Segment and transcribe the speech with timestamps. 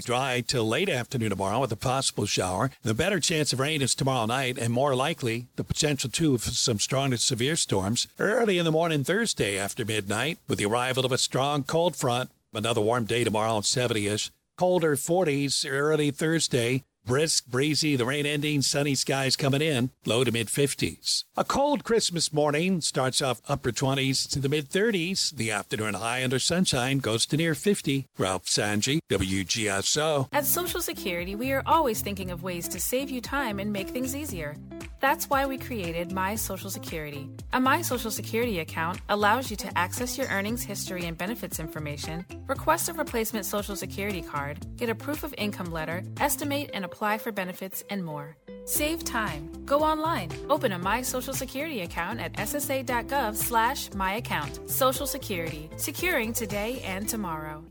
[0.00, 2.70] Dry till late afternoon tomorrow with a possible shower.
[2.82, 6.42] The better chance of rain is tomorrow night, and more likely the potential too of
[6.42, 11.04] some strong to severe storms early in the morning Thursday after midnight with the arrival
[11.04, 12.30] of a strong cold front.
[12.54, 14.30] Another warm day tomorrow, 70 ish.
[14.56, 16.84] Colder 40s early Thursday.
[17.04, 21.24] Brisk, breezy, the rain ending, sunny skies coming in, low to mid 50s.
[21.36, 25.34] A cold Christmas morning starts off upper 20s to the mid 30s.
[25.34, 28.06] The afternoon high under sunshine goes to near 50.
[28.18, 30.28] Ralph Sanji, WGSO.
[30.32, 33.88] At Social Security, we are always thinking of ways to save you time and make
[33.88, 34.54] things easier.
[35.00, 37.28] That's why we created My Social Security.
[37.52, 42.24] A My Social Security account allows you to access your earnings history and benefits information,
[42.46, 47.18] request a replacement Social Security card, get a proof of income letter, estimate and apply
[47.18, 48.36] for benefits, and more.
[48.66, 49.50] Save time.
[49.64, 50.30] Go online.
[50.50, 54.70] Open a My Social Security account at ssa.gov slash my account.
[54.70, 55.70] Social Security.
[55.76, 57.64] Securing today and tomorrow.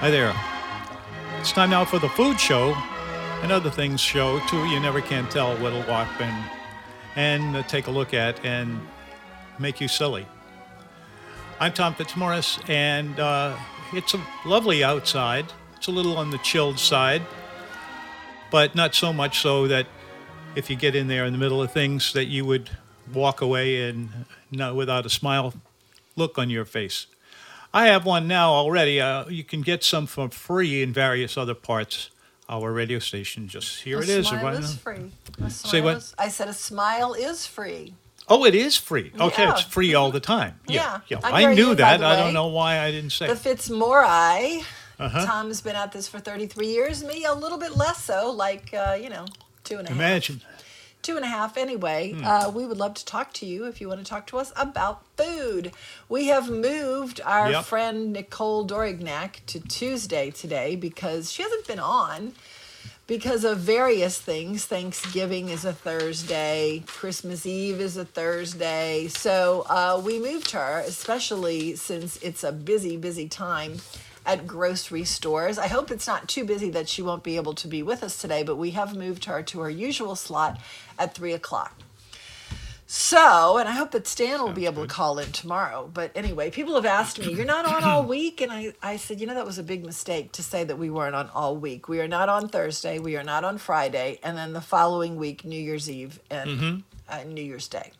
[0.00, 0.32] Hi there.
[1.40, 2.76] It's time now for the food show
[3.42, 4.64] and other things show too.
[4.66, 6.34] You never can tell what'll walk in
[7.16, 8.80] and uh, take a look at and
[9.58, 10.26] make you silly.
[11.58, 13.56] I'm Tom Fitzmorris, and uh,
[13.92, 15.46] it's a lovely outside.
[15.76, 17.22] It's a little on the chilled side,
[18.50, 19.86] but not so much so that
[20.54, 22.70] if you get in there in the middle of things that you would
[23.12, 24.10] walk away and
[24.50, 25.54] not without a smile
[26.16, 27.06] look on your face.
[27.72, 29.00] I have one now already.
[29.00, 32.10] Uh, you can get some for free in various other parts.
[32.48, 34.28] Our radio station, just here a it is.
[34.28, 35.10] Smile is free.
[35.42, 35.96] A Say what?
[35.96, 37.94] is- I said a smile is free.
[38.28, 39.12] Oh, it is free.
[39.20, 39.52] Okay, Yeah.
[39.52, 40.58] it's free all the time.
[40.68, 41.00] Yeah.
[41.08, 41.18] yeah.
[41.24, 42.02] I'm I knew by that.
[42.04, 43.26] I don't know why I didn't say.
[43.26, 43.58] The it.
[43.58, 44.62] Fitzmori.
[44.98, 45.26] Uh-huh.
[45.26, 47.04] Tom's been at this for 33 years.
[47.04, 49.26] Me, a little bit less so, like, uh, you know,
[49.62, 49.98] two and a half.
[49.98, 50.40] Imagine.
[51.06, 52.14] Two and a half, anyway.
[52.14, 52.24] Hmm.
[52.24, 54.52] Uh, we would love to talk to you if you want to talk to us
[54.56, 55.70] about food.
[56.08, 57.64] We have moved our Yep.
[57.64, 62.32] friend Nicole Dorignac to Tuesday today because she hasn't been on
[63.06, 64.64] because of various things.
[64.64, 69.06] Thanksgiving is a Thursday, Christmas Eve is a Thursday.
[69.06, 73.76] So uh, we moved her, especially since it's a busy, busy time
[74.26, 75.56] at grocery stores.
[75.56, 78.20] I hope it's not too busy that she won't be able to be with us
[78.20, 80.58] today, but we have moved her to her usual slot
[80.98, 81.74] at three o'clock.
[82.88, 85.90] So, and I hope that Stan will be able to call in tomorrow.
[85.92, 88.40] But anyway, people have asked me, You're not on all week?
[88.40, 90.88] And I, I said, You know, that was a big mistake to say that we
[90.88, 91.88] weren't on all week.
[91.88, 95.44] We are not on Thursday, we are not on Friday, and then the following week,
[95.44, 97.90] New Year's Eve and uh, New Year's Day.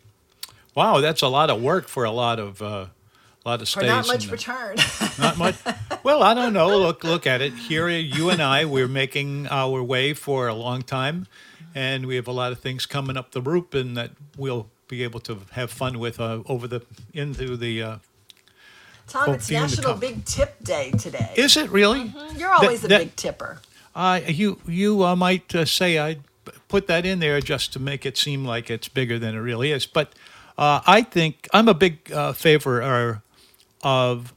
[0.76, 2.86] Wow, that's a lot of work for a lot of uh,
[3.44, 3.88] a lot of For stays.
[3.88, 4.76] not much and- return.
[5.18, 5.56] Not much.
[6.04, 6.78] Well, I don't know.
[6.78, 7.54] Look, look at it.
[7.54, 11.26] Here, you and I, we're making our way for a long time,
[11.76, 15.02] and we have a lot of things coming up the rope, and that we'll be
[15.04, 16.80] able to have fun with uh, over the
[17.12, 17.82] into the.
[17.82, 17.96] Uh,
[19.06, 19.94] Tom, it's National.
[19.94, 21.32] Big Tip Day today.
[21.36, 22.12] is it really?
[22.36, 23.60] You're always that- a that- big tipper.
[23.94, 26.18] Uh, you you uh, might uh, say I
[26.68, 29.70] put that in there just to make it seem like it's bigger than it really
[29.70, 30.14] is, but
[30.58, 33.22] uh, I think I'm a big uh, favor
[33.82, 34.34] of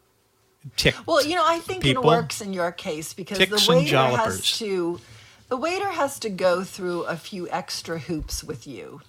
[0.78, 0.96] tick.
[1.06, 2.04] Well, you know, I think people.
[2.04, 5.02] it works in your case because Ticks the waiter has to
[5.50, 9.02] the waiter has to go through a few extra hoops with you.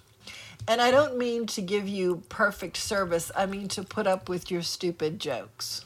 [0.67, 3.31] And I don't mean to give you perfect service.
[3.35, 5.85] I mean to put up with your stupid jokes.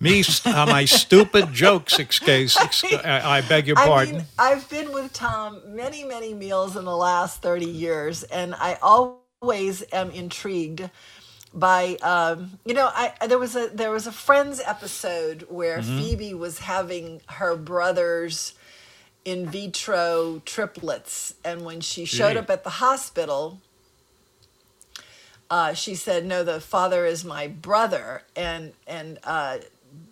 [0.00, 1.98] Me, uh, my stupid jokes.
[1.98, 4.16] Excuse, ex- I, I beg your I pardon.
[4.18, 8.78] mean, I've been with Tom many, many meals in the last 30 years, and I
[8.82, 10.90] always am intrigued
[11.54, 15.98] by um, you know I there was a there was a Friends episode where Mm-hmm.
[15.98, 18.54] Phoebe was having her brother's
[19.24, 22.38] in vitro triplets, and when she showed Gee.
[22.38, 23.60] up at the hospital,
[25.50, 29.58] uh, she said, "No, the father is my brother," and and uh,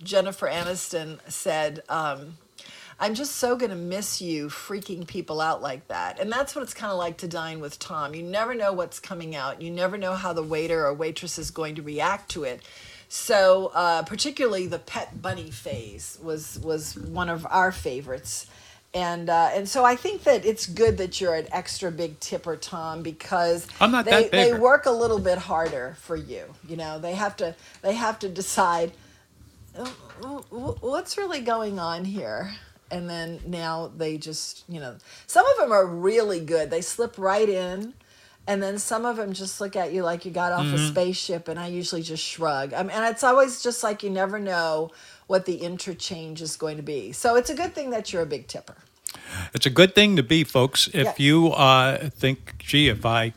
[0.02, 1.82] Jennifer Aniston said.
[1.88, 2.38] Um,
[3.00, 6.20] I'm just so going to miss you freaking people out like that.
[6.20, 8.14] And that's what it's kind of like to dine with Tom.
[8.14, 9.60] You never know what's coming out.
[9.60, 12.62] You never know how the waiter or waitress is going to react to it.
[13.08, 18.46] So, uh, particularly the pet bunny phase was was one of our favorites.
[18.94, 22.56] And uh, and so I think that it's good that you're an extra big tipper,
[22.56, 23.66] Tom, because
[24.04, 26.44] they, they work a little bit harder for you.
[26.68, 28.92] You know, they have to they have to decide
[29.74, 29.86] "Uh,
[30.50, 32.52] what's really going on here?
[32.90, 34.96] And then now they just you know
[35.26, 36.70] some of them are really good.
[36.70, 37.94] They slip right in
[38.46, 41.46] and then some of them just look at you like you got off a spaceship
[41.46, 42.74] and i usually just shrug.
[42.74, 44.90] I mean, and it's always just like you never know
[45.26, 48.26] what the interchange is going to be so it's a good thing that you're a
[48.26, 48.76] big tipper
[49.54, 50.88] It's a good thing to be, folks.
[50.92, 51.14] If Yeah.
[51.26, 53.32] you uh, think, gee, if I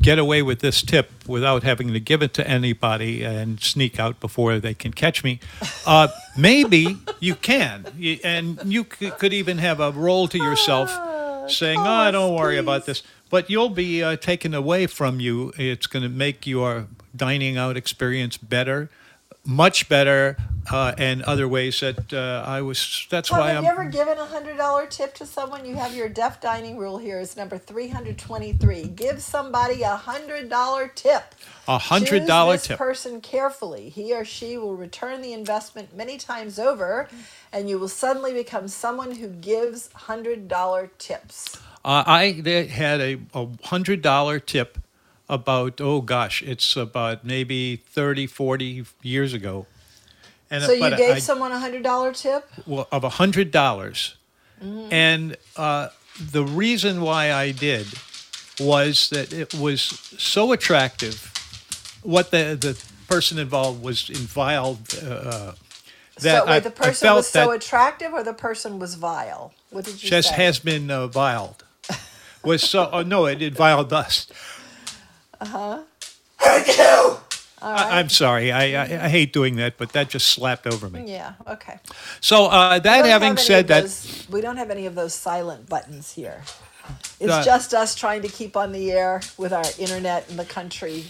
[0.00, 4.18] get away with this tip without having to give it to anybody and sneak out
[4.20, 5.38] before they can catch me,
[5.84, 7.86] uh, maybe you can.
[8.24, 10.90] And you c- could even have a role to yourself
[11.50, 13.02] saying, oh, don't worry about this.
[13.30, 15.52] But you'll be uh, taken away from you.
[15.58, 18.88] It's going to make your dining out experience better.
[19.46, 20.36] Much better,
[20.70, 23.06] uh, and other ways that uh, I was.
[23.10, 23.64] That's Tom, why have I'm.
[23.64, 25.64] Have you ever given a hundred dollar tip to someone?
[25.64, 28.84] You have your deaf dining rule here is number three hundred twenty three.
[28.84, 31.34] Give somebody a hundred dollar tip.
[31.68, 32.78] A hundred dollar this tip.
[32.78, 33.88] person carefully.
[33.88, 37.08] He or she will return the investment many times over,
[37.52, 41.56] and you will suddenly become someone who gives hundred dollar tips.
[41.84, 42.32] Uh, I
[42.68, 44.78] had a, a hundred dollar tip
[45.28, 49.66] about oh gosh, it's about maybe 30, 40 years ago.
[50.50, 52.48] And So you gave I- someone a hundred dollar tip.
[52.66, 54.16] well, of a hundred dollars,
[54.62, 54.88] Mm-hmm.
[54.90, 55.88] and uh,
[56.32, 57.86] the reason why I did
[58.58, 59.82] was that it was
[60.18, 61.30] so attractive.
[62.02, 64.96] What the the person involved was involved.
[65.04, 65.52] Uh,
[66.22, 68.94] that so wait, I, the I person felt was so attractive, or the person was
[68.94, 69.52] vile?
[69.70, 70.34] What did you just say?
[70.44, 71.62] has been uh, viled.
[72.42, 74.26] Was so oh, no, it, it viled us.
[75.40, 75.82] Uh-huh.
[77.62, 78.52] I, I'm sorry.
[78.52, 81.10] I, I I hate doing that, but that just slapped over me.
[81.10, 81.32] yeah.
[81.48, 81.78] Okay.
[82.20, 86.12] So uh, that having said that, those- we don't have any of those silent buttons
[86.12, 86.42] here.
[87.18, 90.44] It's Uh, just us trying to keep on the air with our internet in the
[90.44, 91.06] country.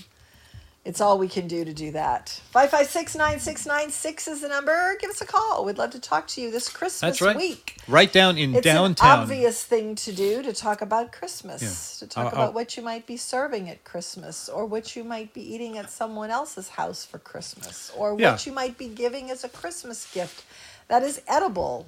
[0.87, 2.29] It's all we can do to do that.
[2.53, 4.97] 556 9696 is the number.
[5.01, 5.65] Give us a call.
[5.65, 7.37] We'd love to talk to you this Christmas that's right.
[7.37, 7.77] week.
[7.89, 9.15] Right down in It's downtown.
[9.17, 12.07] an obvious thing to do to talk about Christmas, Yeah.
[12.07, 15.03] to talk Uh, about uh, what you might be serving at Christmas, or what you
[15.03, 18.39] might be eating at someone else's house for Christmas, or what Yeah.
[18.45, 20.45] you might be giving as a Christmas gift
[20.87, 21.87] that is edible.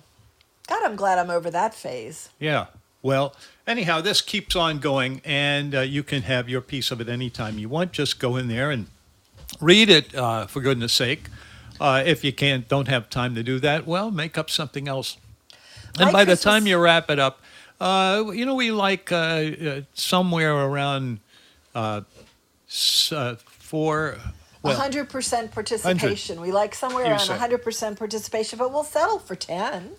[0.66, 2.30] God, I'm glad I'm over that phase.
[2.40, 2.66] Yeah.
[3.02, 3.34] Well,
[3.66, 7.58] anyhow, this keeps on going, and uh, you can have your piece of it anytime
[7.58, 7.92] you want.
[7.92, 8.86] Just go in there and
[9.60, 11.28] read it, uh, for goodness sake.
[11.80, 15.16] Uh, if you can't, don't have time to do that, well, make up something else.
[15.98, 17.40] And My by the time you wrap it up,
[17.80, 21.20] uh, you know, we like uh, uh, somewhere around
[21.74, 22.02] uh,
[23.12, 24.18] uh, four.
[24.62, 26.40] Well, 100% participation.
[26.40, 27.38] We like somewhere around say.
[27.38, 29.92] 100% participation, but we'll settle for 10.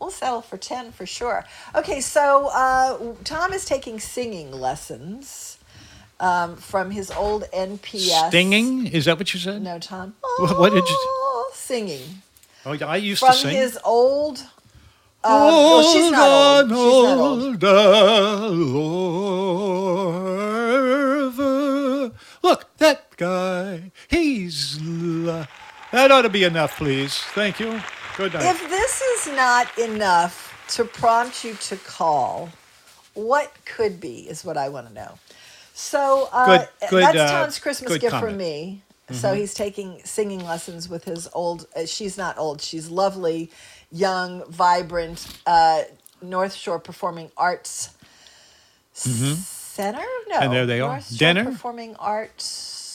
[0.00, 1.44] We'll settle for 10 for sure.
[1.74, 5.58] Okay, so uh, Tom is taking singing lessons
[6.20, 8.28] um, from his old NPS.
[8.28, 8.86] stinging?
[8.86, 9.62] Is that what you said?
[9.62, 10.14] No, Tom.
[10.38, 12.22] What- what did you- Oh, Singing.
[12.66, 13.56] Oh, I used From to sing.
[13.56, 14.42] his old.
[15.22, 16.70] Well, she's not old.
[16.70, 17.74] She's not
[21.24, 22.12] old.
[22.42, 23.90] Look, that guy.
[24.08, 24.78] He's.
[24.82, 25.46] l-
[25.92, 27.16] That ought to be enough, please.
[27.34, 27.80] Thank you.
[28.16, 28.44] Good night.
[28.44, 32.48] If this is not enough to prompt you to call,
[33.14, 35.18] what could be is what I want to know.
[35.74, 38.30] So uh, Good- good, that's uh, Tom's Christmas gift comment.
[38.30, 38.82] from me.
[39.10, 41.66] So he's taking singing lessons with his old.
[41.76, 42.62] Uh, she's not old.
[42.62, 43.50] She's lovely,
[43.92, 45.82] young, vibrant uh,
[46.22, 47.90] North Shore Performing Arts
[48.94, 49.98] Center.
[49.98, 50.04] No,
[50.36, 50.42] Mm-hmm.
[50.44, 50.92] And there they are.
[50.92, 51.44] North Shore Denner?
[51.44, 52.46] Performing Arts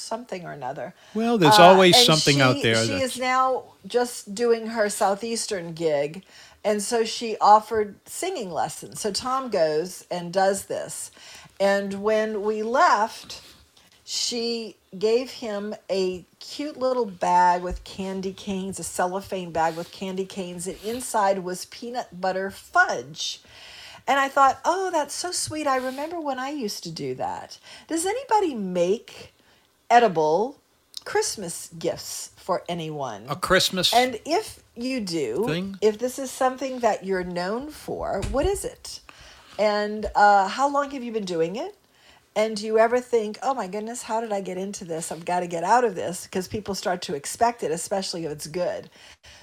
[0.10, 0.94] something or another.
[1.14, 2.76] well, there's Uh, always something she, out there.
[2.84, 6.24] She that's- is now just doing her southeastern gig,
[6.64, 9.00] and so she offered singing lessons.
[9.02, 11.12] So Tom goes and does this,
[11.60, 13.42] and when we left,
[14.04, 20.26] she gave him a cute little bag with candy canes, a cellophane bag with candy
[20.26, 23.40] canes, and inside was peanut butter fudge.
[24.08, 25.68] And I thought, oh, that's so sweet.
[25.68, 27.60] I remember when I used to do that.
[27.88, 29.32] Does anybody make
[29.90, 30.60] edible
[31.06, 33.26] Christmas gifts for anyone?
[33.30, 33.94] a Christmas.
[33.94, 35.78] And if you do, Thing?
[35.82, 39.02] if this is something that you're known for, what is it?
[39.58, 41.76] And uh, how long have you been doing it?
[42.36, 45.12] And do you ever think, oh my goodness, how did I get into this?
[45.12, 48.32] I've got to get out of this because people start to expect it, especially if
[48.32, 48.90] it's good.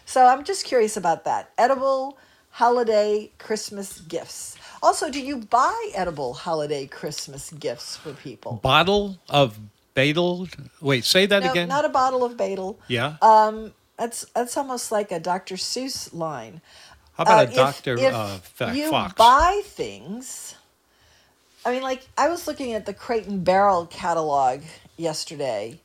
[0.06, 1.52] So I'm just curious about that.
[1.58, 2.16] Edible
[2.50, 4.56] holiday Christmas gifts.
[4.82, 8.60] Also, do you buy edible holiday Christmas gifts for people?
[8.62, 9.58] bottle of
[9.96, 10.48] Badel.
[10.80, 11.68] Wait, say that No, again.
[11.68, 12.76] not a bottle of Badel.
[12.88, 13.16] yeah.
[13.22, 15.56] Um, that's that's almost like a Dr.
[15.56, 16.60] Seuss line.
[17.14, 20.54] How about Uh, a if- Doctor if uh, Fa- you buy things.
[21.64, 24.60] I mean, like I was looking at the Crate and Barrel catalog
[24.96, 25.80] yesterday,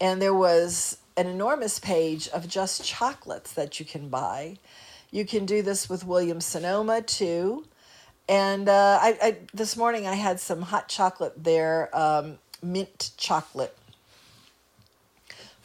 [0.00, 4.58] and there was an enormous page of just chocolates that you can buy.
[5.10, 7.64] You can do this with Williams Sonoma too.
[8.28, 13.76] And uh, I, I this morning I had some hot chocolate there, um, mint chocolate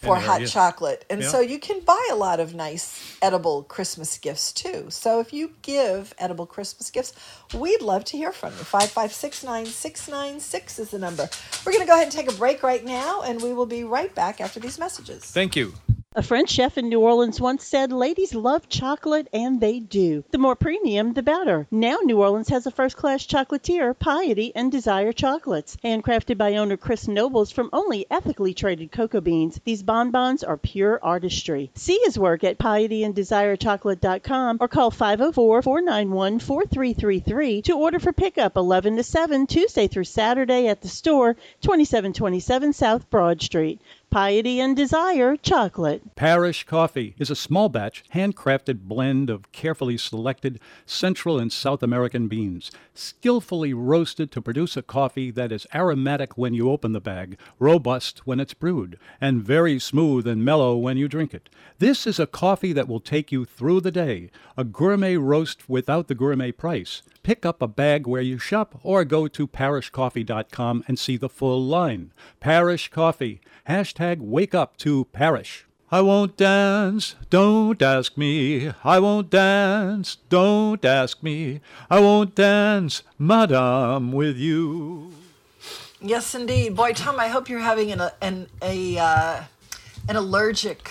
[0.01, 1.05] for And, hot chocolate.
[1.09, 1.29] And Yeah.
[1.29, 4.87] so you can buy a lot of nice edible Christmas gifts too.
[4.89, 7.13] So if you give edible Christmas gifts,
[7.53, 8.63] we'd love to hear from you.
[8.63, 11.29] 5569696 is the number.
[11.65, 13.83] We're going to go ahead and take a break right now, and we will be
[13.83, 15.23] right back after these messages.
[15.25, 15.75] Thank you.
[16.13, 20.25] A French chef in New Orleans once said, Ladies love chocolate, and they do.
[20.31, 21.67] The more premium, the better.
[21.71, 25.77] Now, New Orleans has a first class chocolatier, Piety and Desire Chocolates.
[25.81, 30.99] Handcrafted by owner Chris Nobles from only ethically traded cocoa beans, these bonbons are pure
[31.01, 31.71] artistry.
[31.75, 38.97] See his work at pietyanddesirechocolate.com or call 504 491 4333 to order for pickup 11
[38.97, 43.79] to 7 Tuesday through Saturday at the store, 2727 South Broad Street.
[44.11, 46.17] Piety and Desire Chocolate.
[46.17, 52.27] Parish Coffee is a small batch, handcrafted blend of carefully selected Central and South American
[52.27, 57.37] beans, skillfully roasted to produce a coffee that is aromatic when you open the bag,
[57.57, 61.49] robust when it's brewed, and very smooth and mellow when you drink it.
[61.79, 66.09] This is a coffee that will take you through the day, a gourmet roast without
[66.09, 67.01] the gourmet price.
[67.23, 71.63] Pick up a bag where you shop or go to parishcoffee.com and see the full
[71.63, 72.11] line.
[72.41, 73.39] Parish Coffee.
[73.67, 75.65] Hashtag wake up to Parish.
[75.93, 78.71] I won't dance, don't ask me.
[78.83, 81.59] I won't dance, don't ask me.
[81.89, 85.11] I won't dance, madame, with you.
[85.99, 86.75] Yes, indeed.
[86.77, 89.43] Boy, Tom, I hope you're having an an a uh,
[90.07, 90.89] an allergic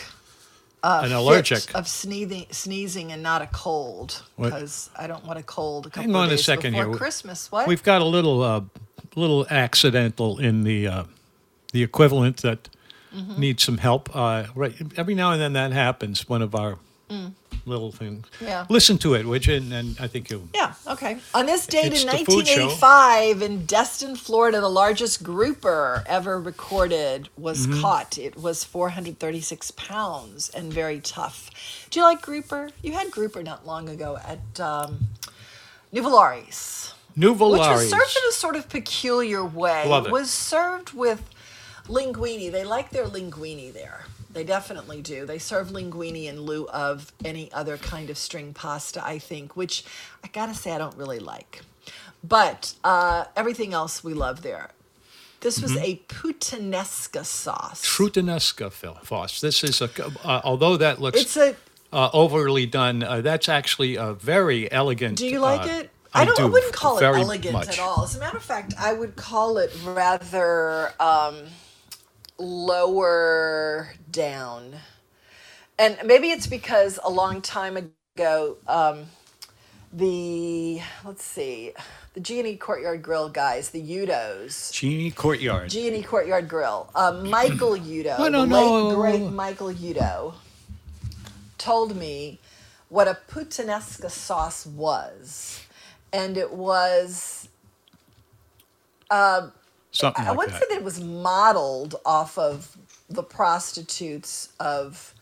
[0.83, 1.75] uh, An fit allergic.
[1.75, 5.87] of sneezing, sneezing, and not a cold because I don't want a cold.
[5.87, 6.93] A couple Hang on of a second here.
[6.93, 7.51] Christmas.
[7.51, 7.67] What?
[7.67, 8.63] We've got a little uh,
[9.17, 11.05] little accidental in the uh,
[11.73, 12.69] the equivalent that
[13.13, 13.41] Mm-hmm.
[13.41, 14.09] needs some help.
[14.15, 16.29] Uh, right, every now and then that happens.
[16.29, 16.79] One of our
[17.67, 18.25] little things.
[18.39, 18.47] Mm.
[18.47, 18.67] Yeah.
[18.69, 19.55] Listen to it, you?
[19.55, 20.49] And, and I think you'll.
[20.55, 21.19] Yeah, okay.
[21.35, 22.67] On this date in the food show.
[22.69, 27.81] 1985 in Destin, Florida, the largest grouper ever recorded was Mm-hmm.
[27.81, 28.17] caught.
[28.17, 31.51] It was 436 pounds and very tough.
[31.91, 32.71] Do you like grouper?
[32.81, 35.09] You had grouper not long ago at um,
[35.93, 39.85] Nuvolari's, which was served in a sort of peculiar way.
[39.89, 40.13] Love it.
[40.13, 41.29] was served with
[41.91, 42.51] linguine.
[42.53, 44.05] They like their linguine there.
[44.33, 45.27] They definitely do.
[45.27, 49.85] They serve linguine in lieu of any other kind of string pasta, I think, which
[50.25, 51.63] I gotta say I don't really like.
[52.23, 54.71] But uh, everything else we love there.
[55.41, 55.85] This was Mm-hmm.
[55.85, 57.85] a puttanesca sauce.
[58.71, 59.41] Phil Foss.
[59.41, 59.89] This is a.
[60.23, 61.57] Uh, although that looks It's a.
[61.93, 65.17] uh, overly done, uh, that's actually a very elegant.
[65.17, 65.91] Do you like uh, it?
[66.13, 66.39] I don't.
[66.39, 67.69] I, wouldn't call it elegant much.
[67.71, 68.05] at all.
[68.05, 71.37] As a matter of fact, I would call it rather um,
[72.41, 74.75] lower down.
[75.79, 77.79] And maybe it's because a long time
[78.17, 79.07] ago, um,
[79.93, 81.73] the let's see,
[82.15, 85.71] the G and E Courtyard Grill guys, the Uddos, Genie Courtyard.
[85.71, 88.95] G and E Courtyard Grill, uh, Michael Uddo, I the don't late know.
[88.95, 90.35] great Michael Uddo,
[91.59, 92.41] told me
[92.89, 95.61] what a puttanesca sauce was,
[96.13, 97.49] and it was
[99.93, 100.61] Something I like wouldn't that.
[100.63, 102.77] say that it was modeled off of
[103.09, 105.15] the prostitutes of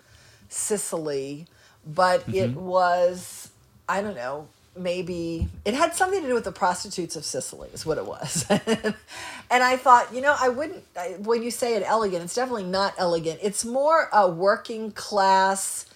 [0.48, 1.46] Sicily,
[1.87, 2.34] but Mm-hmm.
[2.34, 3.50] it was,
[3.88, 7.87] I don't know, maybe it had something to do with the prostitutes of Sicily, is
[7.87, 8.46] what it was.
[9.50, 12.64] and I thought, you know, I wouldn't, I, when you say it elegant, it's definitely
[12.64, 13.40] not elegant.
[13.42, 15.87] It's more a working class,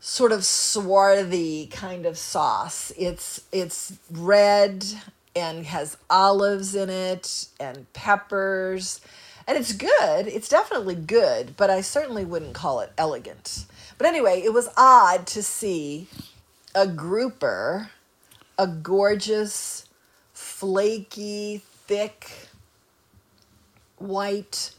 [0.00, 2.92] sort of swarthy kind of sauce.
[2.98, 4.84] It's it's red
[5.34, 9.00] and has olives in it and peppers.
[9.46, 10.26] And it's good.
[10.28, 13.64] It's definitely good, but I certainly wouldn't call it elegant.
[13.98, 16.06] But anyway, it was odd to see
[16.74, 17.90] a grouper,
[18.58, 19.86] a gorgeous,
[20.32, 22.30] flaky, thick,
[23.98, 24.72] white,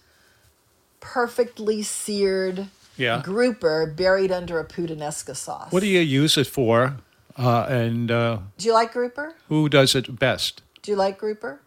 [0.99, 3.21] perfectly seared Yeah.
[3.23, 5.71] grouper buried under a puttanesca sauce.
[5.71, 6.97] What do you use it for?
[7.37, 9.33] Uh, and uh, Do you like grouper?
[9.49, 10.61] who does it best?
[10.81, 11.59] Do you like grouper?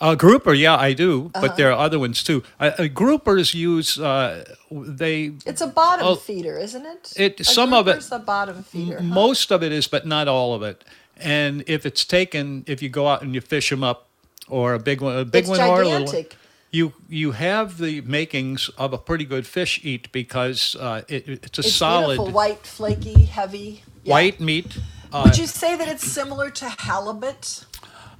[0.00, 1.40] Uh, grouper, yeah, I do, Uh-huh.
[1.46, 2.44] but there are other ones too.
[2.60, 7.12] Uh, uh, groupers use uh, they It's a bottom feeder, isn't it?
[7.16, 8.98] it- A some of it- a bottom feeder.
[8.98, 9.02] huh?
[9.02, 10.84] most of it is, but not all of it.
[11.16, 14.06] And if it's taken, if you go out and you fish them up,
[14.48, 16.26] or a big one, a big It's one or a little one,
[16.70, 21.58] you you have the makings of a pretty good fish eat because uh, it, it's
[21.58, 23.82] a It's solid white, flaky, heavy.
[24.04, 24.12] Yeah.
[24.14, 24.78] white meat.
[25.12, 27.64] Uh, Would you say that it's similar to halibut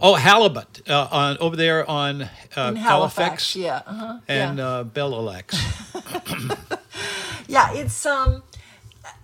[0.00, 3.56] oh, halibut uh, on over there on uh, Halifax Halifax?
[3.56, 4.20] Yeah, uh-huh.
[4.28, 4.66] and yeah.
[4.66, 4.82] uh,
[7.48, 8.42] yeah, it's um.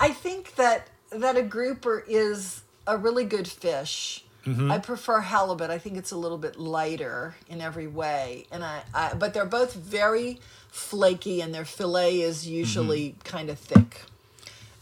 [0.00, 5.70] I think that that a grouper is a really good fish I prefer halibut.
[5.70, 9.46] I think it's a little bit lighter in every way, and I, I but they're
[9.46, 10.38] both very
[10.70, 14.02] flaky, and their fillet is usually kind of thick,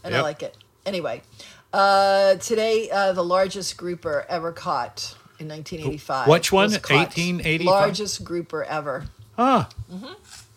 [0.03, 0.57] and I like it.
[0.85, 1.21] Anyway,
[1.73, 6.27] uh, today uh, the largest grouper ever caught in 1985.
[6.27, 6.65] Which one?
[6.65, 6.97] was caught.
[7.17, 7.65] 1885?
[7.65, 9.05] Largest grouper ever.
[9.37, 9.67] Ah,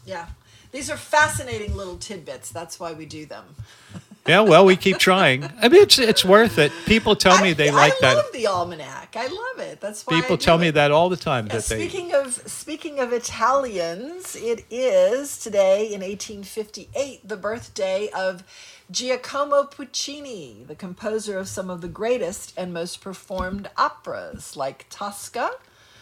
[0.05, 0.27] Yeah,
[0.73, 2.51] these are fascinating little tidbits.
[2.51, 3.45] That's why we do them.
[4.29, 4.41] yeah.
[4.43, 5.45] Well, we keep trying.
[5.63, 6.71] I mean, it's it's worth it.
[6.85, 8.13] People tell me I- they like that.
[8.13, 9.17] I love the almanac.
[9.17, 9.81] I love it.
[9.81, 11.47] That's why People tell me that all the time.
[11.47, 11.89] Yeah, That they.
[11.89, 18.45] speaking of speaking of Italians, it is today in 1858 the birthday of
[18.91, 25.51] Giacomo Puccini, the composer of some of the greatest and most performed operas like Tosca,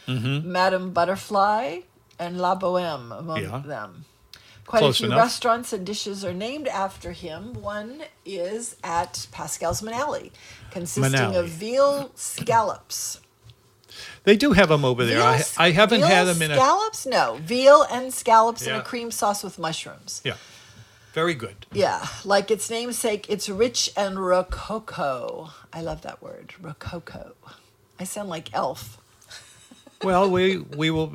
[0.07, 0.53] Mm-hmm.
[0.53, 1.81] Madame Butterfly,
[2.19, 3.63] and La Boheme among Yeah.
[3.65, 4.05] them.
[4.67, 5.19] Quite Close a few enough.
[5.19, 7.55] restaurants and dishes are named after him.
[7.55, 10.31] One is at Pascal's Manale,
[10.71, 11.37] consisting Manale.
[11.41, 13.21] of veal scallops.
[14.25, 15.23] They do have them over there.
[15.23, 16.55] I, Veal- I haven't had them in a.
[16.57, 17.07] scallops.
[17.07, 20.21] No, veal and scallops in a cream sauce with mushrooms.
[20.25, 20.35] Yeah,
[21.15, 21.67] very good.
[21.73, 25.51] Yeah, like its namesake, it's rich and rococo.
[25.73, 27.33] I love that word, rococo.
[27.99, 28.99] I sound like elf.
[30.03, 31.09] Well, we we will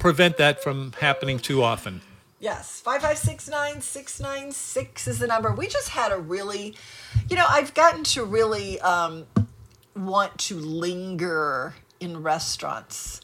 [0.00, 2.00] prevent that from happening too often.
[2.40, 5.52] Yes, five five six nine six nine six is the number.
[5.52, 6.74] We just had a really,
[7.30, 9.26] you know, I've gotten to really um,
[9.94, 13.20] want to linger in restaurants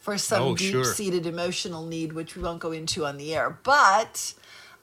[0.00, 3.56] for some Oh, deep-seated emotional need, which we won't go into on the air.
[3.62, 4.34] But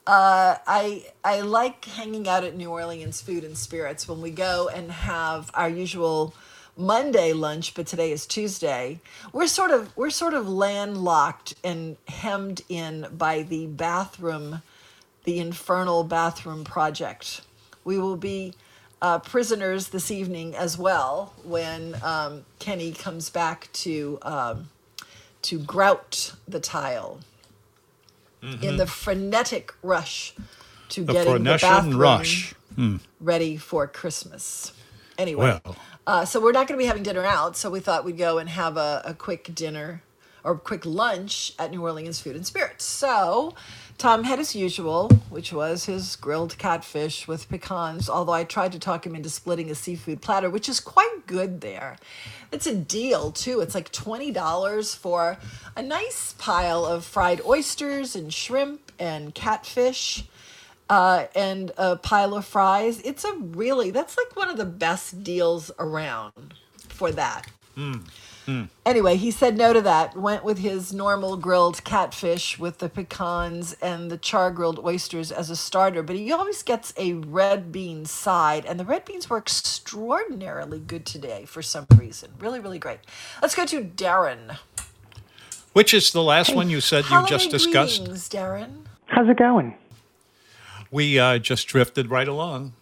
[0.09, 4.67] uh, I I like hanging out at New Orleans Food and Spirits when we go
[4.67, 6.33] and have our usual
[6.75, 9.01] Monday lunch, but today is Tuesday.
[9.31, 14.63] We're sort of we're sort of landlocked and hemmed in by the bathroom,
[15.25, 17.41] the infernal bathroom project.
[17.83, 18.55] We will be
[19.03, 24.69] uh, prisoners this evening as well when um, Kenny comes back to um,
[25.43, 27.19] to grout the tile
[28.41, 30.33] in the frenetic rush
[30.89, 31.05] to Mm-hmm.
[31.07, 32.53] The getting the bathroom rush.
[33.19, 34.73] ready for Christmas.
[35.17, 35.75] Anyway, Well.
[36.07, 38.37] uh, so we're not going to be having dinner out, so we thought we'd go
[38.37, 40.01] and have a, a quick dinner
[40.43, 42.85] or quick lunch at New Orleans Food and Spirits.
[42.85, 43.53] So
[43.99, 48.79] Tom had his usual, which was his grilled catfish with pecans, although I tried to
[48.79, 51.97] talk him into splitting a seafood platter, which is quite good there.
[52.49, 53.59] It's a deal too.
[53.59, 55.37] It's like $20 for
[55.75, 60.23] a nice pile of fried oysters and shrimp and catfish
[60.89, 63.01] uh, and a pile of fries.
[63.01, 66.53] It's a really that's like one of the best deals around
[66.87, 67.47] for that.
[68.85, 70.17] Anyway, he said no to that.
[70.17, 75.49] Went with his normal grilled catfish with the pecans and the char grilled oysters as
[75.49, 79.37] a starter, but he always gets a red bean side, and the red beans were
[79.37, 82.31] extraordinarily good today for some reason.
[82.39, 82.99] Really, really great.
[83.41, 84.57] Let's go to Darren.
[85.73, 87.99] Which is the last one you said you just discussed?
[87.99, 88.85] greetings, Darren.
[89.05, 89.75] How's it going?
[90.91, 92.73] We uh, just drifted right along.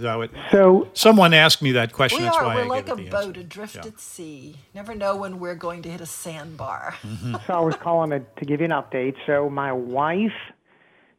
[0.00, 2.18] It, though it, So, someone asked me that question.
[2.20, 2.44] We that's are.
[2.44, 3.40] why We're I like a gave it the boat answer.
[3.40, 3.86] adrift Yeah.
[3.86, 4.56] at sea.
[4.74, 6.94] Never know when we're going to hit a sandbar.
[7.02, 7.36] Mm-hmm.
[7.46, 9.14] so I was calling to, to give you an update.
[9.26, 10.32] So, my wife,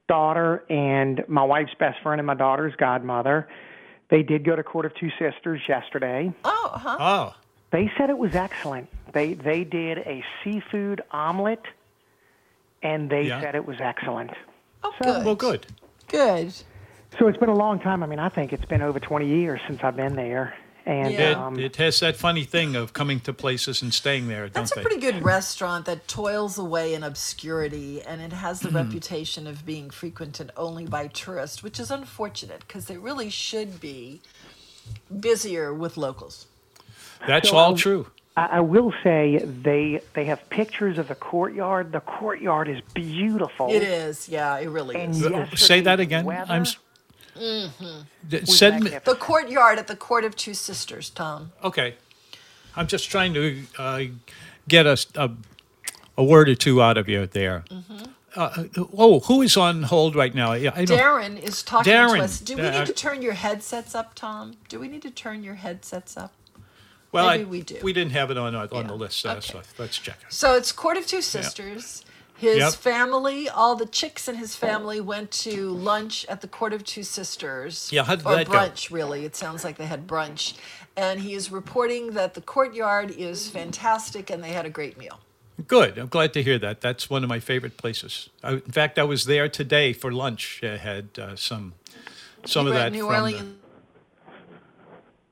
[0.07, 3.47] daughter, and my wife's best friend and my daughter's godmother,
[4.09, 6.33] they did go to Court of Two Sisters yesterday.
[6.43, 6.97] Oh, huh.
[6.99, 7.35] Oh,
[7.71, 8.89] They said it was excellent.
[9.13, 11.61] They they did a seafood omelet,
[12.83, 13.39] and they Yeah.
[13.41, 14.31] said it was excellent.
[14.83, 15.25] Oh, good.
[15.25, 15.65] well, good.
[16.07, 16.53] Good.
[17.19, 18.03] So it's been a long time.
[18.03, 20.55] I mean, I think it's been over 20 years since I've been there.
[20.85, 21.31] And Yeah.
[21.31, 24.53] It, um, it has that funny thing of coming to places and staying there, don't
[24.53, 24.81] That's a they?
[24.81, 28.77] pretty good restaurant that toils away in obscurity, and it has the Mm-hmm.
[28.77, 34.21] reputation of being frequented only by tourists, which is unfortunate because they really should be
[35.19, 36.47] busier with locals.
[37.27, 38.07] That's So, all um, true.
[38.35, 41.91] I, I will say they they have pictures of the courtyard.
[41.91, 43.69] The courtyard is beautiful.
[43.69, 45.59] It is, yeah, it really And is.
[45.59, 46.25] Say that again.
[46.25, 46.65] weather I'm.
[47.35, 48.01] S- Mm-hmm.
[48.29, 48.91] D- Send me.
[49.03, 51.51] The courtyard at the Court of Two Sisters, Tom.
[51.63, 51.95] Okay.
[52.75, 54.03] I'm just trying to uh,
[54.67, 55.31] get a, a,
[56.17, 57.65] a word or two out of you there.
[57.69, 58.03] Mm-hmm.
[58.33, 58.63] Uh,
[58.97, 60.53] oh, who is on hold right now?
[60.53, 60.97] Yeah, I don't.
[60.97, 62.39] Darren is talking Darren, to us.
[62.39, 64.53] Do we uh, need to turn your headsets up, Tom?
[64.69, 66.31] Do we need to turn your headsets up?
[67.11, 67.77] well, maybe I- we do.
[67.83, 69.41] We didn't have it on on Yeah, the list, uh, okay.
[69.41, 70.31] so let's check it.
[70.33, 72.05] So it's Court of Two Sisters.
[72.41, 72.73] His Yep.
[72.73, 77.03] family, all the chicks in his family, went to lunch at the Court of Two
[77.03, 77.87] Sisters.
[77.91, 78.53] Yeah, how did or that go?
[78.53, 79.25] brunch, really.
[79.25, 80.55] It sounds like they had brunch,
[80.97, 85.19] and he is reporting that the courtyard is fantastic, and they had a great meal.
[85.67, 85.99] Good.
[85.99, 86.81] I'm glad to hear that.
[86.81, 88.29] That's one of my favorite places.
[88.43, 90.61] I, in fact, I was there today for lunch.
[90.63, 91.73] I had uh, some
[92.43, 93.53] some of that New from the-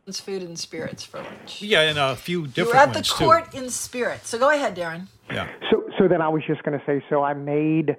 [0.09, 1.61] Orleans Food and Spirits for lunch.
[1.61, 2.57] Yeah, and a few different.
[2.57, 4.25] You different were at the ones court in spirit.
[4.25, 5.07] So go ahead, Darren.
[5.31, 5.47] Yeah.
[5.69, 7.95] So, so then I was just going to say, so I made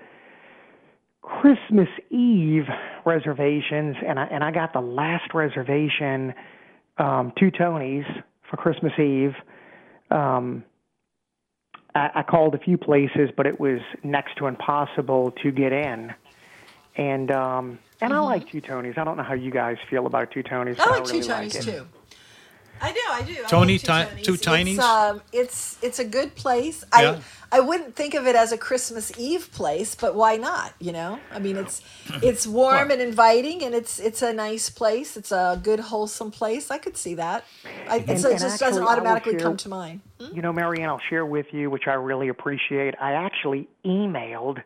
[1.23, 2.67] Christmas Eve
[3.07, 6.35] reservations, and I and I got the last reservation,
[6.99, 8.05] um, two Tonys
[8.51, 9.35] for Christmas Eve.
[10.11, 10.65] Um,
[11.95, 16.13] I, I called a few places, but it was next to impossible to get in.
[16.97, 18.99] And um, and I like two Tonys.
[18.99, 20.75] I don't know how you guys feel about two Tonys.
[20.75, 20.81] Mm-hmm.
[20.81, 21.63] I like really two Tonys it.
[21.63, 21.87] too.
[22.83, 23.45] I do, I do.
[23.45, 24.23] I Tony two Ti- Tonys.
[24.25, 26.85] two It's, um, it's it's a good place.
[26.99, 27.19] Yeah.
[27.53, 30.73] I I wouldn't think of it as a Christmas Eve place, but why not?
[30.79, 31.83] You know, I mean, it's
[32.23, 35.17] it's warm and inviting, and it's it's a nice place.
[35.17, 36.71] It's a good wholesome place.
[36.71, 37.45] I could see that.
[37.89, 40.01] I, And- so it just actually, doesn't automatically share- come to mind.
[40.33, 42.95] You know, Marianne, I'll share with you, which I really appreciate.
[43.01, 44.63] I actually emailed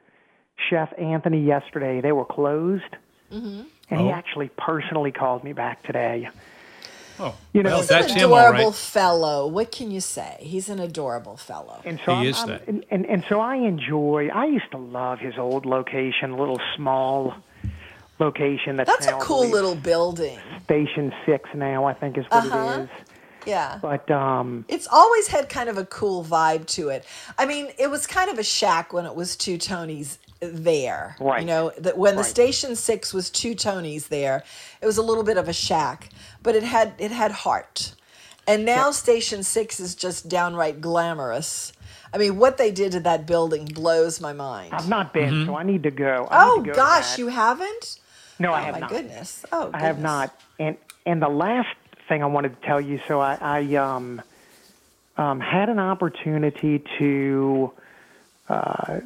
[0.69, 2.01] Chef Anthony yesterday.
[2.01, 2.97] They were closed,
[3.33, 3.63] Mm-hmm.
[3.91, 4.13] and he Oh.
[4.13, 6.29] actually personally called me back today.
[7.21, 8.75] Oh, You know, well, He's that's an him, all adorable right.
[8.75, 9.47] fellow.
[9.47, 10.37] What can you say?
[10.41, 11.81] He's an adorable fellow.
[11.85, 12.67] And so He I'm, is I'm- that.
[12.69, 14.29] And, and and so I enjoy.
[14.29, 17.35] I used to love his old location, a little small
[18.19, 18.77] location.
[18.77, 20.39] That's, That's a cool little building.
[20.65, 21.85] Station Six now.
[21.85, 22.81] I think is what Uh-huh.
[22.81, 22.89] it is.
[23.47, 23.79] Yeah.
[23.83, 27.05] But um, It's always had kind of a cool vibe to it.
[27.37, 30.17] I mean, it was kind of a shack when it was two Tonys
[30.53, 31.17] there.
[31.21, 31.41] Right.
[31.41, 34.45] You know, that when the station six was two Tonys there,
[34.83, 36.11] it was a little bit of a shack,
[36.43, 37.95] but it had it had heart.
[38.47, 41.73] And now station six is just downright glamorous.
[42.13, 44.73] I mean, what they did to that building blows my mind.
[44.73, 45.47] I've not been, Mm-hmm.
[45.47, 46.29] so I need to go.
[46.31, 47.19] I oh to go gosh, that.
[47.19, 47.99] you haven't?
[48.39, 48.71] No, I haven't.
[48.71, 48.91] oh my not.
[48.91, 49.45] goodness.
[49.51, 50.39] Oh, I have not.
[50.61, 50.77] And
[51.07, 51.75] and the last
[52.09, 54.21] thing I wanted to tell you, so I, I um,
[55.17, 57.73] um, had an opportunity to
[58.49, 59.01] uh,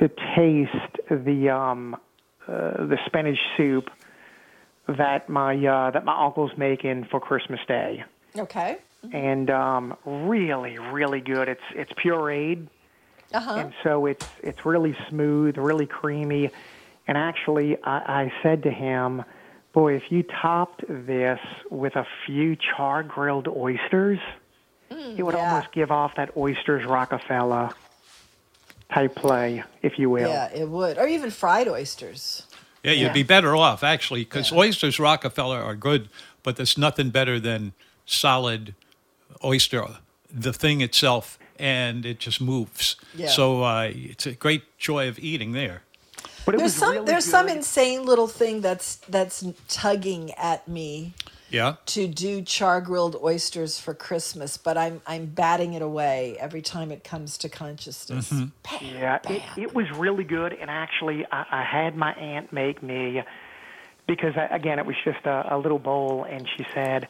[0.00, 1.94] to taste the um,
[2.46, 3.88] uh, the spinach soup
[4.86, 8.04] that my uh, that my uncle's making for Christmas Day,
[8.38, 8.78] Okay.
[9.12, 11.48] and um, really, really good.
[11.48, 12.68] It's it's pureed,
[13.32, 13.54] Uh huh.
[13.60, 16.50] and so it's it's really smooth, really creamy.
[17.06, 19.22] And actually, I, I said to him,
[19.72, 21.38] "Boy, if you topped this
[21.70, 24.18] with a few char grilled oysters,
[24.90, 25.50] it would Mm, yeah.
[25.52, 27.70] almost give off that oysters Rockefeller
[28.92, 30.98] type play, if you will." Yeah, it would.
[30.98, 32.42] Or even fried oysters.
[32.82, 33.12] Yeah, you'd Yeah.
[33.12, 34.58] be better off actually, because Yeah.
[34.58, 36.08] oysters Rockefeller are good,
[36.42, 37.72] but there's nothing better than
[38.06, 38.74] solid
[39.42, 39.86] oyster,
[40.30, 42.96] the thing itself, and it just moves.
[43.14, 43.28] Yeah.
[43.28, 45.82] So uh, it's a great joy of eating there.
[46.44, 51.14] But There's some really there's some insane little thing that's that's tugging at me
[51.54, 51.76] Yeah.
[51.86, 56.90] to do char grilled oysters for Christmas, but I'm I'm batting it away every time
[56.90, 58.30] it comes to consciousness.
[58.32, 58.84] Mm-hmm.
[58.96, 63.22] Yeah, it, it was really good, and actually, I, I had my aunt make me
[64.06, 67.08] because I, again, it was just a, a little bowl, and she said,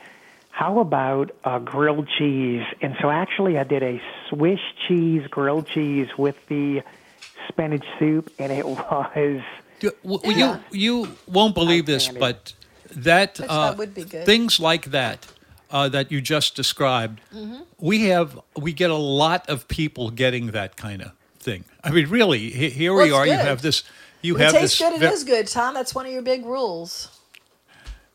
[0.50, 6.08] "How about a grilled cheese?" And so, actually, I did a Swiss cheese grilled cheese
[6.18, 6.82] with the
[7.48, 9.42] spinach soup, and it was
[9.80, 10.60] You, w- Yeah.
[10.70, 12.52] you you won't believe this, but
[12.96, 14.24] that, uh, that would be good.
[14.26, 15.26] things like that
[15.70, 17.62] uh, that you just described, Mm-hmm.
[17.78, 21.64] we have we get a lot of people getting that kind of thing.
[21.82, 23.26] I mean, really, here Well, we it's are.
[23.26, 23.82] You have this.
[24.22, 24.88] You If it have tastes this.
[24.88, 25.74] good, it ve- is good, Tom.
[25.74, 27.08] That's one of your big rules.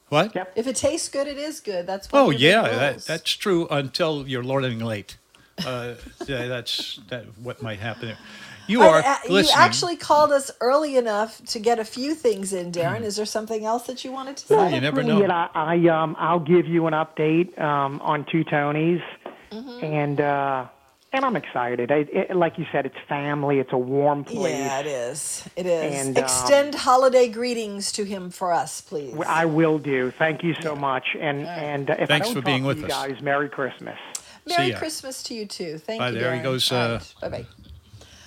[0.10, 0.34] What?
[0.34, 0.54] Yep.
[0.56, 1.86] If it tastes good, it is good.
[1.86, 5.18] That's one Oh of your yeah, big that, that's true until you're learning late.
[5.64, 5.94] Uh,
[6.28, 8.08] yeah, that's that what might happen.
[8.10, 8.18] There.
[8.70, 12.54] You But, are uh, you actually called us early enough to get a few things
[12.54, 13.02] in, Darren.
[13.02, 14.56] Is there something else that you wanted to say?
[14.56, 15.20] Well, you never know.
[15.20, 19.02] Yet I, I um I'll give you an update um on two Tonys,
[19.52, 19.84] Mm-hmm.
[19.84, 20.68] and uh
[21.12, 21.92] and I'm excited.
[21.92, 23.58] I, it, like you said, it's family.
[23.58, 24.54] It's a warm place.
[24.54, 25.44] Yeah, it is.
[25.56, 25.96] It is.
[26.08, 29.16] And, um, Extend holiday greetings to him for us, please.
[29.26, 30.12] I will do.
[30.12, 31.08] Thank you so much.
[31.20, 32.92] And and uh, if Thanks I don't for being talk with you us.
[32.92, 33.98] guys, Merry Christmas.
[34.46, 34.72] Merry.
[34.74, 35.80] Christmas to you too.
[35.80, 36.20] Thank Bye, you.
[36.20, 36.44] there he Darren.
[36.44, 37.00] goes, All uh.
[37.22, 37.46] Bye-bye.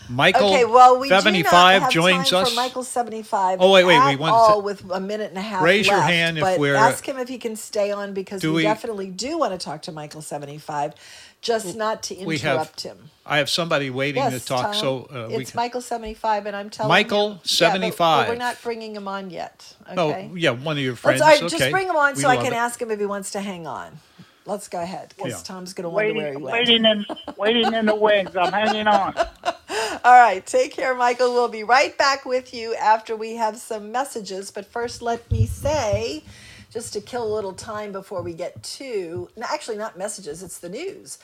[0.08, 2.54] Michael, Okay, well, we 75 joins us.
[2.56, 3.60] Michael seventy five.
[3.60, 5.62] Oh, wait, wait, we want to- all with a minute and a half.
[5.62, 8.50] Raise your hand if but we're- ask him if he can stay on because we,
[8.50, 10.92] we- definitely do want to talk to Michael seventy five,
[11.40, 12.52] just not to we have.
[12.54, 13.10] interrupt him.
[13.24, 14.64] I have somebody waiting Yes, to talk.
[14.72, 17.48] Tom, So uh, we it's Michael seventy five, and I'm telling Michael, him, yeah, but-
[17.48, 18.26] 75.
[18.26, 19.74] but we're not bringing him on yet.
[19.96, 20.30] Oh Okay.
[20.34, 21.20] yeah, one of your friends.
[21.20, 21.58] Let's all right, okay.
[21.58, 22.56] just bring him on We so I can it.
[22.56, 23.98] ask him if he wants to hang on.
[24.44, 25.38] Let's go ahead because Yeah.
[25.44, 26.52] Tom's going to wonder where he went.
[26.56, 28.34] waiting in, waiting in the wings.
[28.36, 29.14] I'm hanging on.
[30.04, 31.32] All right, take care, Michael.
[31.34, 34.50] We'll be right back with you after we have some messages.
[34.50, 36.24] But first, let me say,
[36.72, 40.58] just to kill a little time before we get to, no, actually, not messages, it's
[40.60, 41.18] the news.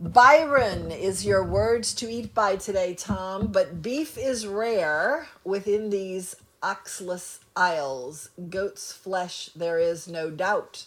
[0.00, 3.48] Byron is your words to eat by today, Tom.
[3.48, 8.30] But beef is rare within these oxless isles.
[8.50, 10.86] Goat's flesh, there is no doubt.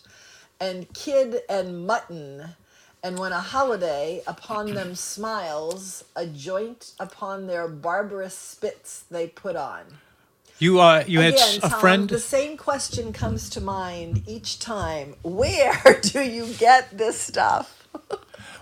[0.62, 2.56] and kid and mutton.
[3.02, 9.56] And when a holiday upon them smiles, a joint upon their barbarous spits they put
[9.56, 9.86] on.
[10.60, 12.10] You uh, you had a Tom, friend.
[12.10, 15.16] the same question comes to mind each time.
[15.24, 17.88] Where do you get this stuff?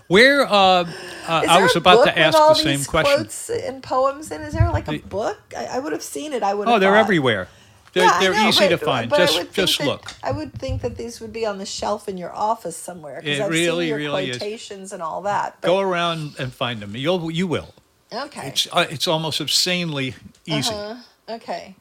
[0.06, 0.86] Where uh, uh,
[1.26, 3.16] I was about to ask the same question.
[3.16, 5.38] Quotes and poems, and is there like a book?
[5.56, 6.44] I, I would have seen it.
[6.44, 6.68] I would.
[6.68, 7.00] Oh, they're thought.
[7.00, 7.48] everywhere.
[7.94, 9.12] They're, Yeah, they're know, easy to but- find.
[9.12, 10.12] I would Just think just that- look.
[10.22, 13.38] I would think that these would be on the shelf in your office somewhere because
[13.38, 14.38] It I've really, seen your really is.
[14.38, 15.56] quotations and all that.
[15.60, 16.94] But, Go around and find them.
[16.96, 17.74] You'll you will.
[18.12, 18.48] okay.
[18.48, 20.14] It's uh, it's almost insanely
[20.46, 20.72] easy.
[20.72, 20.96] Uh-huh.
[21.36, 21.74] Okay.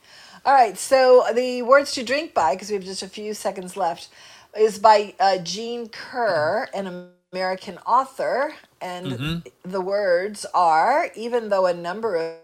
[0.46, 0.78] All right.
[0.78, 4.08] So the words to drink by, because we have just a few seconds left,
[4.58, 8.54] is by uh, Jean Kerr, an American author.
[8.80, 9.72] And Mm-hmm.
[9.72, 12.36] the words are even though a number of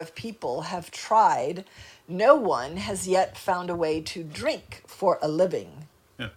[0.00, 1.64] of people have tried,
[2.08, 5.86] no one has yet found a way to drink for a living.
[6.18, 6.28] Yeah.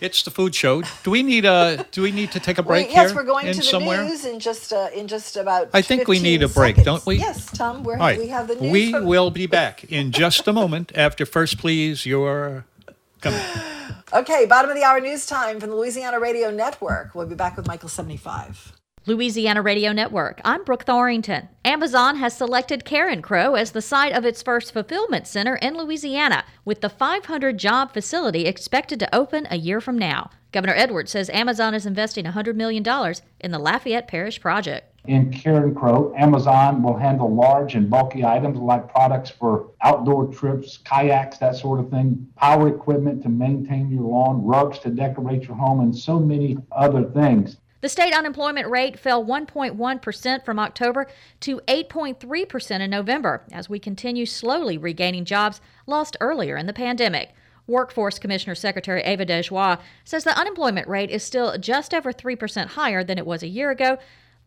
[0.00, 0.82] It's the food show.
[1.04, 3.16] Do we need a do we need to take a break Wait, yes, here?
[3.16, 4.04] we're going in to the somewhere?
[4.04, 5.68] news in just uh, in just about.
[5.74, 6.84] I think we need a break, seconds.
[6.86, 7.16] don't we?
[7.16, 7.82] Yes, Tom.
[7.84, 8.18] We're, right.
[8.18, 8.72] we have the news.
[8.72, 12.64] we from- will be back in just a moment after first please your
[13.20, 13.40] coming.
[14.12, 17.14] Okay, bottom of the hour news time from the Louisiana Radio Network.
[17.14, 18.72] We'll be back with Michael seventy five.
[19.08, 20.38] Louisiana Radio Network.
[20.44, 21.48] I'm Brooke Thorington.
[21.64, 26.82] Amazon has selected Carencro as the site of its first fulfillment center in Louisiana, with
[26.82, 30.28] the 500 job facility expected to open a year from now.
[30.52, 32.84] Governor Edwards says Amazon is investing $100 million
[33.40, 34.94] in the Lafayette Parish project.
[35.06, 41.38] In Carencro, Amazon will handle large and bulky items like products for outdoor trips, kayaks,
[41.38, 45.80] that sort of thing, power equipment to maintain your lawn, rugs to decorate your home,
[45.80, 47.56] and so many other things.
[47.80, 51.06] The state unemployment rate fell 1.1% from October
[51.40, 57.30] to 8.3% in November as we continue slowly regaining jobs lost earlier in the pandemic.
[57.68, 63.04] Workforce Commissioner Secretary Ava Dejoie says the unemployment rate is still just over 3% higher
[63.04, 63.98] than it was a year ago,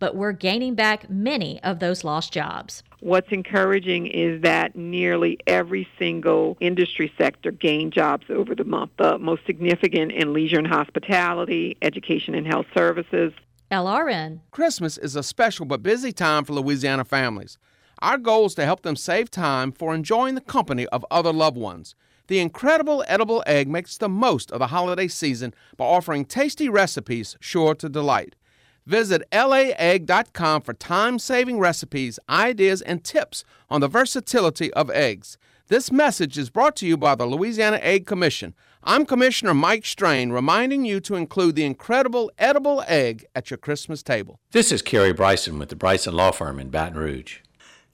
[0.01, 2.81] but we're gaining back many of those lost jobs.
[3.01, 8.89] What's encouraging is that nearly every single industry sector gained jobs over the month.
[8.97, 13.31] The most significant in leisure and hospitality, education and health services.
[13.71, 14.39] LRN.
[14.49, 17.59] Christmas is a special but busy time for Louisiana families.
[17.99, 21.57] Our goal is to help them save time for enjoying the company of other loved
[21.57, 21.93] ones.
[22.25, 27.37] The incredible edible egg makes the most of the holiday season by offering tasty recipes
[27.39, 28.35] sure to delight.
[28.85, 35.37] Visit laegg.com for time saving recipes, ideas, and tips on the versatility of eggs.
[35.67, 38.53] This message is brought to you by the Louisiana Egg Commission.
[38.83, 44.01] I'm Commissioner Mike Strain, reminding you to include the incredible edible egg at your Christmas
[44.03, 44.39] table.
[44.51, 47.37] This is Kerry Bryson with the Bryson Law Firm in Baton Rouge.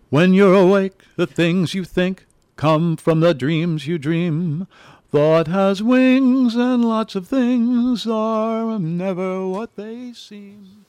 [0.08, 4.66] When you're awake, the things you think come from the dreams you dream.
[5.10, 10.84] Thought has wings, and lots of things are never what they seem.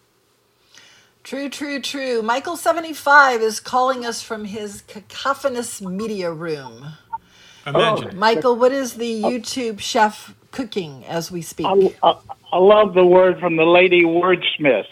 [1.24, 2.22] True, true, true.
[2.22, 6.94] Michael seventy five is calling us from his cacophonous media room.
[7.66, 8.18] Imagine.
[8.18, 11.66] Michael, what is the YouTube chef cooking as we speak?
[11.66, 12.18] I, I,
[12.54, 14.86] I love the word from the lady wordsmith.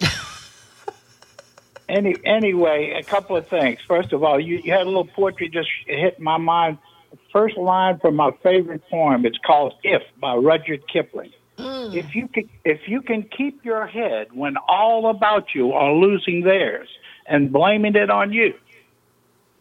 [1.88, 3.78] Any anyway, a couple of things.
[3.86, 6.78] First of all, you, you had a little poetry just hit my mind
[7.32, 9.26] first line from my favorite poem.
[9.26, 11.32] It's called "If" by Rudyard Kipling.
[11.58, 11.94] Mm.
[11.94, 16.42] If you can, if you can keep your head when all about you are losing
[16.42, 16.88] theirs
[17.26, 18.54] and blaming it on you,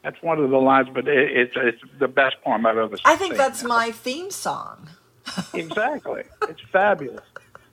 [0.04, 0.88] that's one of the lines.
[0.94, 2.98] But it, it's it's the best poem I've ever.
[3.06, 4.90] I think that's my theme song.
[5.54, 6.24] Exactly.
[6.50, 7.24] It's fabulous.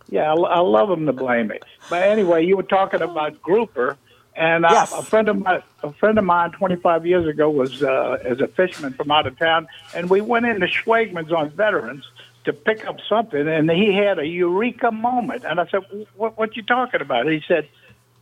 [0.09, 1.65] Yeah, I, I love them to blame it.
[1.89, 3.97] But anyway, you were talking about grouper,
[4.35, 8.19] and I, a friend of mine, a friend of mine, 25 years ago, was uh,
[8.25, 12.05] as a fisherman from out of town, and we went into Schwegman's on Veterans
[12.45, 15.45] to pick up something, and he had a eureka moment.
[15.45, 15.81] And I said,
[16.17, 16.37] "What?
[16.37, 17.69] What you talking about?" He said,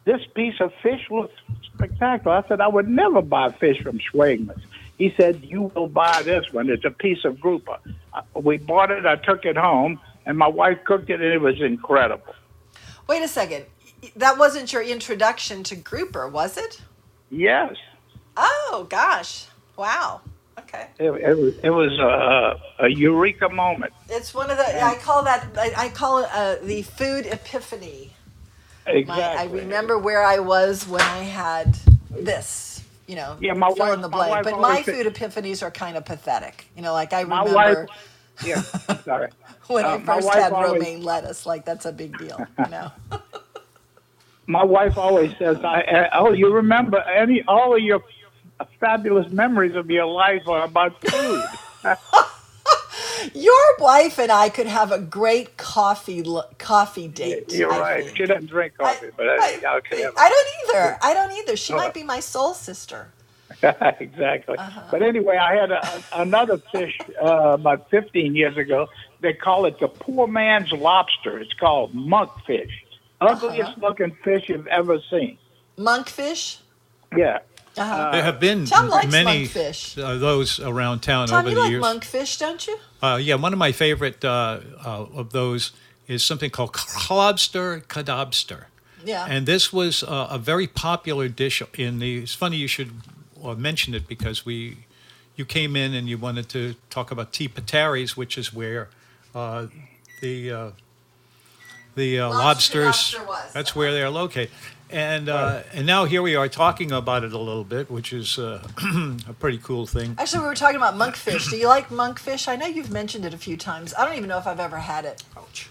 [0.05, 1.35] "This piece of fish looks
[1.75, 4.63] spectacular." I said, "I would never buy fish from Schwegman's."
[5.01, 6.69] He said, "You will buy this one.
[6.69, 7.79] It's a piece of grouper."
[8.13, 9.07] Uh, We bought it.
[9.07, 12.35] I took it home, and my wife cooked it, and it was incredible.
[13.09, 13.65] Wait a second.
[14.17, 16.83] That wasn't your introduction to grouper, was it?
[17.31, 17.77] Yes,
[18.37, 19.47] Oh gosh!
[19.77, 20.21] Wow.
[20.59, 20.89] Okay.
[20.99, 21.55] it, it was.
[21.63, 23.95] It was a, a eureka moment.
[24.11, 24.85] It's one of the.
[24.85, 25.47] I call that.
[25.57, 28.13] I, I call it uh, the food epiphany.
[29.07, 31.79] My, I remember where I was when I had
[32.11, 32.80] this.
[33.11, 34.31] You know, Yeah, my fill wife- in the blank.
[34.31, 36.67] wife But my food epiphanies are kind of pathetic.
[36.77, 38.47] You know, like I My remember wife.
[38.47, 38.63] Yeah,
[39.05, 39.31] sorry.
[39.67, 41.45] when Uh, I my first wife had always- romaine lettuce.
[41.45, 42.39] Like that's a big deal.
[42.65, 42.93] You know.
[44.47, 48.01] My wife always says, I, I, "Oh, you remember any all of your
[48.81, 51.43] fabulous memories of your life are about food."
[53.35, 56.25] Your wife and I could have a great coffee
[56.59, 57.53] coffee date.
[57.53, 58.05] You're I right.
[58.05, 58.17] think.
[58.17, 60.05] She doesn't drink coffee, but I, I, okay.
[60.05, 60.99] I don't either.
[61.03, 61.57] I don't either.
[61.57, 61.77] She Oh.
[61.83, 63.09] might be my soul sister.
[63.63, 64.57] exactly.
[64.57, 64.83] Uh-huh.
[64.91, 68.87] But anyway, I had a, another fish uh, about 15 years ago.
[69.21, 71.39] They call it the poor man's lobster.
[71.39, 72.71] It's called monkfish.
[73.21, 73.81] Ugliest Uh-huh.
[73.89, 75.37] looking fish you've ever seen.
[75.77, 76.59] Monkfish.
[77.17, 77.41] Yeah.
[77.79, 78.11] Uh-huh.
[78.11, 80.03] There have been Tom many monkfish.
[80.03, 81.85] uh, those around town Tom, over you the like years.
[81.85, 82.79] monkfish, don't you?
[83.01, 85.73] Uh, yeah, one of my favorite uh, uh, of those
[86.09, 86.77] is something called
[87.09, 88.65] lobster cadobster.
[89.05, 89.27] Yeah.
[89.29, 92.19] And this was uh, a very popular dish in the.
[92.19, 92.91] It's funny you should
[93.43, 94.79] uh, mention it because we,
[95.37, 97.49] you came in and you wanted to talk about T.
[97.49, 98.89] Pataris, which is where
[99.35, 99.69] uh,
[100.21, 100.71] the uh,
[101.95, 103.27] the uh, Lobster lobsters.
[103.27, 103.51] Lobster.
[103.55, 104.51] That's where they're located.
[104.91, 108.39] And uh, and now here we are talking about it a little bit, which is
[108.39, 108.67] uh,
[109.29, 110.17] a pretty cool thing.
[110.19, 111.49] Actually, we were talking about monkfish.
[111.49, 112.49] Do you like monkfish?
[112.49, 113.95] I know you've mentioned it a few times.
[113.97, 115.23] I don't even know if I've ever had it.
[115.37, 115.69] Ouch.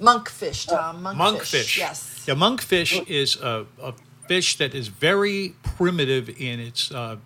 [0.00, 1.02] Monkfish, Tom.
[1.02, 1.16] Monkfish.
[1.16, 1.78] Monkfish.
[1.78, 2.24] Yes.
[2.28, 3.94] Yeah, monkfish is a, a
[4.28, 7.16] fish that is very primitive in its uh,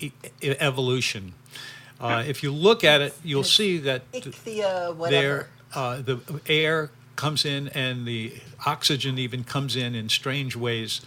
[0.00, 1.34] e- evolution.
[2.00, 5.10] Uh, if you look at it, you'll see that Ichthia, whatever.
[5.10, 8.32] there uh, the air comes in and the
[8.64, 11.00] oxygen even comes in in strange ways,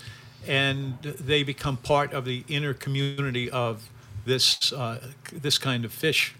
[0.47, 3.89] and they become part of the inner community of
[4.25, 4.99] this uh,
[5.31, 6.35] this kind of fish,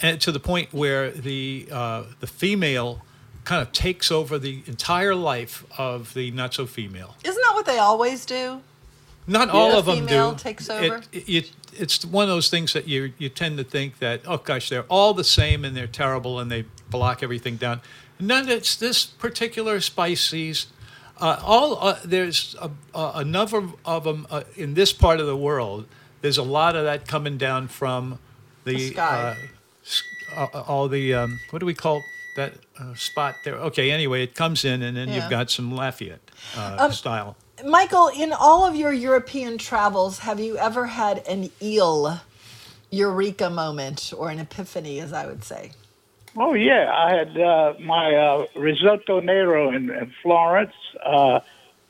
[0.00, 3.02] and to the point where the uh, the female
[3.44, 7.16] kind of takes over the entire life of the not so female.
[7.24, 8.60] Isn't that what they always do?
[9.26, 10.38] Not all The of them female do.
[10.38, 11.02] takes over?
[11.12, 14.38] It, it- it's one of those things that you you tend to think that oh
[14.38, 17.80] gosh they're all the same and they're terrible and they block everything down.
[18.20, 18.48] None.
[18.48, 20.66] It's this particular species.
[21.20, 25.26] Uh, all uh, there's a, a, a number of them uh, in this part of
[25.26, 25.86] the world.
[26.22, 28.18] There's a lot of that coming down from
[28.64, 29.36] the, The sky.
[30.36, 32.02] Uh, uh, all the um, what do we call
[32.36, 33.56] that uh, spot there?
[33.56, 35.16] Okay, anyway, it comes in and then Yeah.
[35.16, 37.36] you've got some Lafayette uh, Um, style.
[37.66, 42.20] Michael, in all of your European travels, have you ever had an eel
[42.90, 45.72] eureka moment or an epiphany, as I would say?
[46.36, 51.40] Oh yeah, I had uh, my uh, risotto nero in, in Florence, uh,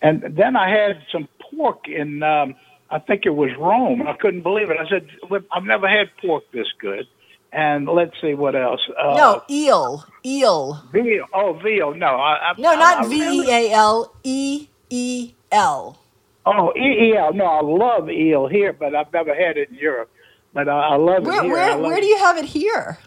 [0.01, 2.23] and then I had some pork in.
[2.23, 2.55] Um,
[2.91, 4.07] I think it was Rome.
[4.07, 4.79] I couldn't believe it.
[4.79, 5.09] I said,
[5.53, 7.07] "I've never had pork this good."
[7.53, 8.81] And let's see what else.
[8.97, 10.05] Uh, no, eel.
[10.25, 10.85] Eel.
[10.93, 11.25] veal.
[11.35, 11.95] Oh, veal.
[11.95, 14.15] No, I, I, No, not V E A L.
[14.23, 15.99] E E L.
[16.47, 17.33] Oh, E- eel.
[17.33, 20.11] No, I love eel here, but I've never had it in Europe.
[20.53, 21.53] But I, I love Where, it here.
[21.53, 22.99] Where, love where do you have it here?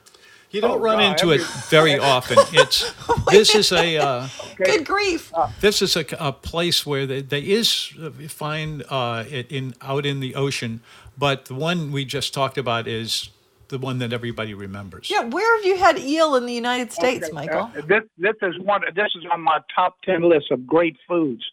[0.53, 2.37] You don't Oh, run God, into it very often.
[2.53, 2.93] It's
[3.31, 5.31] this is a uh, Good grief.
[5.61, 9.73] this is a, a place where they, there is uh, you find uh, it in
[9.81, 10.81] out in the ocean,
[11.17, 13.29] but the one we just talked about is
[13.69, 15.09] the one that everybody remembers.
[15.09, 17.71] Yeah, where have you had eel in the United States, Okay, Michael?
[17.75, 18.81] uh, this this is one.
[18.95, 21.43] This is on my top ten list of great foods,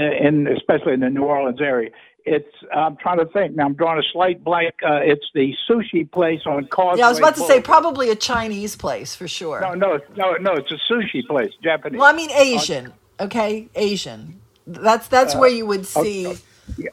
[0.00, 1.90] uh, in especially in the New Orleans area.
[2.24, 2.48] It's.
[2.74, 3.66] I'm trying to think now.
[3.66, 4.74] I'm drawing a slight blank.
[4.82, 7.00] Uh, it's the sushi place on Causeway.
[7.00, 9.60] yeah, I was about to say probably a Chinese place for sure.
[9.60, 10.52] No, no, it's- no, no.
[10.54, 11.98] It's a sushi place, Japanese.
[11.98, 12.92] Well, I mean Asian.
[13.20, 14.40] Okay, Asian.
[14.66, 16.34] That's that's Uh, where you would see.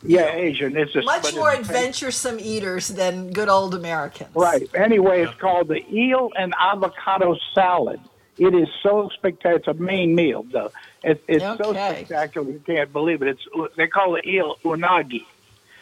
[0.04, 0.76] Yeah, Asian.
[0.76, 4.36] It's a, Much more adventuresome eaters than good old Americans.
[4.36, 4.70] Right.
[4.76, 8.02] Anyway, it's called the eel and avocado salad.
[8.38, 9.56] It is so spectacular.
[9.56, 10.72] It's a main meal, though.
[11.04, 12.06] It, it's so Okay.
[12.06, 13.28] spectacular you can't believe it.
[13.30, 13.42] It's
[13.78, 15.22] they call it eel unagi.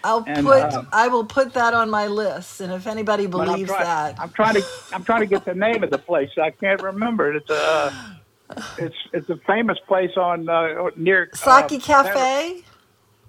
[0.03, 3.49] I'll And, put uh, I will put that on my list, and if anybody But
[3.49, 4.63] I'm believes try- that, I'm trying to
[4.93, 6.29] I'm trying to get the name of the place.
[6.41, 7.37] I can't remember it.
[7.37, 7.91] It's a uh,
[8.77, 12.63] it's it's a famous place on uh, near uh, Cafe,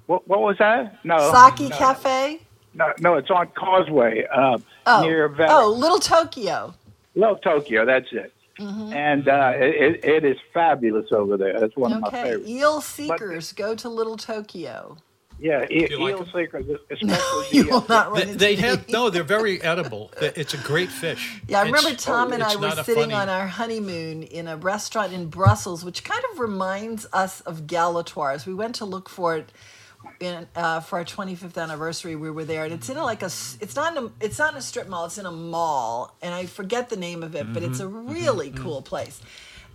[0.06, 0.98] What, what was that?
[1.04, 1.16] No.
[1.32, 2.40] Saki no, Cafe.
[2.74, 6.74] No, no, it's on Causeway uh, Oh, near Val- oh, Little Tokyo.
[7.14, 7.84] Little Tokyo.
[7.84, 8.32] That's it.
[8.60, 8.92] Mhm.
[8.94, 11.58] And uh, it, it is fabulous over there.
[11.58, 12.48] That's one of my Okay, favorites.
[12.48, 14.96] eel seekers go to Little Tokyo.
[15.42, 18.62] Yeah, e- eel seekers, especially you uh, will not run They, into they me.
[18.62, 19.08] have no.
[19.08, 20.10] They're very edible.
[20.20, 21.40] It's a great fish.
[21.48, 24.56] Yeah, I It's- remember Tom and I were sitting funny- on our honeymoon in a
[24.58, 28.44] restaurant in Brussels, which kind of reminds us of Galatoire's.
[28.44, 29.50] We went to look for it
[30.20, 32.16] in uh, for our 25th anniversary.
[32.16, 33.26] We were there, and it's in a, like a.
[33.60, 34.10] It's not in a.
[34.20, 35.06] It's not in a strip mall.
[35.06, 38.10] It's in a mall, and I forget the name of it, but it's a Mm-hmm.
[38.12, 39.20] really cool place.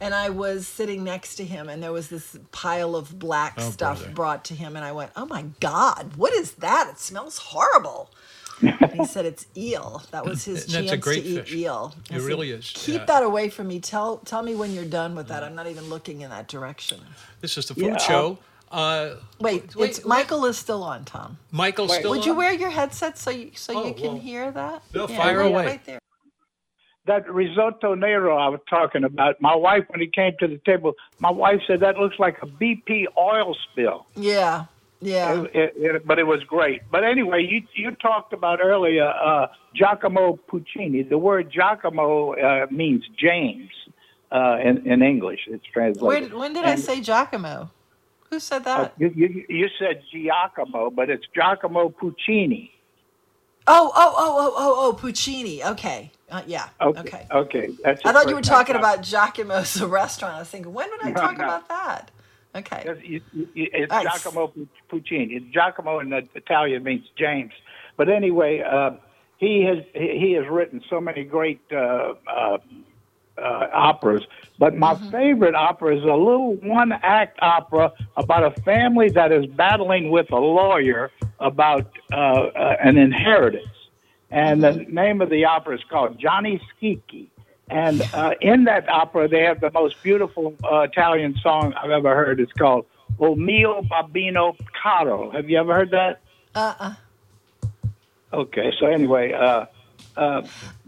[0.01, 3.71] And I was sitting next to him, and there was this pile of black Oh,
[3.71, 4.11] stuff brother.
[4.13, 6.89] brought to him, and I went, "Oh my God, what is that?
[6.91, 8.11] It smells horrible."
[8.93, 10.03] he said it's eel.
[10.11, 11.53] That was his And that's a chance great to eat fish.
[11.53, 11.95] eel.
[12.11, 13.05] I It said, really is, Keep yeah.
[13.07, 13.79] that away from me.
[13.79, 15.43] Tell tell me when you're done with that.
[15.43, 16.99] I'm not even looking in that direction.
[17.41, 18.39] This is the food Yeah, show.
[18.71, 20.05] Uh, Wait, Wait, it's wait.
[20.07, 21.37] Michael is still on, Tom.
[21.51, 21.99] Michael's Wait.
[21.99, 22.11] still.
[22.11, 24.17] Would you wear your headset so you so Oh, you can well.
[24.17, 24.81] hear that?
[24.93, 25.65] No, fire right, away.
[25.65, 25.99] Right there.
[27.05, 29.39] that risotto nero I was talking about.
[29.39, 32.47] My wife, when he came to the table, my wife said that looks like a
[32.47, 34.07] BP oil spill.
[34.15, 34.65] Yeah,
[34.99, 35.43] yeah.
[35.43, 36.81] It, it, it, but it was great.
[36.91, 41.03] But anyway, you you talked about earlier uh, Giacomo Puccini.
[41.03, 43.69] The word Giacomo uh, means James
[44.31, 45.41] uh, in, in English.
[45.47, 46.33] It's Where, translated.
[46.33, 47.69] when did I say Giacomo?
[48.29, 48.93] Who said uh, that?
[48.97, 52.71] you, you, you said Giacomo, but it's Giacomo Puccini.
[53.67, 55.63] Oh, oh, oh, oh, oh, oh, Puccini.
[55.63, 56.11] Okay.
[56.29, 56.69] Uh, yeah.
[56.81, 56.99] Okay.
[56.99, 57.27] Okay.
[57.31, 57.69] Okay.
[57.83, 60.35] That's I thought you were talking about Giacomo's restaurant.
[60.35, 61.43] I was thinking, when did I No, talk no.
[61.43, 62.11] about that?
[62.55, 62.83] Okay.
[62.85, 63.91] It's, it's.
[63.91, 64.51] Giacomo
[64.89, 65.33] Puccini.
[65.35, 67.51] It's Giacomo in the Italian means James.
[67.97, 68.91] But anyway, uh,
[69.37, 72.13] he has he he has written so many great uh,
[73.37, 74.23] uh, uh, operas.
[74.57, 79.45] But my favorite opera is a little one act opera about a family that is
[79.45, 83.67] battling with a lawyer about uh, uh, an inheritance.
[84.31, 87.27] And the name of the opera is called Gianni Schicchi.
[87.69, 92.15] And uh, in that opera, they have the most beautiful uh, Italian song I've ever
[92.15, 92.39] heard.
[92.39, 92.85] It's called
[93.19, 95.31] O mio babbino caro.
[95.31, 96.21] Have you ever heard that?
[96.53, 96.93] Uh-uh.
[98.33, 99.65] Okay, so anyway, uh,
[100.17, 100.45] uh, I would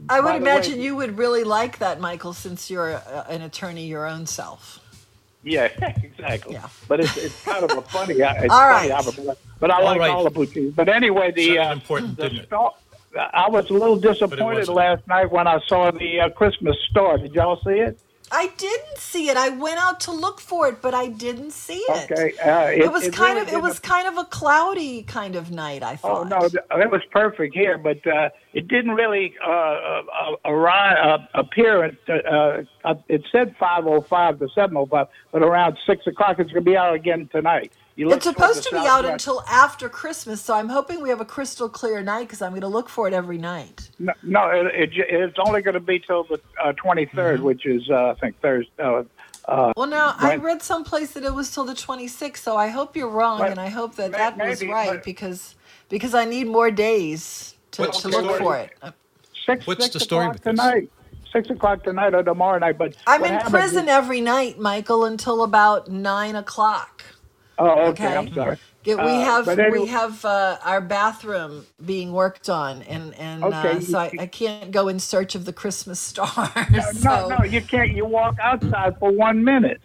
[0.07, 3.85] By the way- imagine you would really like that, Michael, since you're a, an attorney
[3.87, 4.79] your own self.
[5.43, 5.65] yeah,
[6.03, 6.53] exactly.
[6.53, 6.67] Yeah.
[6.87, 8.15] But it's, it's kind of a funny.
[8.15, 8.91] It's All funny right.
[8.91, 10.11] opera, but I All like right.
[10.11, 10.71] all the Puccini.
[10.71, 12.45] But anyway, the uh, important, the didn't it?
[12.47, 12.73] star-
[13.33, 17.17] I was a little disappointed last night when I saw the uh, Christmas Star.
[17.17, 17.99] Did y'all see it?
[18.31, 19.37] I didn't see it.
[19.37, 22.11] I went out to look for it, but I didn't see it.
[22.11, 25.51] Okay, uh, It, was kind really of it was kind of a cloudy kind of
[25.51, 25.81] night.
[25.83, 26.29] I Oh thought.
[26.29, 30.01] no, it was perfect here, but uh, it didn't really uh, uh,
[30.45, 31.95] arrive, uh, appear at.
[32.09, 36.77] Uh, uh, it said 5:05 to 7:05, but around six o'clock it's going to be
[36.77, 37.71] out again tonight.
[37.97, 41.09] You look It's supposed to be out southwest- until after Christmas, so I'm hoping we
[41.09, 43.89] have a crystal clear night because I'm going to look for it every night.
[43.97, 47.43] No, no it, it, it's only going to be till the uh, 23rd, Mm-hmm.
[47.43, 48.71] which is uh, I think Thursday.
[48.77, 49.03] Uh,
[49.47, 52.95] uh, Well, now I read someplace that it was till the 26th, so I hope
[52.95, 55.55] you're wrong, But and I hope that may- that was maybe, right but- because
[55.89, 58.39] because I need more days to, to the look story?
[58.39, 58.73] for it.
[58.83, 58.91] Uh,
[59.47, 60.59] six, What's six the story o'clock with this?
[60.59, 60.89] tonight?
[61.33, 62.77] Six o'clock tonight or tomorrow night.
[62.77, 67.03] But I'm in prison is- every night, Michael, until about nine o'clock.
[67.59, 68.05] Oh, okay.
[68.07, 68.15] okay.
[68.17, 68.57] I'm sorry.
[68.83, 73.13] Yeah, we Uh, have but anyway- we have uh, our bathroom being worked on, and
[73.15, 76.49] and Okay, uh, you- so I, I can't go in search of the Christmas star.
[76.71, 77.91] No, so, no, you can't.
[77.91, 79.81] You walk outside for one minute.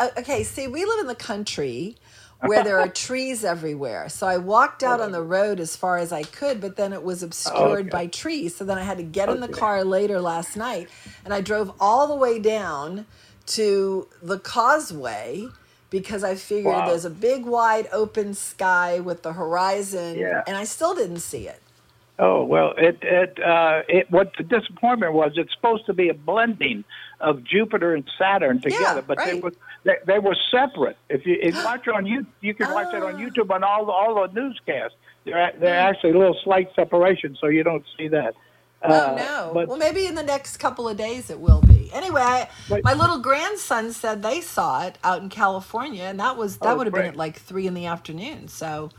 [0.00, 1.96] Uh, okay, see, we live in the country
[2.40, 4.08] where there are trees everywhere.
[4.08, 7.02] So I walked out on the road as far as I could, but then it
[7.02, 7.88] was obscured Okay.
[7.90, 8.56] by trees.
[8.56, 10.88] So then I had to get in the car later last night,
[11.24, 13.06] and I drove all the way down
[13.46, 15.46] to the causeway
[15.94, 16.88] because I figured Wow.
[16.88, 20.42] there's a big wide open sky with the horizon, Yeah.
[20.44, 21.60] and I still didn't see it.
[22.18, 25.32] Oh well, it it uh, it what the disappointment was.
[25.36, 26.82] It's supposed to be a blending
[27.20, 29.52] of Jupiter and Saturn together, but they were
[29.84, 30.96] they, they were separate.
[31.08, 33.18] If you if watch on you you can watch it on Ah.
[33.24, 34.96] YouTube on all the all the newscasts.
[35.24, 38.34] They're they're actually a little slight separation, so you don't see that.
[38.86, 39.50] Oh Uh, no!
[39.54, 41.90] But well, maybe in the next couple of days it will be.
[41.92, 46.36] Anyway, I, But- my little grandson said they saw it out in California, and that
[46.36, 48.48] was that Oh, would have been at like three in the afternoon.
[48.48, 48.90] So,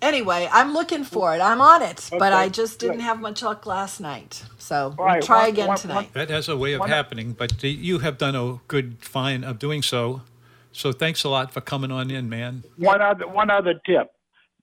[0.00, 1.40] Anyway, I'm looking for it.
[1.40, 3.02] I'm on it, but I just didn't good.
[3.02, 4.44] have much luck last night.
[4.56, 6.12] So we'll Right, try one- again one- tonight.
[6.12, 9.58] That has a way of One- happening, but you have done a good fine of
[9.58, 10.20] doing so.
[10.70, 12.62] So thanks a lot for coming on in, man.
[12.76, 14.12] One other one other tip.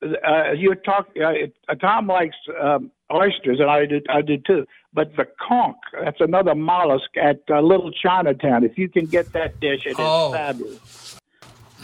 [0.02, 1.10] Uh, you talk.
[1.20, 1.34] Uh,
[1.68, 4.66] uh, Tom likes um, oysters, and I did, I do too.
[4.94, 8.64] But the conch, that's another mollusk at uh, Little Chinatown.
[8.64, 10.32] If you can get that dish, it is Oh.
[10.34, 11.20] fabulous.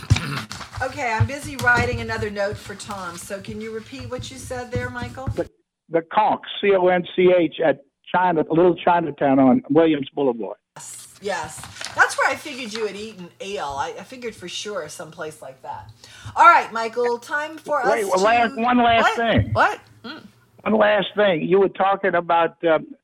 [0.84, 3.16] Okay, I'm busy writing another note for Tom.
[3.16, 5.30] So can you repeat what you said there, Michael?
[5.90, 10.58] The conch, C O N C H, at China, Little Chinatown on Williams Boulevard.
[10.78, 11.62] Yes, yes.
[11.94, 13.76] that's where I figured you had eaten ale.
[13.78, 15.92] I, I figured for sure someplace like that.
[16.36, 18.24] All right, Michael, time for Wait, us well, to.
[18.24, 19.18] last, one last what?
[19.18, 19.54] thing.
[19.54, 19.80] What?
[20.62, 21.42] One last thing.
[21.42, 22.96] You were talking about um,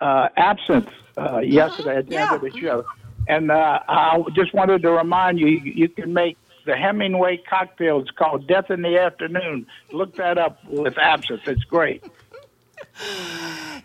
[0.00, 2.84] uh, absinthe uh, yesterday at the end of the show,
[3.28, 6.36] and uh, I just wanted to remind you you can make
[6.66, 8.00] the Hemingway cocktail.
[8.00, 9.66] It's called Death in the Afternoon.
[9.92, 11.46] Look that up with absinthe.
[11.48, 12.04] It's great.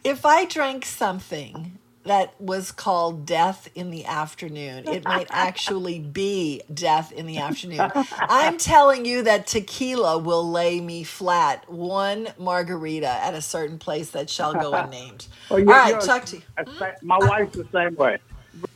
[0.03, 6.61] If I drank something that was called death in the afternoon, it might actually be
[6.73, 7.91] death in the afternoon.
[8.19, 11.69] I'm telling you that tequila will lay me flat.
[11.69, 15.27] One margarita at a certain place that shall go unnamed.
[15.49, 16.43] Well, All right, talk to you.
[16.59, 16.83] Hmm?
[17.01, 18.19] My wife's the same way.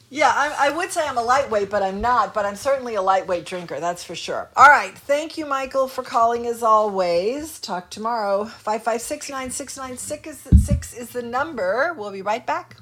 [0.10, 2.34] Yeah, I, I would say I'm a lightweight, but I'm not.
[2.34, 4.50] But I'm certainly a lightweight drinker, that's for sure.
[4.56, 4.98] All right.
[4.98, 7.60] Thank you, Michael, for calling as always.
[7.60, 8.46] Talk tomorrow.
[8.46, 11.94] 556 9696 is the number.
[11.98, 12.78] We'll be right back.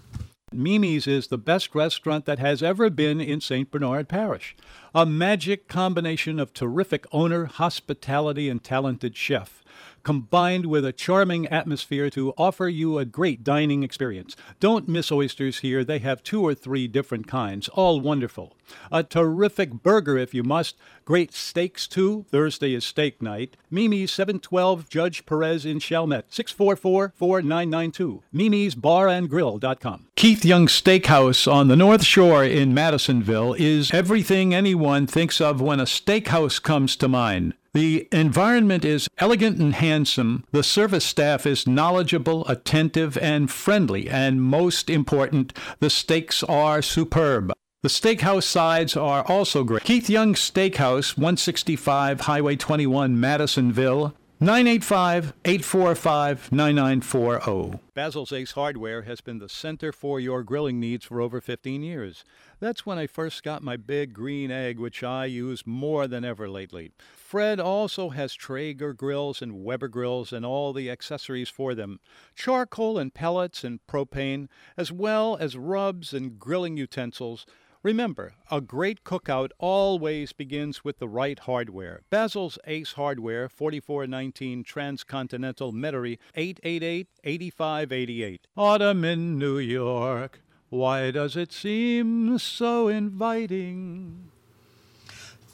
[0.56, 3.70] Mimi's is the best restaurant that has ever been in St.
[3.70, 4.56] Bernard Parish.
[4.95, 9.64] A magic combination of terrific owner, hospitality, and talented chef,
[10.04, 14.36] combined with a charming atmosphere to offer you a great dining experience.
[14.60, 15.84] Don't miss oysters here.
[15.84, 18.56] They have two or three different kinds, all wonderful.
[18.91, 20.76] A terrific burger if you must.
[21.06, 22.26] Great steaks too.
[22.30, 23.58] Thursday is steak night.
[23.72, 28.22] Mimi's 712 Judge Perez in Chalmette, 644-4992.
[28.34, 30.08] Mimi'sBarandGrill.com.
[30.24, 35.82] Keith Young Steakhouse on the North Shore in Madisonville is everything anyone thinks of when
[35.82, 37.56] a steakhouse comes to mind.
[37.74, 40.46] The environment is elegant and handsome.
[40.54, 44.10] The service staff is knowledgeable, attentive, and friendly.
[44.10, 45.52] And most important,
[45.82, 47.52] the steaks are superb.
[47.82, 49.84] The steakhouse sides are also great.
[49.84, 54.14] Keith Young Steakhouse, 165 Highway 21, Madisonville.
[54.44, 57.80] 985 845 9940.
[57.94, 62.26] Basil's Ace Hardware has been the center for your grilling needs for over 15 years.
[62.60, 66.50] That's when I first got my big green egg, which I use more than ever
[66.50, 66.91] lately.
[67.16, 72.02] Fred also has Traeger grills and Weber grills and all the accessories for them
[72.36, 77.46] charcoal and pellets and propane, as well as rubs and grilling utensils.
[77.84, 82.00] Remember, a great cookout always begins with the right hardware.
[82.10, 88.40] Basil's Ace Hardware, 4419 Transcontinental Metairie, 888-8588.
[88.56, 94.32] Autumn in New York, why does it seem so inviting?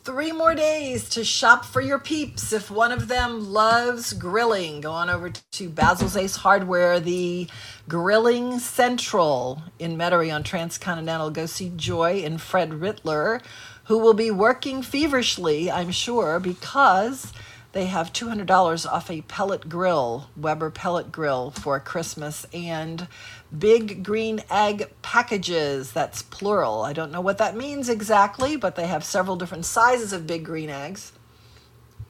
[0.02, 2.54] Three more days to shop for your peeps.
[2.54, 7.48] If one of them loves grilling, go on over to Basil's Ace Hardware, the
[7.88, 11.30] Grilling Central in Metairie on Transcontinental.
[11.32, 13.42] Go see Joy and Fred Rittler,
[13.84, 17.34] who will be working feverishly, I'm sure, because
[17.72, 23.08] they have $200 off a pellet grill, Weber pellet grill for Christmas, and
[23.56, 25.92] big green egg packages.
[25.92, 26.82] That's plural.
[26.82, 30.46] I don't know what that means exactly, but they have several different sizes of big
[30.46, 31.12] green eggs.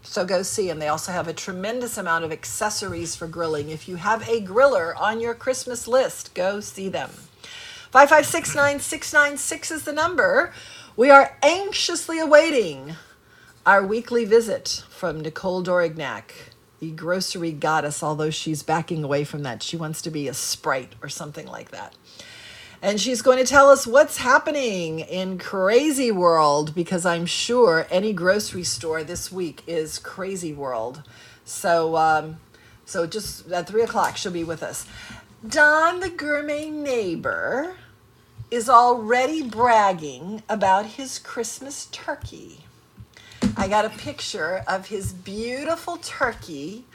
[0.02, 0.80] So go see them.
[0.80, 3.70] They also have a tremendous amount of accessories for grilling.
[3.70, 7.10] If you have a griller on your Christmas list, go see them.
[7.94, 10.54] 5569696 is the number.
[10.96, 12.96] We are anxiously awaiting
[13.66, 16.32] our weekly visit from Nicole Dorignac,
[16.80, 19.62] the grocery goddess, although she's backing away from that.
[19.62, 21.94] She wants to be a sprite or something like that.
[22.82, 28.14] And she's going to tell us what's happening in Crazy World because I'm sure any
[28.14, 31.04] grocery store this week is Crazy World.
[31.44, 32.38] So, um,
[32.86, 34.86] so just at three o'clock, she'll be with us.
[35.46, 37.76] Don, the gourmet neighbor,
[38.50, 42.66] is already bragging about his Christmas turkey.
[43.58, 46.86] I got a picture of his beautiful turkey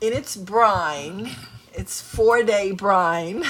[0.00, 1.30] in its brine.
[1.72, 3.44] It's four day brine.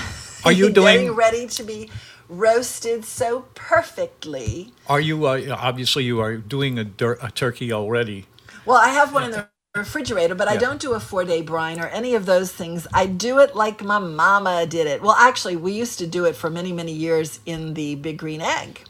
[0.45, 1.91] Are you Getting doing- ready to be
[2.33, 4.73] roasted so perfectly.
[4.89, 6.87] Are you, uh, obviously, you are doing a,
[7.23, 8.27] a turkey already.
[8.65, 11.81] Well, I have one in the refrigerator, but I don't do a four day brine
[11.81, 12.87] or any of those things.
[12.93, 15.03] I do it like my mama did it.
[15.03, 18.41] Well, actually, we used to do it for many, many years in the big green
[18.41, 18.83] egg.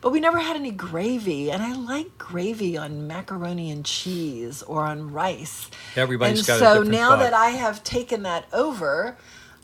[0.00, 1.50] But we never had any gravy.
[1.50, 5.70] And I like gravy on macaroni and cheese or on rice.
[5.96, 7.18] Everybody's and got so a different now thought.
[7.20, 9.16] that I have taken that over,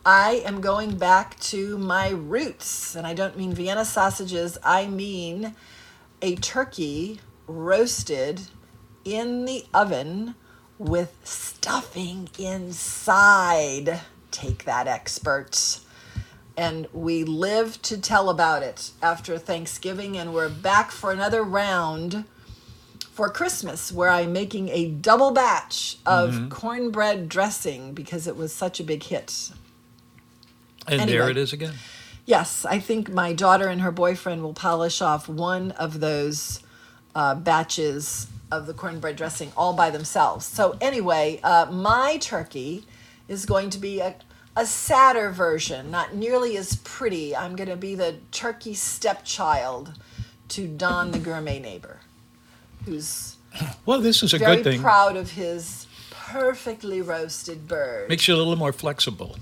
[0.05, 2.95] I am going back to my roots.
[2.95, 5.55] And I don't mean Vienna sausages, I mean
[6.22, 8.41] a turkey roasted
[9.05, 10.35] in the oven
[10.78, 14.01] with stuffing inside.
[14.30, 15.84] Take that, experts.
[16.57, 22.24] And we live to tell about it after Thanksgiving, and we're back for another round
[23.11, 26.50] for Christmas, where I'm making a double batch of Mhm.
[26.50, 29.50] cornbread dressing because it was such a big hit.
[30.86, 31.18] And Anyway.
[31.18, 31.74] there it is again.
[32.26, 36.61] Yes, I think my daughter and her boyfriend will polish off one of those
[37.16, 40.44] uh, batches of the cornbread dressing all by themselves.
[40.44, 42.84] So, anyway, uh, my turkey
[43.28, 44.16] is going to be a,
[44.57, 47.34] a sadder version, not nearly as pretty.
[47.34, 49.94] I'm going to be the turkey stepchild
[50.48, 52.00] to Don the gourmet neighbor,
[52.84, 53.36] who's
[53.86, 54.80] Well, this is a very good thing.
[54.80, 58.09] proud of his perfectly roasted bird.
[58.09, 59.36] Makes you a little more flexible.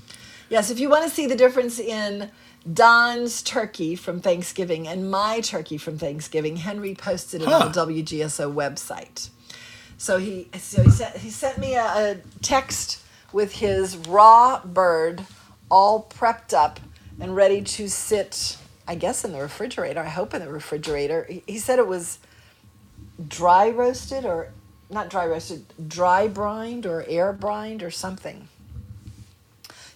[0.49, 2.31] Yes, if you want to see the difference in
[2.71, 8.53] Don's turkey from Thanksgiving and my turkey from Thanksgiving, Henry posted it on the WGSO
[8.53, 9.31] website.
[9.97, 13.02] So he so he sent he sent me a, a text
[13.33, 15.25] with his raw bird
[15.71, 16.81] all prepped up
[17.21, 18.57] and ready to sit,
[18.87, 20.01] I guess in the refrigerator.
[20.01, 21.29] I hope in the refrigerator.
[21.47, 22.19] He, said it was
[23.29, 24.53] dry roasted or
[24.91, 28.49] not dry roasted, dry brined or air brined or something.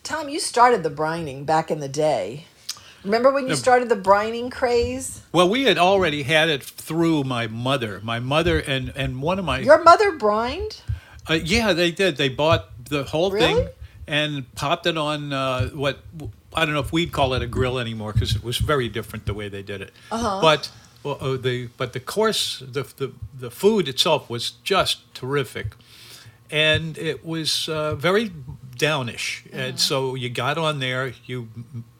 [0.02, 2.46] Tom, you started the brining back in the day.
[3.04, 5.22] Remember when you started the brining craze?
[5.32, 8.00] Well, we had already had it through my mother.
[8.02, 10.80] My mother and and one of my Your mother brined?
[11.28, 12.16] Uh, yeah, they did.
[12.16, 13.54] They bought the whole Really?
[13.54, 13.68] thing
[14.06, 15.98] and popped it on uh, what
[16.54, 19.26] I don't know if we'd call it a grill anymore because it was very different
[19.26, 19.92] the way they did it.
[20.10, 20.40] Uh-huh.
[20.40, 20.70] But
[21.02, 25.74] well, uh, the but the course the, the the food itself was just terrific,
[26.50, 28.30] and it was uh, very
[28.76, 29.44] downish.
[29.52, 31.48] And so you got on there, you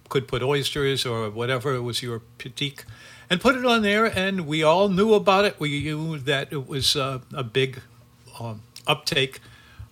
[0.09, 2.85] could put oysters or whatever was your critique,
[3.29, 5.59] and put it on there, and we all knew about it.
[5.59, 7.81] We knew that it was uh, a big
[8.39, 9.41] um, uptake.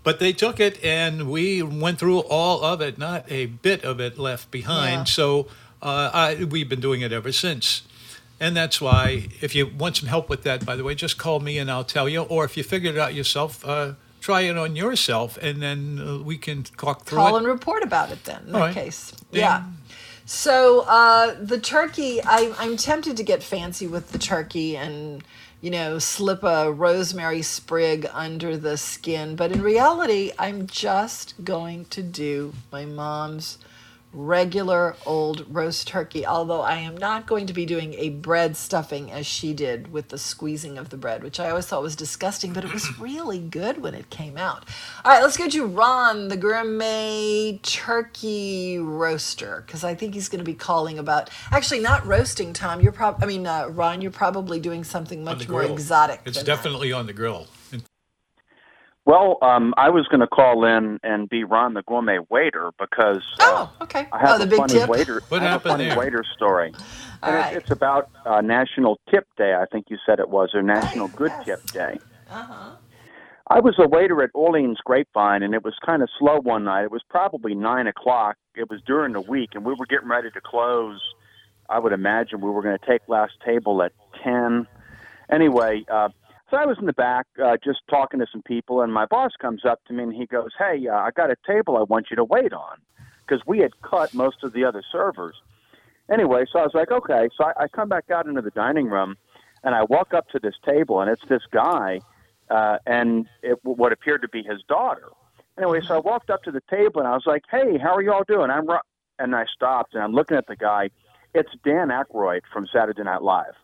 [0.04, 3.98] But they took it and we went through all of it, not a bit of
[4.00, 4.98] it left behind.
[5.00, 5.04] Yeah.
[5.04, 5.48] So
[5.82, 7.82] uh, I, we've been doing it ever since.
[8.38, 11.40] And that's why, if you want some help with that, by the way, just call
[11.40, 12.22] me and I'll tell you.
[12.22, 16.18] Or if you figure it out yourself, uh, try it on yourself and then uh,
[16.22, 17.38] we can talk through Call it.
[17.38, 18.74] and report about it then, in All that right.
[18.74, 19.12] case.
[19.30, 19.64] Yeah.
[20.26, 25.22] So uh, the turkey, I, I'm tempted to get fancy with the turkey and,
[25.64, 29.34] you know, slip a rosemary sprig under the skin.
[29.34, 33.56] But in reality, I'm just going to do my mom's
[34.14, 39.10] regular old roast turkey, although I am not going to be doing a bread stuffing
[39.10, 42.52] as she did with the squeezing of the bread, which I always thought was disgusting,
[42.52, 44.64] but it was really good when it came out.
[45.04, 50.38] All right, let's go to Ron, the gourmet turkey roaster, because I think he's going
[50.38, 52.52] to be calling about actually not roasting.
[52.52, 56.20] Tom, you're probably, I mean, uh, Ron, you're probably doing something much more exotic.
[56.24, 57.48] It's definitely on the grill.
[59.06, 63.22] Well, um, I was going to call in and be Ron the gourmet waiter because
[63.38, 64.06] uh, oh, okay.
[64.10, 64.88] I have oh, the a big funny tip.
[64.88, 65.22] waiter.
[65.28, 65.98] What I have happened a funny there?
[65.98, 66.72] waiter story.
[67.22, 67.54] All and right.
[67.54, 69.54] it's, it's about uh, National Tip Day.
[69.54, 71.98] I think you said it was, or National Good Tip Day.
[72.30, 72.76] Uh-huh.
[73.48, 76.84] I was a waiter at Orleans Grapevine, and it was kind of slow one night.
[76.84, 78.36] It was probably nine o'clock.
[78.54, 81.00] It was during the week, and we were getting ready to close.
[81.68, 83.92] I would imagine we were going to take last table at
[84.22, 84.66] ten.
[85.30, 86.08] Anyway, uh,
[86.54, 89.32] so I was in the back uh, just talking to some people, and my boss
[89.40, 92.06] comes up to me and he goes, "Hey, uh, I got a table I want
[92.10, 92.76] you to wait on,"
[93.26, 95.34] because we had cut most of the other servers.
[96.08, 98.86] Anyway, so I was like, "Okay." So I, I come back out into the dining
[98.86, 99.16] room,
[99.64, 102.00] and I walk up to this table, and it's this guy,
[102.50, 105.08] uh, and it, what appeared to be his daughter.
[105.58, 108.02] Anyway, so I walked up to the table, and I was like, "Hey, how are
[108.02, 108.78] you all doing?" I'm, Ro-"
[109.18, 110.90] and I stopped, and I'm looking at the guy.
[111.34, 113.54] It's Dan Aykroyd from Saturday Night Live.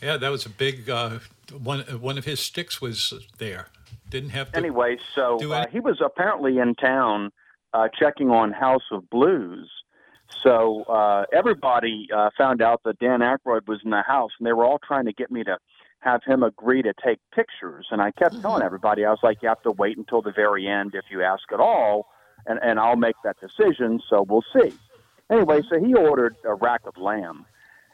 [0.00, 1.18] Yeah, that was a big uh,
[1.62, 1.80] one.
[1.80, 3.68] One of his sticks was there.
[4.10, 4.58] Didn't have to.
[4.58, 7.30] Anyway, so uh, he was apparently in town
[7.72, 9.70] uh, checking on House of Blues.
[10.42, 14.52] So uh, everybody uh, found out that Dan Aykroyd was in the house, and they
[14.52, 15.58] were all trying to get me to
[16.00, 17.86] have him agree to take pictures.
[17.90, 20.66] And I kept telling everybody, I was like, you have to wait until the very
[20.66, 22.08] end if you ask at all,
[22.46, 24.00] and, and I'll make that decision.
[24.08, 24.72] So we'll see.
[25.30, 27.46] Anyway, so he ordered a rack of lamb.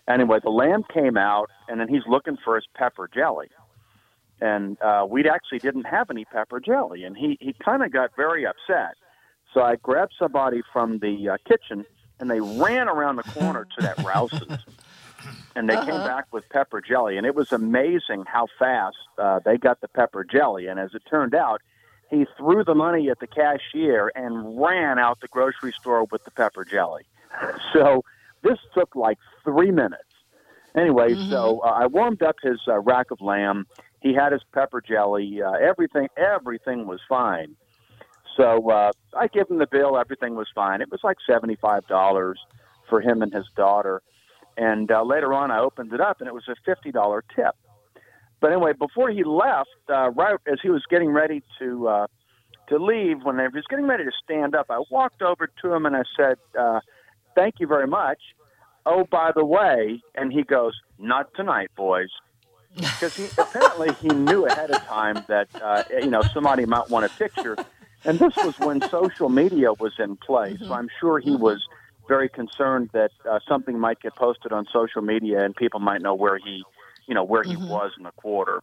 [0.08, 3.48] Anyway, the lamb came out, and then he's looking for his pepper jelly
[4.40, 8.10] and uh, we actually didn't have any pepper jelly, and he he kind of got
[8.16, 8.94] very upset.
[9.54, 11.86] So I grabbed somebody from the uh, kitchen,
[12.20, 14.52] and they ran around the corner to that Rouse's,
[15.56, 16.08] and they came Uh-huh.
[16.08, 20.24] back with pepper jelly, and it was amazing how fast uh, they got the pepper
[20.24, 20.66] jelly.
[20.68, 21.60] And as it turned out,
[22.10, 26.30] he threw the money at the cashier and ran out the grocery store with the
[26.32, 27.04] pepper jelly.
[27.74, 28.02] So
[28.42, 29.18] this took like
[29.48, 30.02] three minutes.
[30.76, 33.66] Anyway, so uh, I warmed up his uh, rack of lamb.
[34.00, 35.42] He had his pepper jelly.
[35.42, 37.56] Uh, everything, everything was fine.
[38.36, 39.98] So uh, I gave him the bill.
[39.98, 40.80] Everything was fine.
[40.80, 42.38] It was like seventy-five dollars
[42.88, 44.02] for him and his daughter.
[44.56, 47.54] And uh, later on, I opened it up, and it was a fifty-dollar tip.
[48.40, 52.06] But anyway, before he left, uh, right as he was getting ready to uh,
[52.68, 55.86] to leave, when he was getting ready to stand up, I walked over to him
[55.86, 56.80] and I said, uh,
[57.34, 58.20] "Thank you very much."
[58.90, 62.08] Oh, by the way, and he goes, "Not tonight, boys."
[62.74, 67.04] Because he apparently he knew ahead of time that uh, you know somebody might want
[67.04, 67.54] a picture,
[68.04, 70.56] and this was when social media was in play.
[70.56, 71.66] So I'm sure he was
[72.08, 76.14] very concerned that uh, something might get posted on social media and people might know
[76.14, 76.64] where he,
[77.06, 78.62] you know, where he was in the quarter.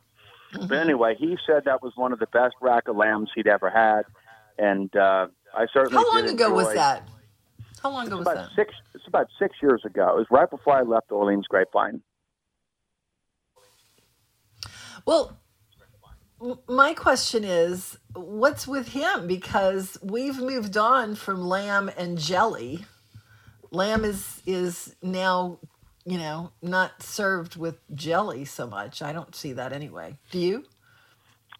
[0.53, 3.69] But anyway, he said that was one of the best rack of lambs he'd ever
[3.69, 4.03] had,
[4.57, 6.03] and uh, I certainly.
[6.03, 7.07] How long ago was that?
[7.85, 8.55] How long ago was about that?
[8.55, 8.73] six.
[8.95, 10.09] It's about six years ago.
[10.09, 12.01] It was right before I left Orleans Grapevine.
[15.05, 15.37] Well,
[16.67, 19.27] my question is, what's with him?
[19.27, 22.85] Because we've moved on from lamb and jelly.
[23.69, 25.59] Lamb is is now,
[26.05, 29.03] you know, not served with jelly so much.
[29.03, 30.17] I don't see that anyway.
[30.31, 30.63] Do you?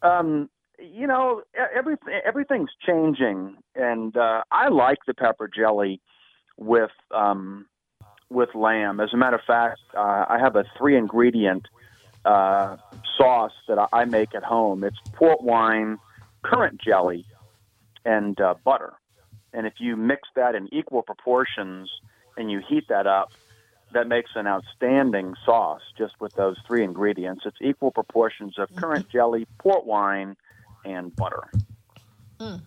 [0.01, 0.49] Um,
[0.79, 6.01] you know, everything everything's changing, and uh, I like the pepper jelly
[6.57, 7.65] with um,
[8.29, 8.99] with lamb.
[8.99, 11.67] As a matter of fact, uh, I have a three ingredient
[12.23, 12.77] uh,
[13.17, 14.83] sauce that I- make at home.
[14.83, 15.99] It's port wine,
[16.43, 17.25] currant jelly,
[18.03, 18.93] and uh, butter.
[19.53, 21.89] And if you mix that in equal proportions
[22.35, 23.31] and you heat that up,
[23.93, 27.43] that makes an outstanding sauce just with those three ingredients.
[27.45, 30.35] It's equal proportions of currant jelly, port wine,
[30.83, 31.49] and butter.
[32.39, 32.61] Mm.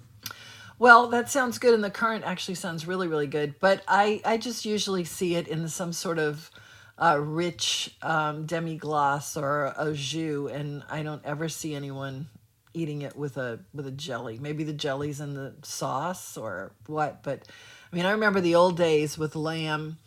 [0.79, 3.59] Well, that sounds good, and the current actually sounds really, really good.
[3.59, 6.51] But I, I just usually see it in some sort of
[6.97, 12.29] uh, rich um, demi glace or a jus, and I don't ever see anyone
[12.75, 14.39] eating it with a with a jelly.
[14.41, 17.25] Maybe the jelly's in the sauce or what.
[17.25, 17.49] But
[17.93, 19.99] I mean, I remember the old days with lamb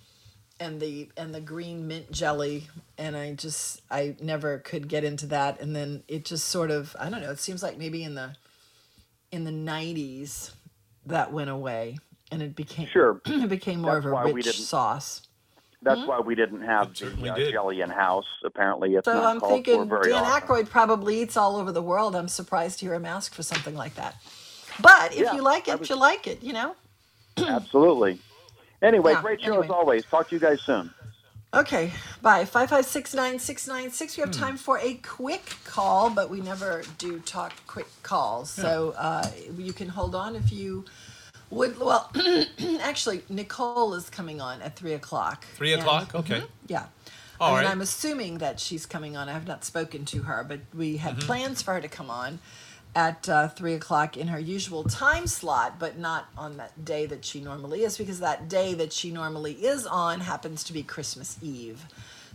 [0.61, 5.25] and the and the green mint jelly and i just i never could get into
[5.25, 8.13] that and then it just sort of i don't know it seems like maybe in
[8.13, 8.35] the
[9.31, 10.51] in the 90s
[11.05, 11.97] that went away
[12.31, 13.21] and it became Sure.
[13.25, 15.21] it became more That's of a we rich didn't- sauce
[15.81, 18.27] That's why we didn't have the uh, jelly in house.
[18.45, 20.47] Apparently, it's so not i'm called for thinking very dan often.
[20.47, 23.75] Aykroyd probably eats all over the world i'm surprised to hear him ask for something
[23.75, 24.15] like that
[24.81, 26.75] but if Yeah, you like it was- you like it you know
[27.37, 28.19] Absolutely.
[28.81, 29.65] Anyway, Yeah, great show anyway.
[29.65, 30.05] as always.
[30.05, 30.91] Talk to you guys soon.
[31.53, 31.91] Okay,
[32.21, 32.45] bye.
[32.45, 34.15] 5569696.
[34.17, 34.39] We have Hmm.
[34.41, 38.49] time for a quick call, but we never do talk quick calls.
[38.49, 40.85] So uh, you can hold on if you
[41.49, 41.77] would.
[41.77, 42.09] Well,
[42.81, 45.43] actually, Nicole is coming on at 3 o'clock.
[45.57, 46.15] Three And- o'clock?
[46.15, 46.39] Okay.
[46.41, 46.85] Mhm, Yeah.
[47.39, 47.71] All I mean, right.
[47.71, 49.27] I'm assuming that she's coming on.
[49.27, 51.21] I have not spoken to her, but we had Mhm.
[51.25, 52.39] plans for her to come on
[52.95, 57.23] at uh, 3 o'clock in her usual time slot, but not on that day that
[57.23, 61.37] she normally is, because that day that she normally is on happens to be Christmas
[61.41, 61.85] Eve.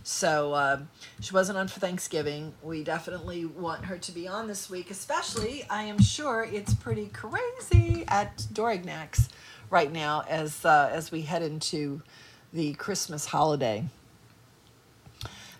[0.03, 0.79] So uh,
[1.19, 2.53] she wasn't on for Thanksgiving.
[2.63, 7.07] We definitely want her to be on this week, especially, I am sure it's pretty
[7.07, 9.29] crazy at Dorignac's
[9.69, 12.01] right now as, uh, as we head into
[12.53, 13.83] the Christmas holiday.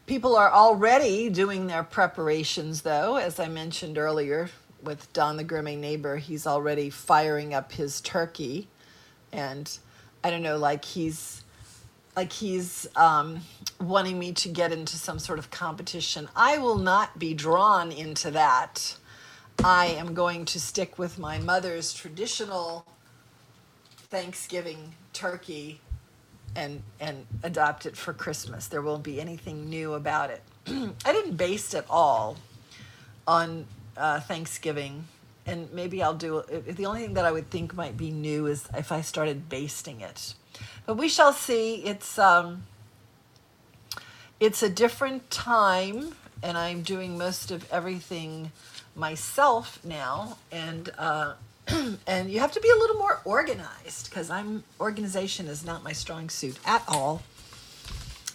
[0.05, 3.17] People are already doing their preparations, though.
[3.17, 4.49] As I mentioned earlier
[4.83, 8.67] with Don the Gourmet Neighbor, he's already firing up his turkey.
[9.31, 9.77] And
[10.23, 11.43] I don't know, like he's
[12.15, 13.41] like he's um,
[13.79, 16.27] wanting me to get into some sort of competition.
[16.35, 18.97] I will not be drawn into that.
[19.63, 22.85] I am going to stick with my mother's traditional
[24.09, 25.81] Thanksgiving turkey
[26.55, 28.67] and and adopt it for Christmas.
[28.67, 30.41] There won't be anything new about it.
[30.67, 32.37] I didn't base it all
[33.27, 33.65] on
[33.97, 35.05] uh, Thanksgiving,
[35.45, 36.43] and maybe I'll do.
[36.47, 40.01] The only thing that I would think might be new is if I started basting
[40.01, 40.33] it,
[40.85, 41.75] but we shall see.
[41.83, 42.63] It's um,
[44.39, 48.51] it's a different time, and I'm doing most of everything
[48.95, 50.89] myself now, and.
[50.97, 51.33] Uh,
[52.07, 55.91] and you have to be a little more organized because I'm organization is not my
[55.91, 57.23] strong suit at all.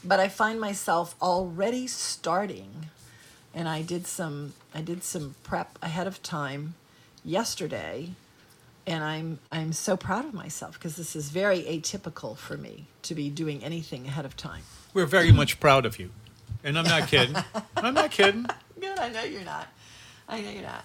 [0.05, 2.91] But I find myself already starting,
[3.55, 6.75] and I did some I did some prep ahead of time
[7.25, 8.11] yesterday
[8.87, 13.15] and I'm I'm so proud of myself because this is very atypical for me to
[13.15, 14.63] be doing anything ahead of time.
[14.95, 16.11] We're very much proud of you.
[16.65, 17.37] And I'm not kidding.
[17.77, 18.47] I'm not kidding.
[18.81, 19.69] Good, I know you're not.
[20.29, 20.85] I know you're not.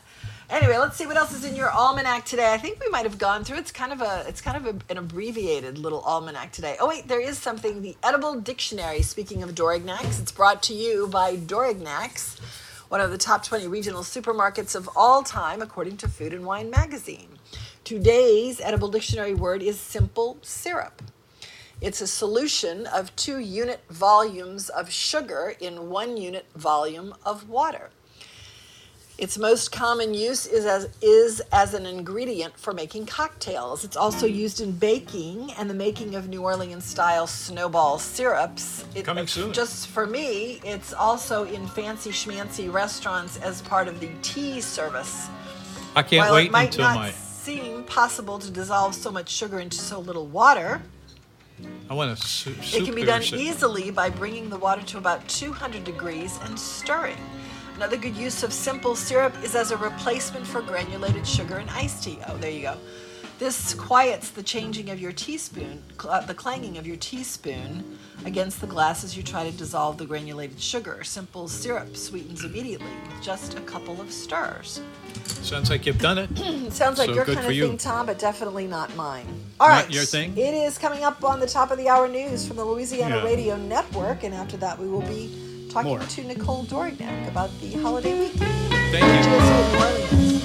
[0.49, 2.53] Anyway, let's see what else is in your almanac today.
[2.53, 3.57] I think we might have gone through.
[3.57, 6.77] It's kind of a it's kind of a, an abbreviated little almanac today.
[6.79, 7.81] Oh wait, there is something.
[7.81, 9.01] The Edible Dictionary.
[9.01, 12.39] Speaking of Dorignacs, it's brought to you by Dorignacs,
[12.87, 16.69] one of the top 20 regional supermarkets of all time, according to Food and Wine
[16.69, 17.39] magazine.
[17.83, 21.01] Today's Edible Dictionary word is simple syrup.
[21.81, 27.89] It's a solution of two unit volumes of sugar in one unit volume of water.
[29.17, 33.83] Its most common use is as, is as an ingredient for making cocktails.
[33.83, 34.35] It's also mm.
[34.35, 38.85] used in baking and the making of New Orleans style snowball syrups.
[38.93, 39.53] It, Coming soon.
[39.53, 45.29] Just for me, it's also in fancy schmancy restaurants as part of the tea service.
[45.95, 47.09] I can't While wait it might until not my.
[47.09, 50.79] seem possible to dissolve so much sugar into so little water,
[51.89, 55.27] I want a su- it can be done easily by bringing the water to about
[55.27, 57.17] 200 degrees and stirring.
[57.77, 62.03] Another good use of simple syrup is as a replacement for granulated sugar in iced
[62.03, 62.17] tea.
[62.27, 62.77] Oh, there you go.
[63.37, 68.61] This quiets the changing of your teaspoon, cl- uh, the clanging of your teaspoon against
[68.61, 71.03] the glass as you try to dissolve the granulated sugar.
[71.03, 74.81] Simple syrup sweetens immediately with just a couple of stirs.
[75.25, 76.35] Sounds like you've done it.
[76.73, 77.67] Sounds like So your kind of you.
[77.67, 79.27] thing, Tom, but definitely not mine.
[79.59, 80.35] All Not right, your thing?
[80.35, 83.23] It is coming up on the top of the hour news from the Louisiana Yeah.
[83.23, 85.27] Radio Network, and after that, we will be
[85.83, 86.07] talking More.
[86.07, 88.33] to Nicole Dorignac about the holiday week.
[88.33, 90.37] Thank you.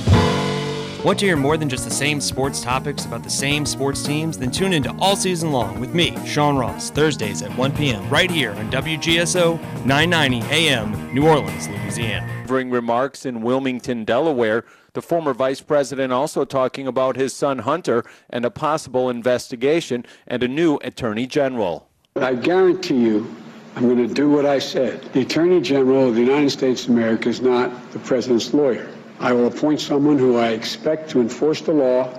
[1.04, 4.38] Want to hear more than just the same sports topics about the same sports teams?
[4.38, 8.08] Then tune into All Season Long with me, Sean Ross, Thursdays at 1 p.m.
[8.08, 12.26] right here on WGSO 990 AM, New Orleans, Louisiana.
[12.42, 14.64] delivering remarks in Wilmington, Delaware.
[14.92, 20.42] The former vice president also talking about his son Hunter and a possible investigation and
[20.42, 21.88] a new attorney general.
[22.14, 23.34] I guarantee you,
[23.74, 25.02] I'm going to do what I said.
[25.12, 28.90] The Attorney General of the United States of America is not the President's lawyer.
[29.18, 32.18] I will appoint someone who I expect to enforce the law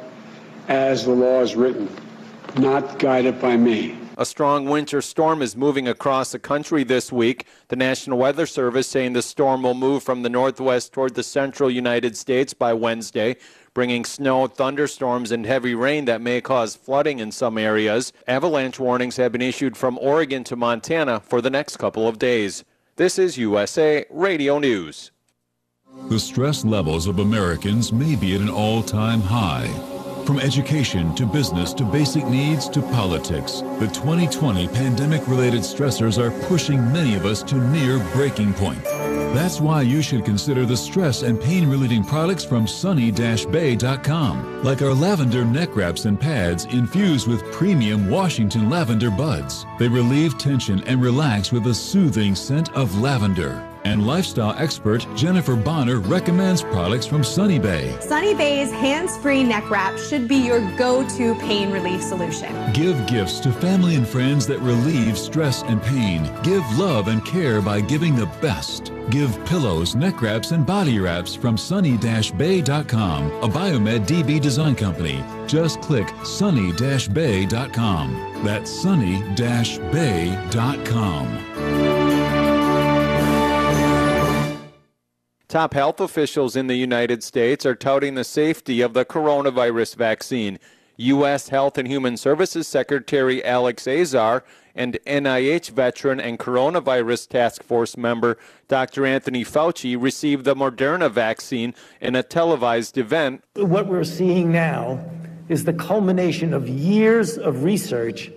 [0.68, 1.89] as the law is written,
[2.58, 3.97] not guided by me.
[4.18, 7.47] A strong winter storm is moving across the country this week.
[7.70, 11.70] The National Weather Service saying the storm will move from the northwest toward the central
[11.70, 13.38] United States by Wednesday,
[13.74, 18.13] bringing snow, thunderstorms, and heavy rain that may cause flooding in some areas.
[18.28, 22.63] Avalanche warnings have been issued from Oregon to Montana for the next couple of days.
[22.95, 25.11] This is USA Radio News.
[26.09, 29.93] The stress levels of Americans may be at an all time high.
[30.26, 36.32] From education to business to basic needs to politics, the 2020 pandemic related stressors are
[36.47, 38.82] pushing many of us to near breaking point.
[39.34, 44.93] That's why you should consider the stress and pain relieving products from sunny-bay.com, like our
[44.93, 49.65] lavender neck wraps and pads infused with premium Washington lavender buds.
[49.78, 53.72] They relieve tension and relax with a soothing scent of lavender.
[53.86, 57.95] And lifestyle expert Jennifer Bonner recommends products from Sunny Bay.
[57.99, 62.53] Sunny Bay's hands-free neck wrap should be your go-to pain relief solution.
[62.73, 66.29] Give gifts to family and friends that relieve stress and pain.
[66.43, 68.91] Give love and care by giving the best.
[69.09, 75.23] Give pillows, neck wraps, and body wraps from sunny-bay.com, a Biomed DB design company.
[75.45, 76.81] Just click sunny-bay.com.
[78.43, 79.23] That's sunny-bay.com.
[85.54, 90.58] Top health officials in the United States are touting the safety of the coronavirus vaccine.
[90.97, 91.49] U.S.
[91.49, 94.43] Health and Human Services Secretary Alex Azar
[94.74, 99.06] and NIH veteran and coronavirus task force member Dr.
[99.06, 103.43] Anthony Fauci received the Moderna vaccine in a televised event.
[103.54, 105.06] What we're seeing now
[105.49, 108.32] is the culmination of years of research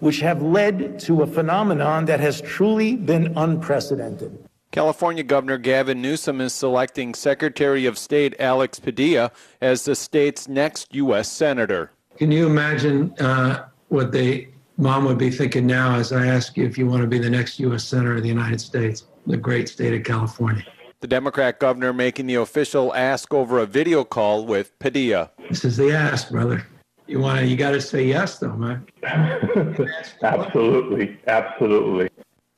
[0.00, 4.45] which have led to a phenomenon that has truly been unprecedented.
[4.76, 10.94] California Governor Gavin Newsom is selecting Secretary of State Alex Padilla as the state's next
[10.94, 11.32] U.S.
[11.32, 11.92] Senator.
[12.18, 14.46] Can you imagine uh, what the
[14.76, 17.30] mom would be thinking now as I ask you if you want to be the
[17.30, 17.84] next U.S.
[17.84, 20.62] Senator of the United States, the great state of California?
[21.00, 25.30] The Democrat governor making the official ask over a video call with Padilla.
[25.48, 26.66] This is the ask, brother.
[27.06, 28.86] You want to, you got to say yes, though, man.
[30.22, 32.10] absolutely, absolutely.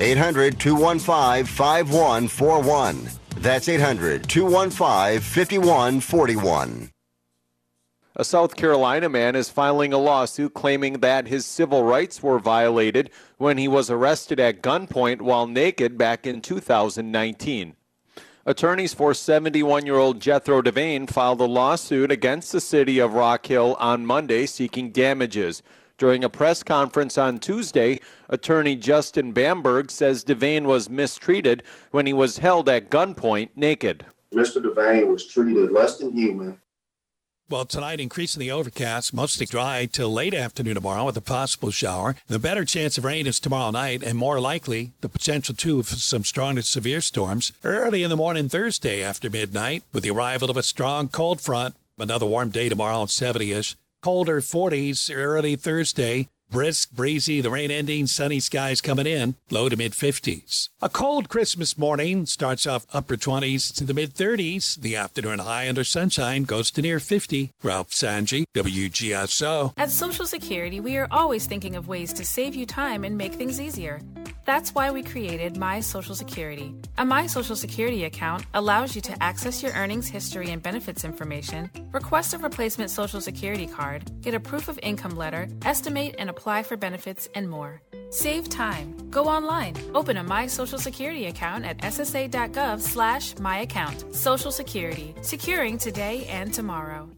[0.00, 3.10] 800 215 5141.
[3.36, 6.90] That's 800 215 5141.
[8.16, 13.10] A South Carolina man is filing a lawsuit claiming that his civil rights were violated
[13.36, 17.76] when he was arrested at gunpoint while naked back in 2019.
[18.46, 23.46] Attorneys for 71 year old Jethro Devane filed a lawsuit against the city of Rock
[23.46, 25.62] Hill on Monday seeking damages.
[26.00, 32.14] During a press conference on Tuesday, attorney Justin Bamberg says Devane was mistreated when he
[32.14, 34.06] was held at gunpoint naked.
[34.34, 34.64] Mr.
[34.64, 36.58] Devane was treated less than human.
[37.50, 42.16] Well, tonight increasingly overcast, mostly dry till late afternoon tomorrow with a possible shower.
[42.28, 45.88] The better chance of rain is tomorrow night, and more likely the potential too of
[45.88, 50.48] some strong to severe storms early in the morning Thursday after midnight with the arrival
[50.48, 51.74] of a strong cold front.
[51.98, 53.74] Another warm day tomorrow, 70ish.
[54.02, 56.28] Colder 40s early Thursday.
[56.50, 60.68] Brisk, breezy, the rain ending, sunny skies coming in, low to mid 50s.
[60.82, 64.74] A cold Christmas morning starts off upper 20s to the mid 30s.
[64.74, 67.52] The afternoon high under sunshine goes to near 50.
[67.62, 69.74] Ralph Sanji, WGSO.
[69.76, 73.34] At Social Security, we are always thinking of ways to save you time and make
[73.34, 74.00] things easier.
[74.44, 76.74] That's why we created My Social Security.
[76.98, 81.70] A My Social Security account allows you to access your earnings history and benefits information,
[81.92, 86.39] request a replacement Social Security card, get a proof of income letter, estimate and apply
[86.64, 87.82] for benefits, and more.
[88.10, 89.10] Save time.
[89.10, 89.74] Go online.
[89.94, 94.14] Open a My Social Security account at ssa.gov slash myaccount.
[94.14, 95.14] Social Security.
[95.22, 97.08] Securing today and tomorrow.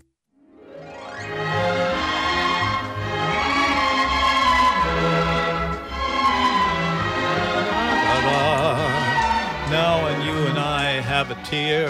[9.72, 11.88] Now, and you and I have a tear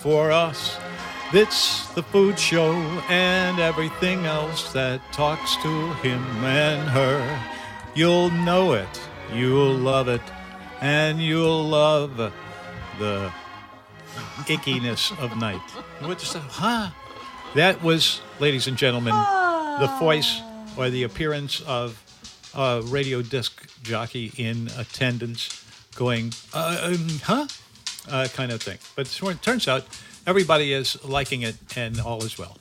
[0.00, 0.78] for us.
[1.34, 2.74] It's the food show
[3.08, 7.40] and everything else that talks to him and her.
[7.94, 9.00] You'll know it,
[9.32, 10.20] you'll love it,
[10.82, 12.18] and you'll love
[12.98, 13.32] the
[14.44, 15.62] ickiness of night.
[16.00, 16.90] What just huh?
[17.54, 20.42] That was, ladies and gentlemen, the voice
[20.76, 21.98] or the appearance of
[22.54, 25.64] a radio disc jockey in attendance
[25.96, 27.46] going, uh, um, huh?
[28.10, 28.76] Uh, kind of thing.
[28.96, 29.86] But it turns out
[30.26, 32.58] everybody is liking it and all is well.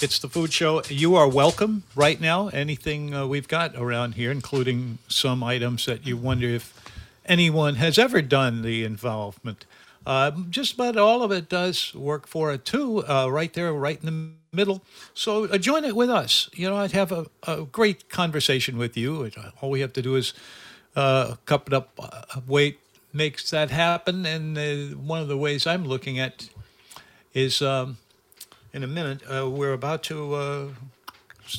[0.00, 0.82] It's the food show.
[0.88, 2.48] You are welcome right now.
[2.48, 6.72] Anything uh, we've got around here, including some items that you wonder if
[7.26, 9.66] anyone has ever done the involvement.
[10.06, 13.98] Uh, just about all of it does work for it too, uh, right there, right
[14.02, 14.82] in the middle.
[15.12, 16.48] So uh, join it with us.
[16.54, 19.30] You know, I'd have a, a great conversation with you.
[19.60, 20.32] All we have to do is
[20.96, 22.78] uh, cup it up, uh, weight
[23.12, 24.26] makes that happen.
[24.26, 26.48] And uh, one of the ways I'm looking at
[27.34, 27.98] is um,
[28.72, 30.68] in a minute, uh, we're about to uh,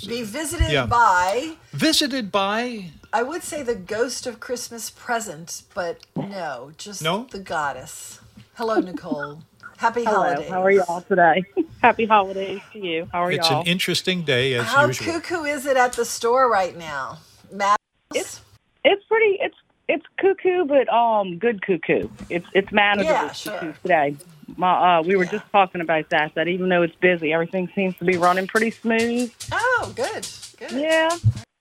[0.07, 0.85] Be visited Yeah.
[0.85, 2.91] by, visited by.
[3.11, 7.25] I would say the ghost of Christmas present, but no, just No?
[7.31, 8.19] the goddess.
[8.55, 9.41] Hello, Nicole.
[9.77, 10.23] Happy Hello.
[10.23, 10.49] holidays.
[10.49, 11.43] How are y'all today?
[11.81, 13.07] Happy holidays to you.
[13.13, 13.61] How are It's y'all?
[13.61, 15.13] an interesting day as How usual.
[15.13, 17.19] cuckoo is it at the store right now?
[17.51, 17.77] Matt?
[18.13, 18.41] It's
[18.83, 19.37] it's pretty.
[19.39, 19.55] It's
[19.89, 22.07] it's cuckoo, but um, good cuckoo.
[22.29, 24.15] It's it's manageable Yeah, cuckoo today.
[24.55, 26.33] My, uh, we were just talking about that.
[26.35, 29.33] That even though it's busy, everything seems to be running pretty smooth.
[29.51, 30.27] Oh, good.
[30.57, 30.71] Good.
[30.71, 31.17] Yeah.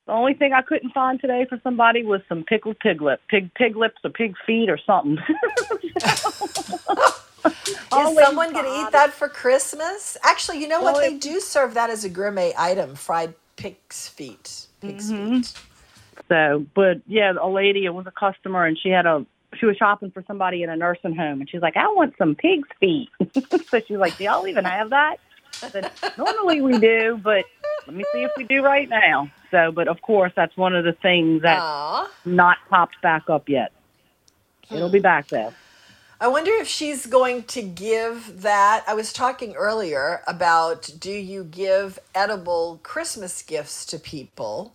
[0.06, 3.76] The only thing I couldn't find today for somebody was some pickled piglet, pig pig
[3.76, 5.18] lips or pig feet or something.
[7.44, 10.16] Is someone going to eat that for Christmas?
[10.22, 11.00] Actually, you know what?
[11.00, 14.66] They do serve that as a gourmet item fried pig's feet.
[14.80, 15.46] Pig's Mhm.
[15.46, 15.52] feet.
[16.28, 19.24] So, but yeah, a lady, it was a customer, and she had a
[19.58, 22.34] she was shopping for somebody in a nursing home, and she's like, "I want some
[22.34, 23.08] pig's feet."
[23.70, 25.16] so she's like, "Do y'all even have that?"
[25.62, 27.44] I said, "Normally we do, but
[27.86, 30.84] let me see if we do right now." So, but of course, that's one of
[30.84, 32.10] the things that's Aw.
[32.24, 33.72] not popped back up yet.
[34.70, 35.52] It'll be back though.
[36.20, 38.82] I wonder if she's going to give that.
[38.88, 44.74] I was talking earlier about do you give edible Christmas gifts to people?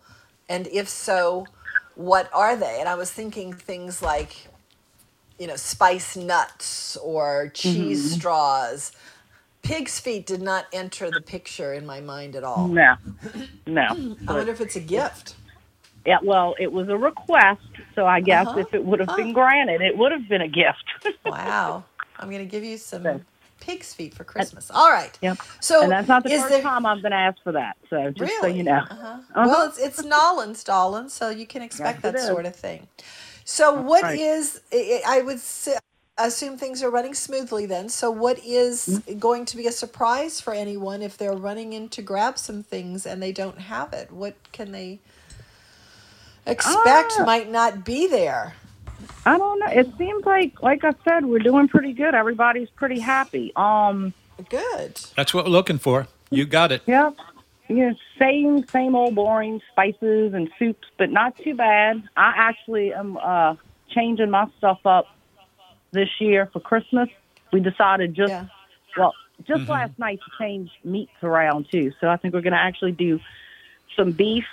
[0.49, 1.51] And if so,
[1.95, 2.79] what are they?
[2.79, 4.49] And I was thinking things like,
[5.39, 8.03] you know, spice nuts or cheese Mhm.
[8.03, 8.91] straws.
[9.63, 12.75] Pig's feet did not enter the picture in my mind at all.
[12.75, 12.95] No,
[13.67, 13.95] no.
[14.27, 15.37] I wonder if it's a gift.
[16.05, 17.61] Yeah, well, it was a request,
[17.95, 18.55] so I guess Uh-huh.
[18.55, 19.15] if it would have Oh.
[19.15, 20.85] been granted, it would have been a gift.
[21.25, 21.85] Wow.
[22.19, 23.25] I'm going to give you some
[23.66, 24.70] pig's feet for Christmas.
[24.72, 25.18] All right.
[25.22, 25.38] Yep.
[25.61, 27.78] So and that's not the is first there- time I've been asked for that.
[27.89, 28.84] So just so you know.
[28.89, 29.05] Uh-huh.
[29.07, 29.47] Uh-huh.
[29.47, 32.88] Well, it's it's Nolan's, Dolan, so you can expect Yes, that sort of thing.
[33.45, 34.20] So, what right.
[34.20, 34.61] is?
[34.72, 35.39] I I would
[36.18, 37.89] assume things are running smoothly then.
[37.89, 39.20] So, what is Mm-hmm.
[39.20, 43.05] going to be a surprise for anyone if they're running in to grab some things
[43.05, 44.11] and they don't have it?
[44.11, 44.99] What can they
[46.45, 47.24] expect Ah.
[47.26, 48.55] might not be there?
[49.25, 49.67] I don't know.
[49.67, 52.13] It seems like, like I said, we're doing pretty good.
[52.13, 53.51] Everybody's pretty happy.
[53.55, 54.13] Um,
[54.49, 54.99] good.
[55.15, 56.07] That's what we're looking for.
[56.29, 56.81] You got it.
[56.87, 57.15] Yep.
[57.69, 62.03] Yeah, same same old boring spices and soups, but not too bad.
[62.17, 63.55] I actually am uh
[63.95, 65.07] changing my stuff up
[65.91, 67.07] this year for Christmas.
[67.53, 68.33] We decided just
[68.97, 69.13] well,
[69.47, 69.71] just Mm-hmm.
[69.71, 71.93] last night to change meats around too.
[72.01, 73.19] So I think we're gonna actually do
[73.95, 74.45] some beef.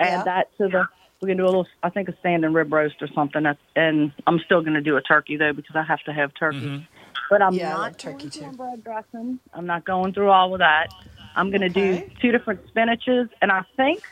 [0.00, 0.22] Add Yeah.
[0.24, 0.88] that to the
[1.24, 3.42] we're gonna do a little I think a standing rib roast or something.
[3.44, 6.86] That's, and I'm still gonna do a turkey though because I have to have turkey.
[7.30, 9.40] But I'm Yeah, not love turkey doing cornbread dressing.
[9.54, 10.88] I'm not going through all of that.
[11.36, 14.02] I'm going to do two different spinaches, and I think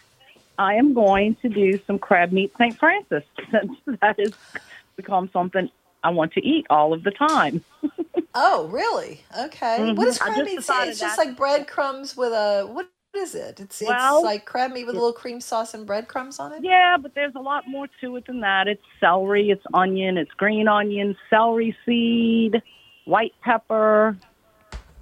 [0.59, 2.77] I am going to do some crab meat St.
[2.79, 4.33] Francis since that has
[4.97, 5.71] become something
[6.03, 7.63] I want to eat all of the time.
[8.35, 9.21] Oh, really?
[9.39, 9.77] Okay.
[9.81, 9.97] Mhm.
[9.97, 10.57] What is crab meat?
[10.57, 13.61] decided It's just that- like breadcrumbs with a what is it?
[13.61, 16.63] It's Well, like crab meat with a little cream sauce and breadcrumbs on it.
[16.63, 18.69] Yeah, but there's a lot more to it than that.
[18.69, 22.63] It's celery, it's onion, it's green onion, celery seed,
[23.05, 24.17] white pepper,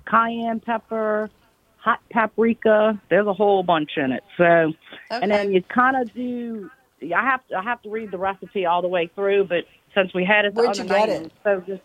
[0.07, 1.31] cayenne pepper,
[1.77, 3.01] hot paprika.
[3.09, 4.25] There's a whole bunch in it.
[4.37, 4.73] So,
[5.11, 6.71] and then you kind of do.
[7.03, 7.57] I have to.
[7.57, 9.45] I have to read the recipe all the way through.
[9.45, 11.33] But since we had it Where'd you get night, it?
[11.43, 11.83] so just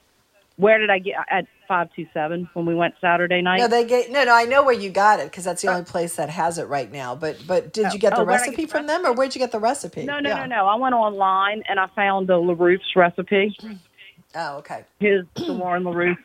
[0.57, 3.59] where did I get at five two seven when we went Saturday night?
[3.59, 4.33] No, they get no, no.
[4.35, 6.91] I know where you got it because that's the only place that has it right
[6.91, 7.15] now.
[7.15, 9.35] But but did you get Oh, the where'd I get recipe from them, or where'd
[9.35, 10.05] you get the recipe?
[10.05, 10.45] no, no, Yeah.
[10.45, 10.67] no, no.
[10.67, 13.55] I went online and I found the LeRuth's recipe.
[14.35, 14.83] Oh, okay.
[14.99, 16.17] His the Warren LeRuth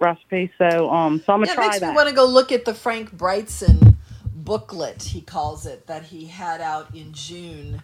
[0.00, 0.50] recipe.
[0.58, 1.90] So um, so I'm gonna Yeah, it try makes that.
[1.90, 3.96] me want to go look at the Frank Brigtsen
[4.34, 5.02] booklet.
[5.02, 7.82] He calls it that he had out in June.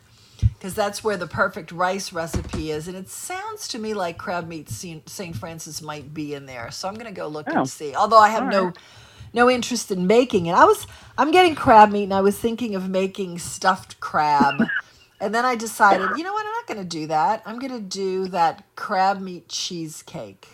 [0.58, 4.48] Because that's where the perfect rice recipe is, and it sounds to me like crab
[4.48, 4.70] meat
[5.06, 5.36] St.
[5.36, 6.70] Francis might be in there.
[6.72, 7.52] So I'm going to go look Oh.
[7.54, 7.94] and see.
[7.94, 8.76] Although I have All no right.
[9.34, 10.54] no interest in making it.
[10.54, 10.86] I was
[11.18, 14.70] I'm getting crab meat, and I was thinking of making stuffed crab,
[15.20, 17.42] and then I decided, you know what, I'm not going to do that.
[17.46, 20.48] I'm going to do that crab meat cheesecake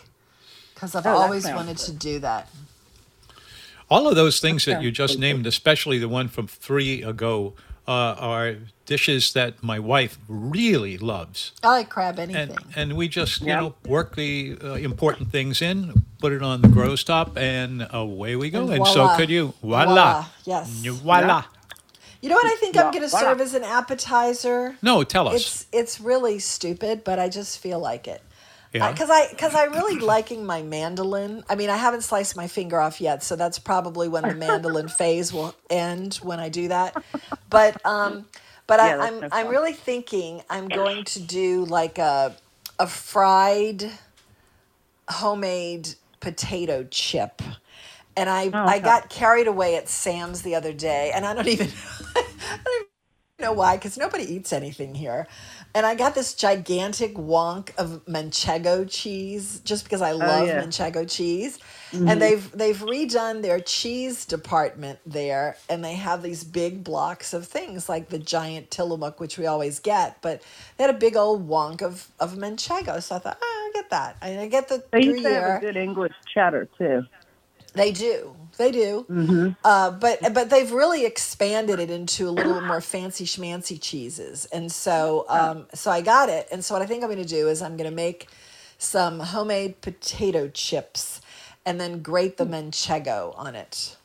[0.75, 2.49] because I've Oh, always sounds wanted to do that.
[3.89, 7.53] All of those things that you just named, especially the one from three ago,
[7.87, 8.55] uh, are
[8.85, 11.51] dishes that my wife really loves.
[11.63, 12.57] I like crab anything.
[12.75, 16.61] And, and we just, you know, work the uh, important things in, put it on
[16.61, 18.69] the grow stop, and away we go.
[18.69, 19.53] And And, so could you.
[19.61, 19.85] Voila.
[19.85, 20.69] Voila, yes.
[20.69, 21.45] Voila.
[22.21, 24.77] You know what I think I'm going to serve as an appetizer?
[24.81, 25.35] No, tell us.
[25.35, 28.23] It's it's really stupid, but I just feel like it.
[28.75, 28.95] Yeah.
[28.95, 31.43] Because I because I'm really liking my mandolin.
[31.49, 34.89] I mean, I haven't sliced my finger off yet, so that's probably when the mandolin
[34.89, 36.97] phase will end when I do that.
[37.49, 38.27] But um,
[38.67, 42.37] but Yeah, I, that's I'm no I'm really thinking I'm going to do like a
[42.79, 43.91] a fried
[45.09, 47.41] homemade potato chip.
[48.17, 48.79] And I, Oh, I okay.
[48.79, 51.69] got carried away at Sam's the other day, and I don't even
[52.15, 52.23] I
[52.65, 52.87] don't even
[53.41, 55.27] know why, because nobody eats anything here.
[55.75, 60.63] And I got this gigantic wonk of manchego cheese, just because I love Oh, yeah.
[60.63, 61.59] manchego cheese.
[61.93, 62.07] Mhm.
[62.07, 67.47] And they've they've redone their cheese department there, and they have these big blocks of
[67.47, 70.43] things like the giant Tillamook, which we always get, but
[70.77, 73.03] they had a big old wonk of of manchego.
[73.03, 74.17] So I thought, oh, I get that.
[74.23, 77.03] I I get the They used to have a good English cheddar too.
[77.75, 78.34] They do.
[78.57, 79.05] They do.
[79.09, 79.49] Mm-hmm.
[79.63, 84.71] Uh, but but they've really expanded it into a little more fancy schmancy cheeses, and
[84.71, 86.47] so um, so I got it.
[86.51, 88.27] And so what I think I'm going to do is I'm going to make
[88.77, 91.21] some homemade potato chips,
[91.65, 93.97] and then grate the manchego on it.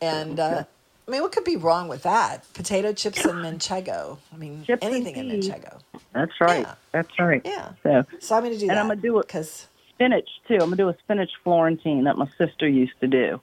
[0.00, 0.64] And uh,
[1.06, 2.44] I mean, what could be wrong with that?
[2.54, 4.18] Potato chips and manchego.
[4.32, 5.80] I mean, Chips anything in manchego.
[6.12, 6.66] That's right.
[6.92, 7.42] That's right.
[7.44, 7.72] Yeah.
[7.82, 8.80] So, So I'm going to do and that.
[8.80, 10.54] I'm gonna do it because spinach too.
[10.54, 13.40] I'm gonna do a spinach Florentine that my sister used to do.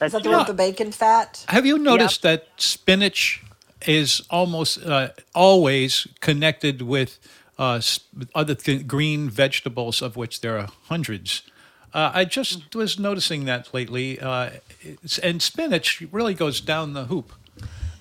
[0.00, 1.44] Is that the one with the bacon fat?
[1.48, 3.42] Have you noticed that spinach
[3.86, 7.18] is almost uh, always connected with
[7.58, 7.80] uh,
[8.34, 11.42] other th- green vegetables, of which there are hundreds?
[11.94, 14.50] Uh, I just was noticing that lately, uh,
[15.22, 17.32] and spinach really goes down the hoop.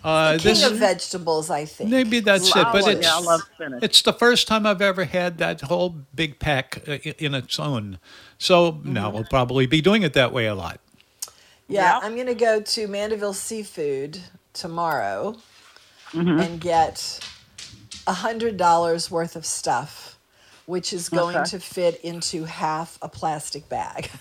[0.04, 1.90] Uh, King of vegetables, I think.
[1.90, 3.84] Maybe that's it, but Oh, it's yeah, I love spinach.
[3.84, 8.00] it's the first time I've ever had that whole big pack uh, in its own.
[8.38, 10.80] So now we'll probably be doing it that way a lot.
[11.68, 14.20] Yeah, I'm going to go to Mandeville Seafood
[14.54, 15.38] tomorrow
[16.14, 16.44] Mm-hmm.
[16.44, 17.20] and get
[18.08, 20.18] a hundred dollars worth of stuff,
[20.66, 21.46] which is going Okay.
[21.46, 24.12] to fit into half a plastic bag.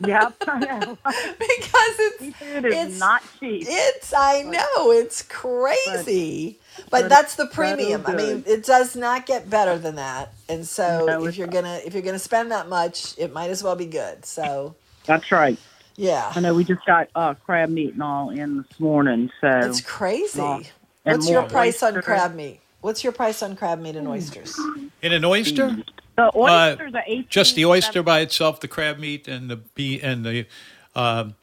[0.00, 0.98] yep, I know.
[1.04, 3.68] because it's Seafood is it's not cheap.
[3.68, 6.60] It's I know it's crazy,
[6.90, 8.06] but, but that's the premium.
[8.06, 10.34] I mean, it does not get better than that.
[10.48, 13.62] And so No, if you're gonna if you're gonna spend that much, it might as
[13.62, 14.24] well be good.
[14.26, 14.76] So
[15.06, 15.58] That's right.
[15.96, 16.32] Yeah.
[16.34, 19.30] I know we just got uh, crab meat and all in this morning.
[19.40, 20.40] So it's crazy.
[20.40, 20.60] Uh,
[21.04, 21.96] What's your price oysters?
[21.96, 22.60] on crab meat?
[22.80, 24.58] What's your price on crab meat and oysters?
[25.02, 25.76] In an oyster?
[26.16, 27.28] The uh, oysters uh, are eight.
[27.28, 30.46] Just the oyster by itself, the crab meat and the bee and the
[30.94, 31.34] um,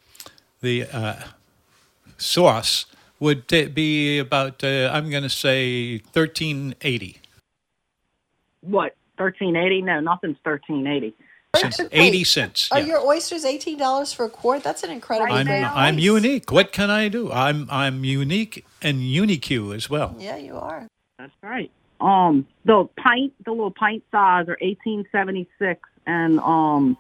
[0.62, 0.88] uh, the
[2.18, 2.86] sauce
[3.20, 7.18] would t- be about uh, I'm going to say 1380.
[8.62, 8.96] What?
[9.18, 9.82] 1380?
[9.84, 11.16] No, nothing's 1380.
[11.56, 12.70] Cents, eighty cents.
[12.72, 14.64] Are your oysters eighteen dollars for a quart?
[14.64, 15.34] That's an incredible.
[15.34, 16.52] I'm, I'm unique.
[16.52, 17.32] What can I do?
[17.32, 20.16] I'm I'm unique and unique as well.
[20.18, 20.88] Yeah, you are.
[21.20, 21.70] That's right.
[22.00, 26.98] Um, the pint, the little pint size, are eighteen seventy six, and um,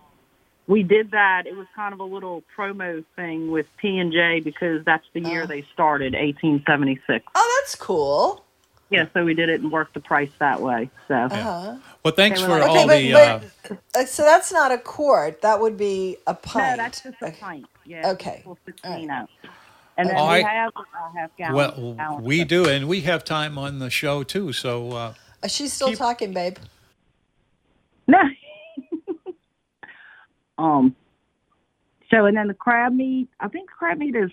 [0.67, 1.47] we did that.
[1.47, 5.21] It was kind of a little promo thing with P and J because that's the
[5.21, 5.47] year uh.
[5.47, 7.25] they started, eighteen seventy six.
[7.35, 8.43] Oh, that's cool.
[8.91, 10.89] Yeah, so we did it and worked the price that way.
[11.07, 11.15] So.
[11.15, 11.77] Uh-huh.
[12.03, 13.13] Well, thanks They for were like- all Okay, the.
[13.13, 15.41] but- uh, Uh, So that's not a quart.
[15.41, 16.77] That would be a pint.
[16.77, 17.65] No, that's just a pint.
[17.85, 18.09] Yeah.
[18.11, 18.41] Okay.
[18.43, 19.31] Full 16 ounce.
[19.97, 21.55] And then All we have a half gallon.
[21.55, 22.23] well, gallon.
[22.23, 24.51] we do, and we have time on the show too.
[24.53, 25.13] So uh,
[25.43, 26.57] Uh, She's still talking, babe.
[28.07, 28.19] No.
[30.57, 30.95] um.
[32.09, 33.29] So and then the crab meat.
[33.39, 34.31] I think crab meat is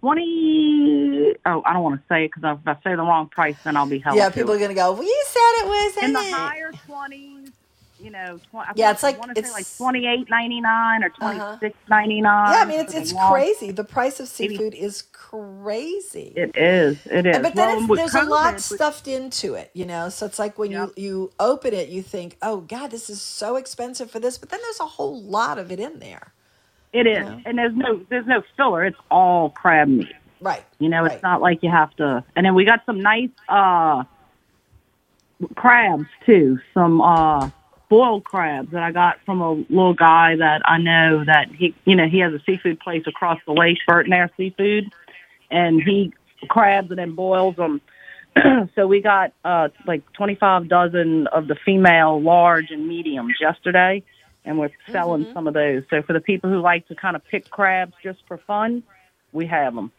[0.00, 1.34] twenty.
[1.46, 3.76] Oh, I don't want to say it because if I say the wrong price, then
[3.76, 4.16] I'll be held.
[4.16, 4.56] yeah, to people it.
[4.56, 4.92] are gonna go.
[4.92, 7.50] Well, you said it was in the higher twenties.
[8.02, 10.62] You know, tw- I Yeah, it's like- I want say it's- like twenty eight ninety
[10.62, 11.58] nine or twenty Uh-huh.
[11.60, 12.54] six ninety nine.
[12.54, 13.72] Yeah, I mean it's it's crazy.
[13.72, 16.32] The price of seafood is crazy.
[16.34, 16.96] It is.
[17.06, 17.38] It is.
[17.40, 20.08] But then Well, there's a lot stuffed into it, you know.
[20.08, 23.56] So it's like when you you open it, you think, "Oh God, this is so
[23.56, 26.32] expensive for this," but then there's a whole lot of it in there.
[26.92, 28.84] It is, and there's no there's no filler.
[28.84, 30.12] It's all crab meat.
[30.40, 30.64] Right.
[30.78, 32.24] You know, it's not like you have to.
[32.34, 34.04] And then we got some nice uh
[35.54, 36.58] crabs too.
[36.74, 37.50] Some uh
[37.88, 41.94] boiled crabs that I got from a little guy that I know that he you
[41.94, 44.92] know, he has a seafood place across the way, Burton Air Seafood,
[45.50, 46.12] and he
[46.48, 47.80] crabs and then boils them.
[48.74, 54.02] so we got uh like 25 dozen of the female large and mediums yesterday
[54.44, 55.82] and we're selling some of those.
[55.90, 58.82] So for the people who like to kind of pick crabs just for fun,
[59.32, 59.92] we have them.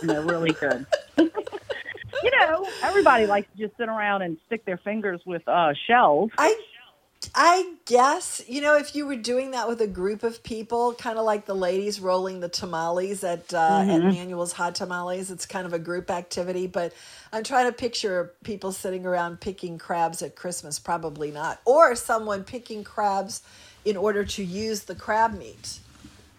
[0.00, 0.86] and they're really good.
[1.16, 6.30] you know, everybody likes to just sit around and stick their fingers with uh shells.
[6.38, 6.54] I
[7.34, 11.18] I guess, you know, if you were doing that with a group of people, kind
[11.18, 14.12] of like the ladies rolling the tamales at uh, at Mhm.
[14.14, 16.66] Manuel's Hot Tamales, it's kind of a group activity.
[16.66, 16.92] But
[17.32, 20.78] I'm trying to picture people sitting around picking crabs at Christmas.
[20.78, 21.60] Probably not.
[21.64, 23.42] Or someone picking crabs
[23.84, 25.78] in order to use the crab meat.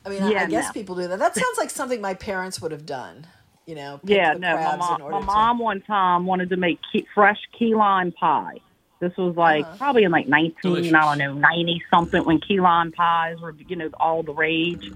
[0.05, 0.73] I mean, I, I guess no.
[0.73, 1.19] people do that.
[1.19, 3.26] That sounds like something my parents would have done.
[3.65, 6.26] You know, pick Yeah, the no, my crabs in mom, order my to- one time
[6.26, 8.60] wanted to make key, fresh key lime pie.
[9.03, 12.93] This was like probably in like 19, I don't know, 90 something when key lime
[12.93, 14.89] pies were, you know, all the rage.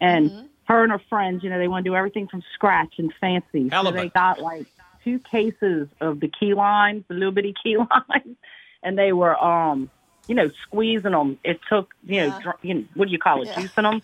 [0.00, 0.30] And
[0.64, 3.68] her and her friends, you know, they want to do everything from scratch and fancy.
[3.70, 4.66] So they got like
[5.04, 8.36] two cases of the key limes, the little bitty key limes,
[8.82, 9.90] and they were, um,
[10.26, 11.38] you know, squeezing them.
[11.44, 13.60] It took, you know, dr- you know what do you call it, Yeah.
[13.60, 14.02] juicing them.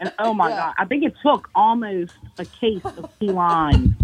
[0.00, 3.94] And oh my god, I think it took almost a case of key limes.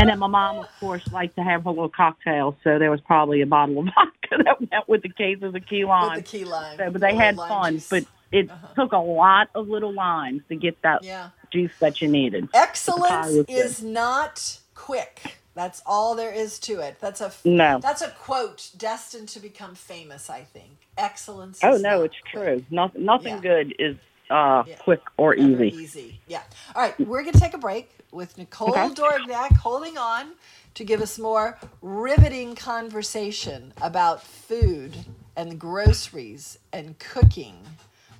[0.00, 3.02] And then my mom, of course, liked to have her little cocktails, so there was
[3.02, 6.16] probably a bottle of vodka that went with the cases of key lime.
[6.16, 6.78] with the key lime.
[6.78, 7.74] So, but they had fun.
[7.74, 7.88] juice.
[7.90, 11.30] But it took a lot of little limes to get that Yeah.
[11.52, 12.48] juice that you needed.
[12.54, 15.36] Excellence is not quick.
[15.54, 16.96] That's all there is to it.
[17.00, 17.78] That's a No.
[17.82, 20.30] That's a quote destined to become famous.
[20.30, 21.60] I think excellence.
[21.62, 22.64] Oh no, it's true.
[22.70, 23.40] Nothing, nothing Yeah.
[23.40, 23.96] good is
[24.30, 25.76] uh, quick or never easy.
[25.76, 26.20] easy.
[26.28, 26.42] Yeah.
[26.74, 28.88] All right, we're gonna take a break with Nicole Okay.
[28.94, 30.32] Dorignac holding on
[30.74, 34.96] to give us more riveting conversation about food
[35.36, 37.56] and groceries and cooking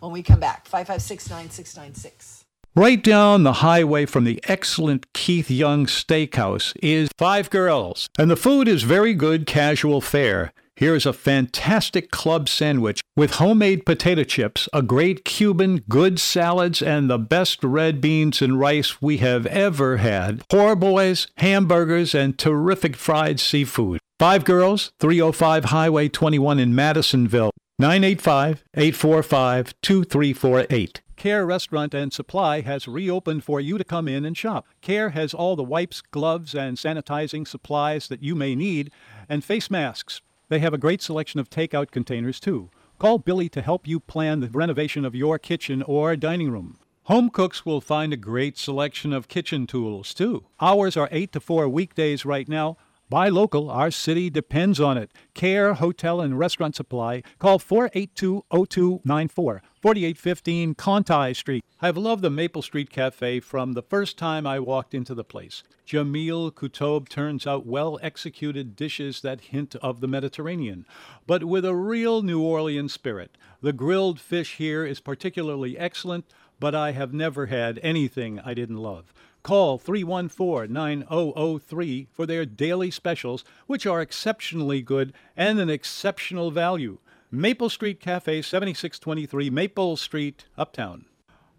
[0.00, 0.66] when we come back.
[0.66, 2.44] Five five six nine six nine six.
[2.76, 8.36] Right down the highway from the excellent Keith Young Steakhouse is Five Girls, and the
[8.36, 10.52] food is very good casual fare.
[10.80, 17.10] Here's a fantastic club sandwich with homemade potato chips, a great Cuban, good salads, and
[17.10, 20.42] the best red beans and rice we have ever had.
[20.48, 24.00] Poor boys, hamburgers, and terrific fried seafood.
[24.18, 31.02] Five Girls, 305 Highway 21 in Madisonville, 985 845 2348.
[31.14, 34.66] Care Restaurant and Supply has reopened for you to come in and shop.
[34.80, 38.90] Care has all the wipes, gloves, and sanitizing supplies that you may need,
[39.28, 40.22] and face masks.
[40.50, 42.70] They have a great selection of takeout containers, too.
[42.98, 46.76] Call Billy to help you plan the renovation of your kitchen or dining room.
[47.04, 50.46] Home cooks will find a great selection of kitchen tools, too.
[50.60, 52.76] Hours are 8 to 4 weekdays right now.
[53.08, 53.70] Buy local.
[53.70, 55.12] Our city depends on it.
[55.34, 57.22] Care Hotel and Restaurant Supply.
[57.38, 61.64] Call 482-0294, 4815 Conti Street.
[61.80, 65.62] I've loved the Maple Street Cafe from the first time I walked into the place.
[65.86, 70.84] Jamil Kutob turns out well executed dishes that hint of the Mediterranean,
[71.26, 73.38] but with a real New Orleans spirit.
[73.62, 76.26] The grilled fish here is particularly excellent,
[76.58, 79.14] but I have never had anything I didn't love.
[79.42, 86.98] Call 314 9003 for their daily specials, which are exceptionally good and an exceptional value.
[87.32, 91.04] Maple Street Cafe, 7623 Maple Street, Uptown.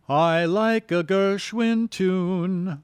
[0.10, 2.84] I like a Gershwin tune.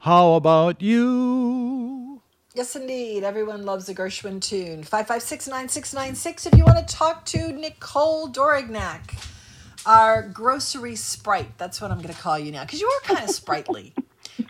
[0.00, 2.22] How about you?
[2.52, 3.22] Yes, indeed.
[3.22, 4.82] Everyone loves a Gershwin tune.
[4.82, 9.14] 556 9696 if you want to talk to Nicole Dorignac,
[9.86, 11.56] our grocery sprite.
[11.56, 13.94] That's what I'm going to call you now because you are kind of sprightly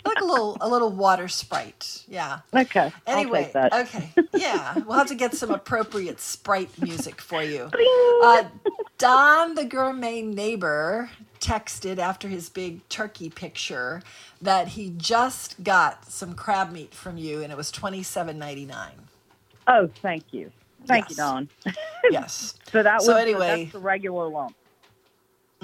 [0.04, 2.04] like a little a little water sprite.
[2.08, 2.40] Yeah.
[2.54, 2.92] Okay.
[3.06, 4.10] Anyway, okay.
[4.34, 7.70] Yeah, we'll have to get some appropriate sprite music for you.
[8.24, 8.44] Uh,
[8.96, 14.00] Don, the gourmet neighbor, texted after his big turkey picture
[14.40, 18.64] that he just got some crab meat from you, and it was twenty seven ninety
[18.64, 18.94] nine.
[19.66, 20.50] Oh, thank you.
[20.86, 21.48] Thank you, Don.
[22.10, 22.54] Yes.
[22.70, 24.54] So that was So the- anyway- that's the regular lump.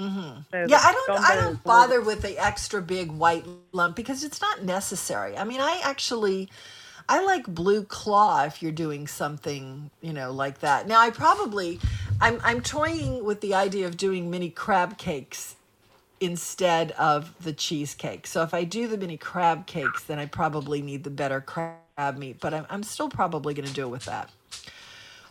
[0.01, 0.41] Mm-hmm.
[0.51, 1.19] So Yeah, I don't.
[1.19, 5.37] I don't a bother with the extra big white lump because it's not necessary.
[5.37, 6.49] I mean, I actually,
[7.07, 10.87] I like blue claw if you're doing something, you know, like that.
[10.87, 11.79] Now, I probably,
[12.19, 15.55] I'm I'm toying with the idea of doing mini crab cakes
[16.19, 18.25] instead of the cheesecake.
[18.25, 22.17] So if I do the mini crab cakes, then I probably need the better crab
[22.17, 22.39] meat.
[22.39, 24.31] But I'm I'm still probably going to do it with that.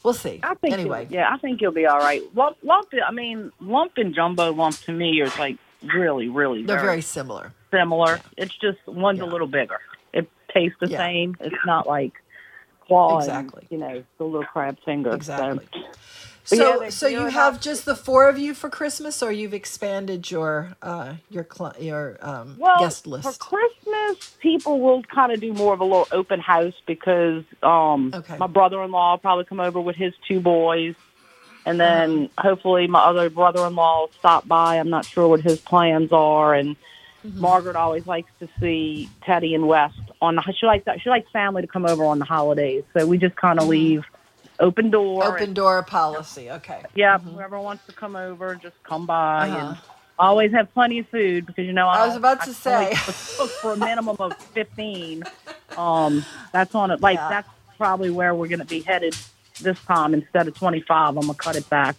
[0.02, 0.40] We'll see.
[0.42, 1.06] I think anyway.
[1.10, 2.22] yeah, I think you'll be all right.
[2.34, 2.88] Lump, lump.
[3.06, 6.64] I mean, lump and jumbo lump to me is like really, really.
[6.64, 7.52] They're very similar.
[7.70, 8.20] Similar.
[8.36, 9.78] It's just one's a little bigger.
[10.12, 10.98] It tastes the Yeah.
[10.98, 11.36] same.
[11.40, 12.12] It's not like
[12.86, 13.66] claw Exactly.
[13.70, 15.14] and you know the little crab finger.
[15.14, 15.68] Exactly.
[15.72, 15.80] So,
[16.50, 19.54] So, yeah, so you you're have just the four of you for Christmas, or you've
[19.54, 23.46] expanded your uh, your cl- your um, well, guest list for?
[23.46, 28.36] Christmas, people will kind of do more of a little open house because um, Okay.
[28.38, 30.96] my brother-in-law will probably come over with his two boys,
[31.64, 32.48] and then Uh-huh.
[32.50, 34.76] hopefully my other brother-in-law will stop by.
[34.76, 36.76] I'm not sure what his plans are, and
[37.24, 37.38] Mm-hmm.
[37.38, 40.54] Margaret always likes to see Teddy and West on the.
[40.58, 40.86] She likes.
[41.02, 44.04] She likes family to come over on the holidays, so we just kind of leave
[44.60, 45.22] open door.
[45.22, 45.32] Mm-hmm.
[45.34, 46.50] Open door policy.
[46.50, 46.82] Okay.
[46.94, 49.68] Yeah, whoever wants to come over, just come by Uh-huh.
[49.70, 49.78] and
[50.18, 52.94] always have plenty of food because you know I was don't- about to can only
[52.94, 53.12] say.
[53.38, 55.22] cook for a minimum of fifteen.
[55.76, 57.00] Um, that's on it.
[57.00, 57.28] Like Yeah.
[57.28, 59.16] that's probably where we're going to be headed
[59.62, 60.14] this time.
[60.14, 61.96] Instead of twenty five, I'm gonna cut it back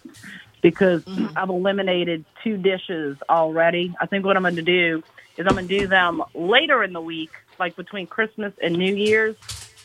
[0.60, 1.36] because Mm-hmm.
[1.36, 3.94] I've eliminated two dishes already.
[4.00, 5.02] I think what I'm going to do
[5.36, 8.94] is I'm going to do them later in the week, like between Christmas and New
[8.94, 9.34] Year's,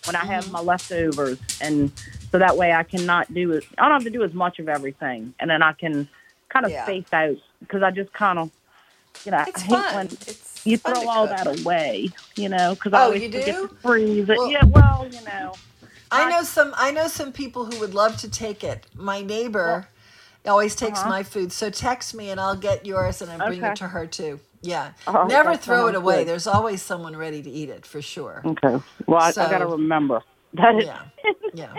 [0.05, 0.29] when I Mm-hmm.
[0.29, 1.91] have my leftovers, and
[2.31, 3.63] so that way I cannot do it.
[3.77, 6.07] I don't have to do as much of everything, and then I can
[6.49, 6.83] kind of Yeah.
[6.85, 8.51] space out because I just kind of,
[9.25, 9.95] you know, It's I hate fun.
[9.95, 11.37] when It's you throw all cook.
[11.37, 13.67] that away, you know, because I Oh, always you forget do?
[13.67, 14.37] to freeze it.
[14.37, 15.53] Well- yeah, well, you know.
[16.09, 16.73] I know some.
[16.77, 18.85] I know some people who would love to take it.
[18.95, 19.87] My neighbor
[20.45, 21.09] always takes Uh-huh.
[21.09, 23.71] my food, so text me and I'll get yours and I bring Okay.
[23.71, 24.39] it to her too.
[24.61, 26.19] Yeah, Oh, never throw it away.
[26.19, 26.29] good.
[26.29, 28.41] There's always someone ready to eat it for sure.
[28.45, 28.81] Okay.
[29.05, 30.75] Well, I, I got to remember that.
[30.77, 31.01] Is, Yeah.
[31.53, 31.73] Yeah.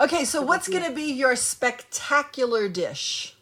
[0.00, 3.34] Okay, so what's going to be your spectacular dish?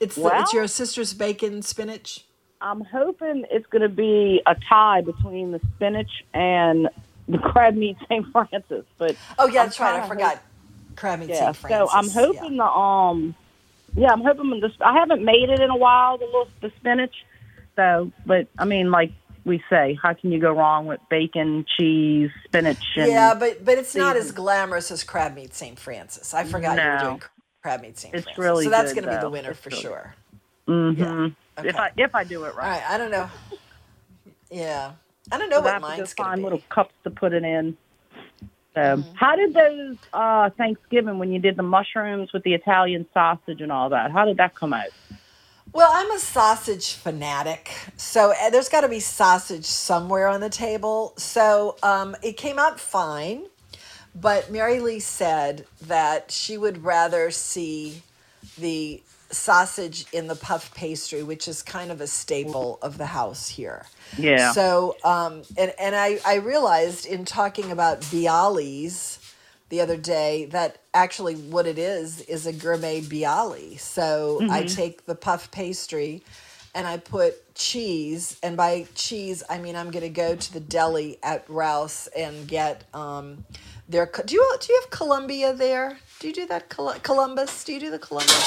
[0.00, 2.24] It's the, Well- it's your sister's bacon spinach.
[2.62, 6.90] I'm hoping it's going to be a tie between the spinach and
[7.26, 8.26] the crab meat St.
[8.32, 8.84] Francis.
[8.98, 10.00] But Oh yeah, I'm that's right.
[10.02, 10.34] I forgot.
[10.36, 10.44] hope-
[10.96, 11.56] Crab meat yeah, St.
[11.56, 11.90] Francis.
[11.92, 13.34] so I'm hoping the um,
[13.96, 16.18] yeah, I'm hoping the I haven't made it in a while.
[16.18, 17.14] The little the spinach.
[17.76, 19.12] So, but I mean, like
[19.44, 22.82] we say, how can you go wrong with bacon, cheese, spinach?
[22.96, 25.78] And Yeah, but but it's not as glamorous as crab meat St.
[25.78, 26.34] Francis.
[26.34, 27.22] I forgot you were doing
[27.62, 28.14] crab meat St.
[28.14, 28.38] It's Francis.
[28.38, 30.14] really so that's going to be the winner It's for really- sure.
[30.66, 31.26] hmm
[31.58, 31.68] Okay.
[31.68, 32.80] If I if I do it All right.
[32.80, 33.28] right, I don't know.
[34.50, 34.92] Yeah,
[35.30, 36.44] I don't know So I what have to mine's going find be.
[36.44, 37.76] little cups to put it in.
[38.74, 39.12] So, Mm-hmm.
[39.14, 43.72] how did those uh, Thanksgiving when you did the mushrooms with the Italian sausage and
[43.72, 44.12] all that?
[44.12, 44.86] How did that come out?
[45.72, 50.50] Well, I'm a sausage fanatic, so uh, there's got to be sausage somewhere on the
[50.50, 51.12] table.
[51.16, 53.44] So um, it came out fine,
[54.14, 58.02] but Mary Lee said that she would rather see
[58.58, 63.48] the sausage in the puff pastry, which is kind of a staple of the house
[63.48, 63.86] here.
[64.18, 64.50] Yeah.
[64.50, 69.19] So, um, and and I I realized in talking about Bialys
[69.70, 73.78] the other day that actually what it is is a gourmet bialy.
[73.80, 74.74] So I Mhm.
[74.74, 76.22] take the puff pastry
[76.74, 80.60] and I put cheese, and by cheese I mean I'm going to go to the
[80.60, 83.44] deli at Rouse and get um,
[83.88, 84.06] their.
[84.06, 85.98] Do you do you have Columbia there?
[86.20, 87.64] Do you do that Col- Columbus?
[87.64, 88.40] Do you do the Columbus?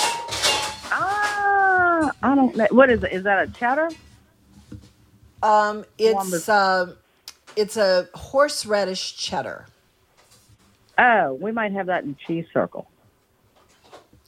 [0.95, 2.67] Ah, I don't know.
[2.71, 3.11] What is it?
[3.13, 3.89] Is that a cheddar?
[5.41, 6.95] Um, it's um,
[7.55, 9.65] it's a horseradish cheddar.
[10.99, 12.88] Oh, we might have that in cheese circle.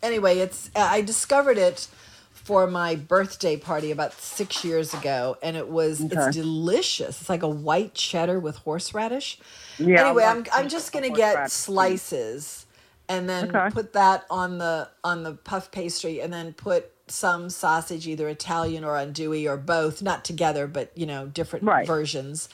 [0.01, 1.87] anyway, it's I discovered it
[2.31, 6.11] for my birthday party about six years ago, and it was Okay.
[6.11, 7.21] it's delicious.
[7.21, 9.39] It's like a white cheddar with horseradish.
[9.79, 12.65] Yeah, Anyway, I'm I'm just gonna get slices,
[13.09, 13.69] and then Okay.
[13.69, 18.83] put that on the on the puff pastry, and then put some sausage, either Italian
[18.83, 21.83] or andouille or both, not together, but you know different Right.
[21.83, 22.49] versions,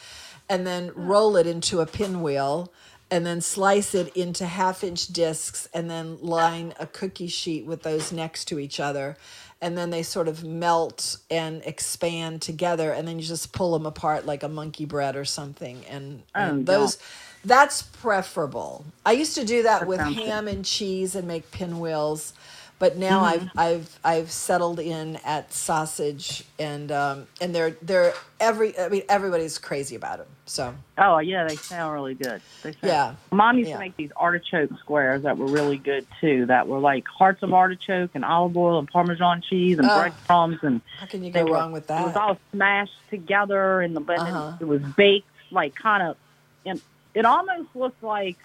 [0.49, 2.71] and then roll it into a pinwheel.
[3.11, 7.83] And then slice it into half inch discs and then line a cookie sheet with
[7.83, 9.17] those next to each other.
[9.59, 12.91] And then they sort of melt and expand together.
[12.93, 15.83] And then you just pull them apart like a monkey bread or something.
[15.89, 16.97] And, oh, and Oh, those,
[17.45, 18.85] that's preferable.
[19.05, 20.27] I used to do that That with sounds good.
[20.27, 22.33] ham and cheese and make pinwheels.
[22.81, 23.23] But now Mhm.
[23.31, 29.03] I've I've I've settled in at sausage and um, and they're they're every I mean
[29.07, 30.25] everybody's crazy about them.
[30.47, 32.41] So Oh yeah, they sound really good.
[32.63, 33.75] Sound, Yeah, Mom used yeah.
[33.75, 36.47] to make these artichoke squares that were really good too.
[36.47, 39.99] That were like hearts of artichoke and olive oil and Parmesan cheese and Oh.
[39.99, 42.01] breadcrumbs and how can you go were- wrong with that?
[42.01, 44.53] It was all smashed together in the and Uh-huh.
[44.59, 46.17] It was baked like kind of,
[46.65, 46.81] and
[47.13, 48.37] it almost looked like,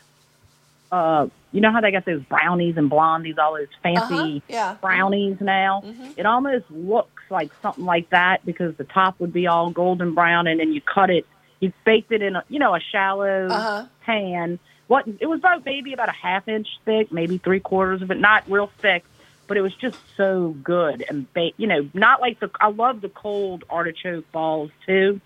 [0.93, 4.77] uh, you know how they got those brownies and blondies, all those fancy Uh-huh, yeah.
[4.83, 5.81] brownies now.
[5.87, 6.13] Mhm.
[6.19, 10.47] It almost looks like something like that because the top would be all golden brown,
[10.47, 11.25] and then you cut it.
[11.61, 13.85] You baked it in a, you know, a shallow Uh-huh.
[14.03, 14.59] pan.
[14.89, 18.21] What it was about maybe about a half inch thick, maybe three quarters of it,
[18.21, 19.03] not real thick,
[19.49, 22.51] but it was just so good and ba- you know, not like the.
[22.61, 25.23] I love the cold artichoke balls too,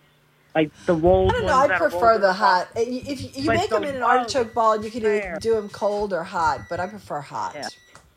[0.55, 1.75] like the rolled I don't know.
[1.75, 2.69] I prefer the hot.
[2.77, 5.69] You- If you, you make them in an artichoke ball, you can either do them
[5.69, 6.63] cold or hot.
[6.69, 7.53] But I prefer hot.
[7.55, 7.69] Yeah.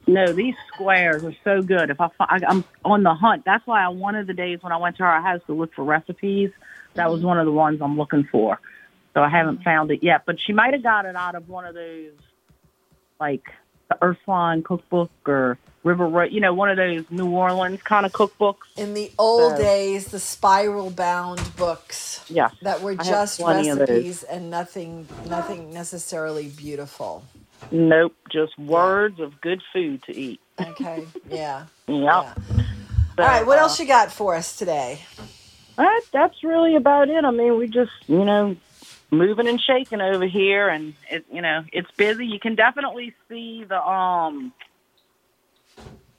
[0.05, 1.89] No, these squares are so good.
[1.89, 4.73] If I, I I'm on the hunt, that's why I one of the days when
[4.73, 6.51] I went to our house to look for recipes,
[6.95, 7.27] that was mm-hmm.
[7.27, 8.59] one of the ones I'm looking for.
[9.13, 9.63] So I haven't mm-hmm.
[9.63, 12.13] found it yet, but she might have got it out of one of those,
[13.19, 13.43] like
[13.89, 18.11] the Earthline cookbook or River Road, you know, one of those New Orleans kind of
[18.13, 18.57] cookbooks.
[18.77, 23.79] In the old So- days, the spiral bound books Yeah, that were just plenty of
[23.79, 23.89] those.
[23.89, 27.23] recipes and nothing, nothing necessarily beautiful.
[27.71, 30.39] Nope, just words of good food to eat.
[30.59, 31.05] Okay.
[31.29, 31.65] Yeah.
[31.87, 32.39] Yep.
[33.19, 33.45] All right.
[33.45, 35.01] What else you got for us today?
[35.75, 37.25] That, that's really about it.
[37.25, 38.55] I mean, we just, you know,
[39.11, 42.25] moving and shaking over here, and it, you know, it's busy.
[42.25, 44.53] You can definitely see the um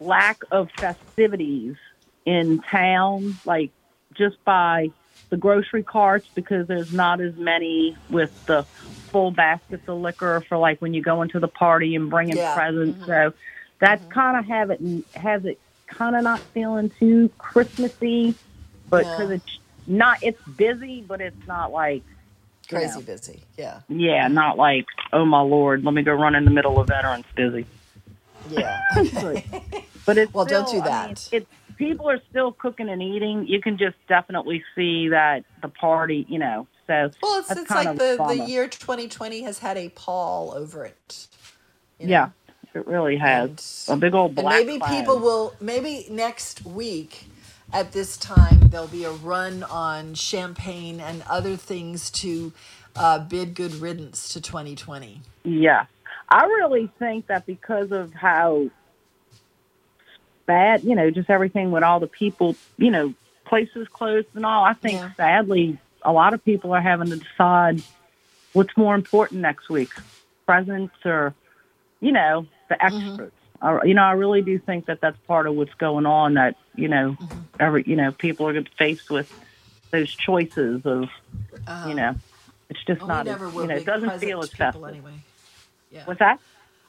[0.00, 1.76] lack of festivities
[2.24, 3.70] in town, like
[4.14, 4.90] just by
[5.30, 10.58] the grocery carts, because there's not as many with the full baskets of liquor for
[10.58, 12.54] like when you go into the party and bringing Yeah.
[12.54, 12.98] presents.
[12.98, 13.06] Mm-hmm.
[13.06, 13.32] So
[13.78, 14.12] that's mm-hmm.
[14.12, 14.80] kind of have it
[15.14, 18.34] has it kind of not feeling too Christmassy,
[18.88, 19.10] but Yeah.
[19.12, 22.02] because it's not, it's busy, but it's not like
[22.68, 23.42] Crazy know, busy.
[23.58, 23.80] Yeah.
[23.88, 27.26] yeah, not like oh my lord, let me go run in the middle of Veterans
[27.36, 27.66] busy.
[28.50, 28.80] Yeah.
[30.06, 31.28] But it's Well, don't still- do I mean, that.
[31.32, 31.46] it's
[31.78, 33.46] people are still cooking and eating.
[33.46, 36.66] You can just definitely see that the party, you know.
[36.86, 41.26] So Well, it's it's like the, the year 2020 has had a pall over it.
[41.98, 42.10] you know?
[42.10, 42.28] Yeah,
[42.74, 44.66] it really has a big old And black.
[44.66, 44.90] maybe cloud.
[44.90, 47.24] people will maybe next week
[47.72, 52.52] at this time there'll be a run on champagne and other things to
[52.94, 55.22] uh, bid good riddance to 2020.
[55.44, 55.86] Yeah.
[56.28, 58.70] I really think that because of how
[60.46, 63.14] bad, you know, just everything with all the people, you know,
[63.44, 67.82] places closed and all, I think sadly a lot of people are having to decide
[68.52, 69.90] what's more important next week
[70.46, 71.34] presents or,
[72.00, 73.32] you know, the extras.
[73.62, 76.56] I, you know, I really do think that that's part of what's going on that,
[76.74, 77.16] you know,
[77.58, 79.32] every, you know, people are faced with
[79.90, 81.08] those choices of,
[81.66, 82.14] Uh, you know,
[82.68, 84.84] it's just well, not, as, you know, it doesn't feel as festive.
[84.84, 85.12] anyway.
[85.94, 86.02] Yeah.
[86.06, 86.40] What's that?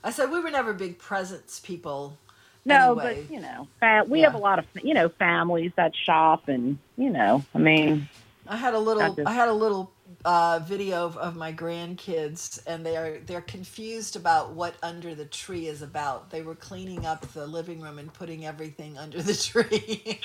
[0.03, 2.17] I said we were never big presents people.
[2.65, 3.23] No, anyway.
[3.27, 3.67] but you know,
[4.09, 4.25] we Yeah.
[4.25, 8.09] have a lot of you know families that shop, and you know, I mean,
[8.47, 9.17] I had a little.
[9.25, 9.91] I had a little
[10.23, 15.25] uh, video of, of my grandkids, and they are they're confused about what under the
[15.25, 16.29] tree is about.
[16.29, 20.19] They were cleaning up the living room and putting everything under the tree.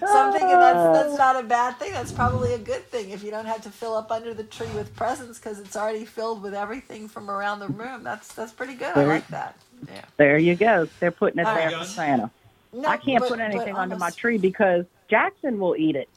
[0.00, 1.92] so I'm thinking that's that's not a bad thing.
[1.92, 4.70] That's probably a good thing if you don't have to fill up under the tree
[4.74, 8.02] with presents because it's already filled with everything from around the room.
[8.02, 8.96] That's that's pretty good.
[8.96, 9.56] I like that.
[9.88, 10.04] Yeah.
[10.16, 10.88] There you go.
[11.00, 11.78] They're putting it All there right.
[11.78, 12.30] for Santa.
[12.72, 14.86] No, I can't but- put anything under my tree because
[15.16, 16.08] Jackson will eat it.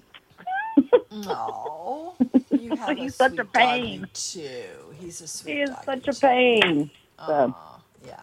[1.11, 2.15] No,
[2.49, 4.07] you have He's such a pain.
[4.13, 4.63] too.
[4.97, 6.19] He's a sweet He is such a too.
[6.21, 6.91] pain.
[7.25, 7.53] So,
[8.07, 8.21] yeah.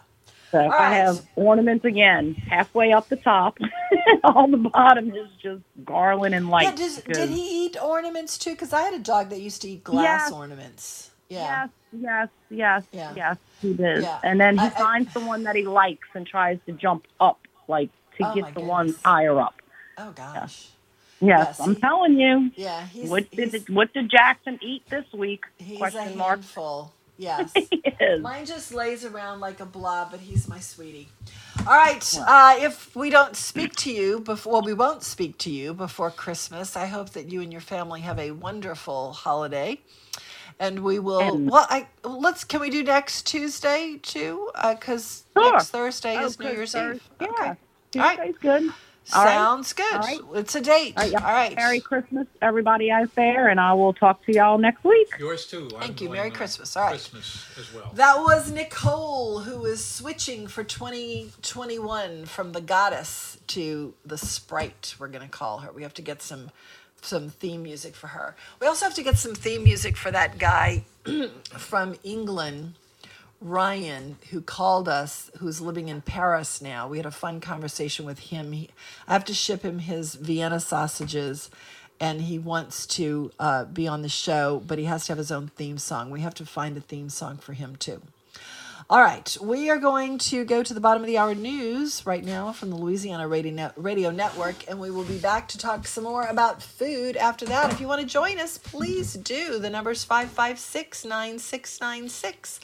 [0.50, 0.94] so All I right.
[0.94, 3.58] have ornaments again, halfway up the top.
[4.24, 6.80] All the bottom is just garland and lights.
[6.80, 8.52] Yeah, does, he eat ornaments too?
[8.52, 10.32] Because I had a dog that used to eat glass Yes.
[10.32, 11.10] ornaments.
[11.28, 11.68] Yeah.
[11.92, 14.02] Yes, yes, yes, yes, he did.
[14.04, 14.20] Yeah.
[14.22, 17.06] And then he I- I- finds the one that he likes and tries to jump
[17.20, 19.02] up, like to Oh, my get the one goodness.
[19.04, 19.54] higher up.
[19.98, 20.68] Oh gosh.
[21.20, 22.50] Yes, Yeah, I'm see- telling you.
[22.56, 25.44] Yeah, he's what did what did Jackson eat this week?
[25.58, 26.38] he's a Question mark.
[26.40, 26.92] handful.
[27.18, 27.52] Yes.
[28.20, 31.08] Mine just lays around like a blob, but he's my sweetie.
[31.60, 32.02] All right.
[32.18, 36.10] Uh, if we don't speak to you before, well, we won't speak to you before
[36.10, 36.74] Christmas.
[36.76, 39.78] I hope that you and your family have a wonderful holiday.
[40.58, 41.20] And we will.
[41.20, 42.42] And- well, I let's.
[42.42, 44.50] Can we do next Tuesday too?
[44.60, 45.52] Because Sure.
[45.52, 47.08] next Thursday Oh, is New Year's Eve.
[47.20, 47.52] Yeah, Okay.
[47.92, 48.02] Tuesday's.
[48.02, 48.40] All right.
[48.40, 48.72] Good.
[49.12, 49.24] All
[50.00, 50.20] right.
[50.34, 50.94] It's a date.
[50.96, 54.58] All right, All right, Merry Christmas, everybody out there, and I will talk to y'all
[54.58, 55.08] next week.
[55.18, 55.68] Yours too.
[55.80, 56.08] Thank you.
[56.08, 56.76] Merry Christmas.
[56.76, 56.90] All right.
[56.90, 57.90] Christmas as well.
[57.94, 64.94] That was Nicole, who is switching for 2021 from the goddess to the sprite.
[64.98, 65.72] We're gonna call her.
[65.72, 66.50] We have to get some
[67.02, 68.36] some theme music for her.
[68.60, 70.84] We also have to get some theme music for that guy
[71.50, 72.74] from England,
[73.42, 76.88] Ryan, who called us, who's living in Paris now.
[76.88, 78.52] We had a fun conversation with him.
[78.52, 78.70] He,
[79.08, 81.50] I have to ship him his Vienna sausages,
[82.00, 85.32] and he wants to uh, be on the show, but he has to have his
[85.32, 86.10] own theme song.
[86.10, 88.02] We have to find a theme song for him too.
[88.90, 92.22] All right, we are going to go to the bottom of the hour news right
[92.22, 96.04] now from the Louisiana Radio, Radio Network, and we will be back to talk some
[96.04, 97.72] more about food after that.
[97.72, 99.58] If you want to join us, please do.
[99.58, 102.60] The number's 556 9696.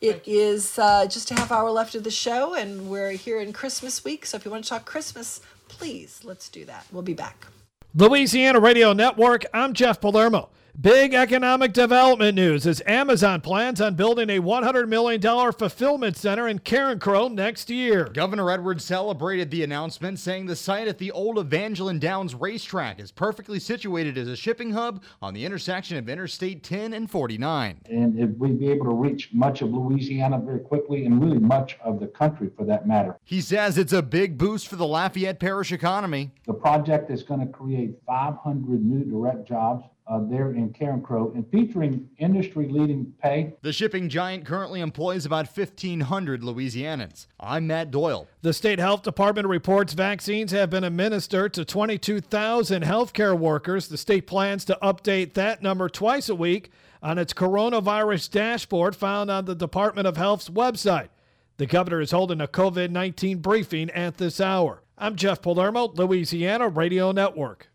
[0.00, 3.52] It is uh, just a half hour left of the show, and we're here in
[3.52, 4.24] Christmas week.
[4.24, 6.86] So if you want to talk Christmas, please let's do that.
[6.90, 7.46] We'll be back.
[7.94, 10.48] Louisiana Radio Network, I'm Jeff Palermo.
[10.80, 16.58] Big economic development news as Amazon plans on building a $100 million fulfillment center in
[16.58, 18.04] Carencro next year.
[18.14, 23.12] Governor Edwards celebrated the announcement, saying the site at the old Evangeline Downs racetrack is
[23.12, 27.82] perfectly situated as a shipping hub on the intersection of Interstate 10 and 49.
[27.90, 31.76] and if we'd be able to reach much of Louisiana very quickly and really much
[31.84, 33.18] of the country for that matter.
[33.24, 36.30] He says it's a big boost for the Lafayette Parish economy.
[36.46, 41.48] The project is going to create 500 new direct jobs uh, there in Carencro and
[41.50, 43.54] featuring industry-leading pay.
[43.62, 47.28] The shipping giant currently employs about 1,500 Louisianans.
[47.38, 48.26] I'm Matt Doyle.
[48.42, 53.86] The state health department reports vaccines have been administered to 22,000 healthcare workers.
[53.86, 56.70] The state plans to update that number twice a week
[57.02, 61.08] on its coronavirus dashboard found on the Department of Health's website.
[61.56, 64.82] The governor is holding a COVID 19 briefing at this hour.
[64.98, 67.68] I'm Jeff Palermo, Louisiana Radio Network.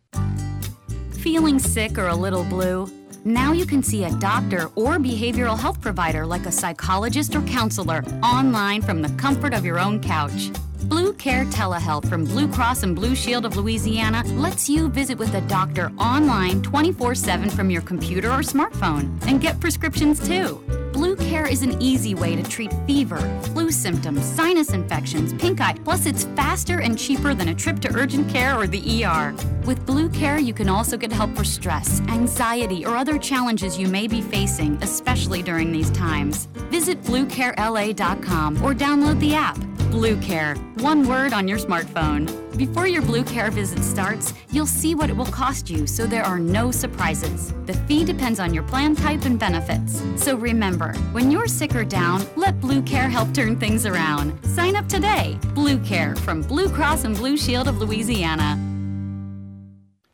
[1.26, 2.88] Feeling sick or a little blue?
[3.24, 8.04] Now you can see a doctor or behavioral health provider like a psychologist or counselor
[8.22, 10.52] online from the comfort of your own couch.
[10.84, 15.34] Blue Care Telehealth from Blue Cross and Blue Shield of Louisiana lets you visit with
[15.34, 20.85] a doctor online 24 7 from your computer or smartphone and get prescriptions too.
[20.96, 23.18] Blue Care is an easy way to treat fever,
[23.52, 27.94] flu symptoms, sinus infections, pink eye, plus it's faster and cheaper than a trip to
[27.94, 29.34] urgent care or the ER.
[29.66, 33.88] With Blue Care, you can also get help for stress, anxiety, or other challenges you
[33.88, 36.46] may be facing, especially during these times.
[36.70, 39.58] Visit BlueCareLA.com or download the app.
[39.90, 42.45] Blue Care, one word on your smartphone.
[42.56, 46.24] Before your Blue Care visit starts, you'll see what it will cost you so there
[46.24, 47.52] are no surprises.
[47.66, 50.02] The fee depends on your plan type and benefits.
[50.16, 54.32] So remember, when you're sick or down, let Blue Care help turn things around.
[54.46, 55.38] Sign up today.
[55.54, 58.65] Blue Care from Blue Cross and Blue Shield of Louisiana.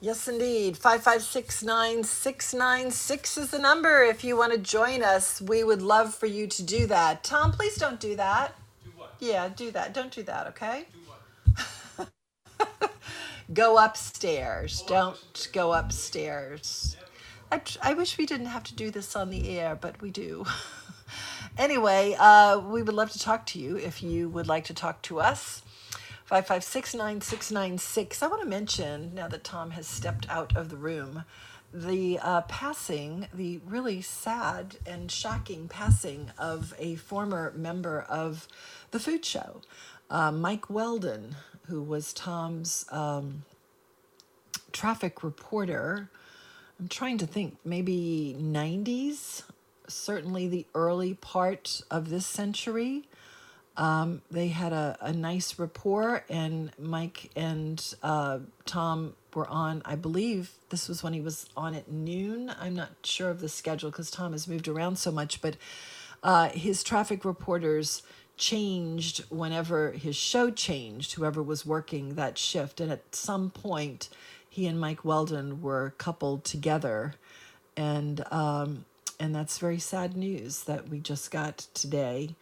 [0.00, 0.74] Yes, indeed.
[0.74, 4.02] 5569696 is the number.
[4.02, 7.22] If you want to join us, we would love for you to do that.
[7.22, 8.56] Tom, please don't do that.
[8.82, 9.14] Do what?
[9.20, 9.94] Yeah, do that.
[9.94, 10.86] Don't do that, okay?
[10.92, 10.98] Do
[12.66, 12.90] what?
[13.54, 14.82] go upstairs.
[14.88, 16.96] don't go upstairs.
[17.52, 20.44] I, I wish we didn't have to do this on the air, but we do.
[21.58, 25.02] anyway, uh, we would love to talk to you if you would like to talk
[25.02, 25.62] to us.
[26.30, 28.22] 5569696.
[28.22, 31.24] I want to mention, now that Tom has stepped out of the room,
[31.74, 38.48] the uh, passing, the really sad and shocking passing of a former member of
[38.92, 39.60] the food show,
[40.10, 41.36] uh, Mike Weldon,
[41.68, 43.44] who was Tom's um,
[44.72, 46.10] traffic reporter.
[46.78, 49.42] I'm trying to think, maybe 90s,
[49.92, 53.08] certainly the early part of this century.
[53.76, 59.94] Um, they had a, a nice rapport, and Mike and uh, Tom were on, I
[59.94, 62.52] believe this was when he was on at noon.
[62.60, 65.56] I'm not sure of the schedule because Tom has moved around so much, but
[66.22, 68.02] uh, his traffic reporters
[68.36, 72.80] changed whenever his show changed, whoever was working that shift.
[72.80, 74.10] And at some point,
[74.48, 77.14] he and Mike Weldon were coupled together.
[77.74, 78.84] And, um,
[79.18, 82.34] and that's very sad news that we just got today.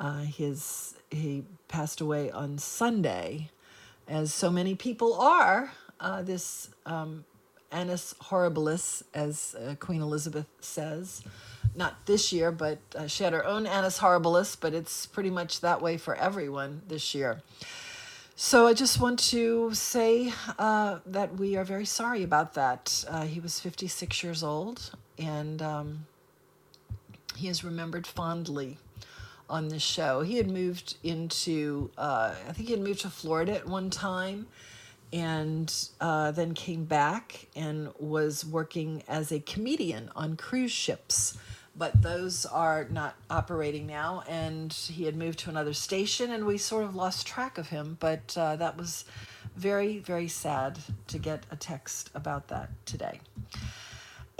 [0.00, 3.50] Uh, his he passed away on Sunday,
[4.08, 5.72] as so many people are.
[6.00, 7.24] Uh, this um,
[7.70, 11.22] annus horribilis, as uh, Queen Elizabeth says,
[11.74, 15.60] not this year, but uh, she had her own annus horribilis, but it's pretty much
[15.60, 17.42] that way for everyone this year.
[18.34, 23.04] So I just want to say uh, that we are very sorry about that.
[23.08, 26.06] Uh, he was 56 years old, and um,
[27.42, 28.78] he is remembered fondly
[29.50, 30.20] on this show.
[30.22, 34.46] He had moved into, uh, I think he had moved to Florida at one time
[35.12, 41.36] and uh, then came back and was working as a comedian on cruise ships.
[41.74, 46.58] But those are not operating now, and he had moved to another station, and we
[46.58, 47.96] sort of lost track of him.
[47.98, 49.06] But uh, that was
[49.56, 50.78] very, very sad
[51.08, 53.20] to get a text about that today.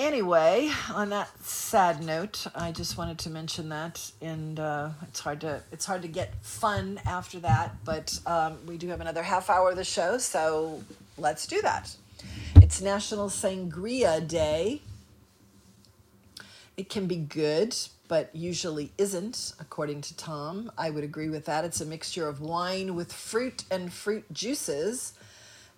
[0.02, 5.40] Anyway, on that sad note, I just wanted to mention that, and uh, it's hard
[5.42, 9.48] to it's hard to get fun after that, but um, we do have another half
[9.48, 10.82] hour of the show, so
[11.18, 11.94] let's do that.
[12.56, 14.82] It's National Sangria Day.
[16.76, 17.76] It can be good,
[18.08, 20.72] but usually isn't, according to Tom.
[20.76, 21.64] I would agree with that.
[21.64, 25.12] It's a mixture of wine with fruit and fruit juices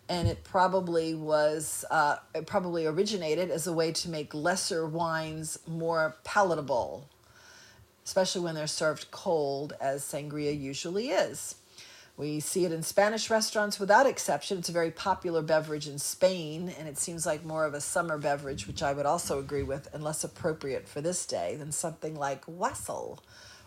[0.08, 5.58] and it probably was uh, it probably originated as a way to make lesser wines
[5.66, 7.08] more palatable
[8.04, 11.56] especially when they're served cold as sangria usually is.
[12.16, 14.58] We see it in spanish restaurants without exception.
[14.58, 18.18] It's a very popular beverage in spain and it seems like more of a summer
[18.18, 22.14] beverage which i would also agree with and less appropriate for this day than something
[22.14, 23.20] like wassail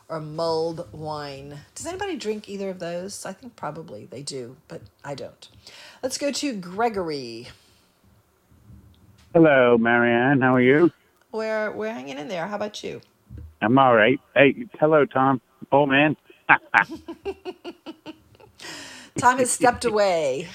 [0.09, 1.59] or mulled wine.
[1.75, 3.25] Does anybody drink either of those?
[3.25, 5.47] I think probably they do, but I don't.
[6.01, 7.49] Let's go to Gregory.
[9.34, 10.41] Hello, Marianne.
[10.41, 10.91] How are you?
[11.31, 12.47] We're we're hanging in there.
[12.47, 13.01] How about you?
[13.61, 14.19] I'm all right.
[14.34, 15.41] Hey, hello, Tom.
[15.71, 16.15] Oh man.
[19.17, 20.47] Tom has stepped away.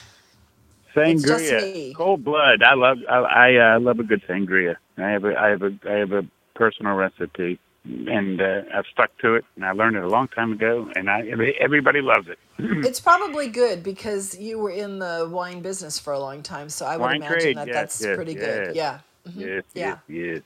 [0.95, 2.63] Sangria, cold blood.
[2.63, 2.99] I love.
[3.09, 4.77] I, I uh, love a good sangria.
[4.97, 5.39] I have a.
[5.39, 5.79] I have a.
[5.89, 6.25] I have a
[6.55, 9.45] personal recipe and uh, I've stuck to it.
[9.57, 11.23] And I learned it a long time ago, and I
[11.61, 12.39] everybody loves it.
[12.87, 16.87] it's probably good because you were in the wine business for a long time, so
[16.87, 18.41] I would wine imagine trade, that yes, that's yes, pretty yes.
[18.67, 18.77] good.
[18.77, 19.01] Yeah.
[19.29, 19.41] Mhm.
[19.41, 19.99] Yes, Yeah.
[20.09, 20.43] yes.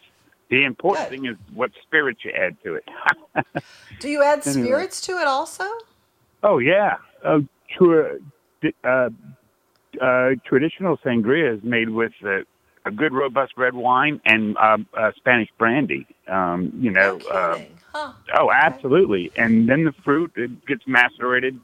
[0.50, 1.10] The important Good.
[1.10, 2.84] thing is what spirit you add to it.
[4.00, 4.66] Do you add Anyway.
[4.66, 5.64] spirits to it also?
[6.42, 7.38] oh yeah, uh,
[8.84, 9.08] uh,
[10.00, 12.40] uh, traditional sangria is made with uh,
[12.86, 16.06] a good robust red wine and uh, uh, Spanish brandy.
[16.28, 17.20] Um, you know.
[17.32, 17.58] uh,
[17.92, 18.12] Huh.
[18.38, 19.32] Oh, absolutely.
[19.36, 21.60] And then the fruit it gets macerated.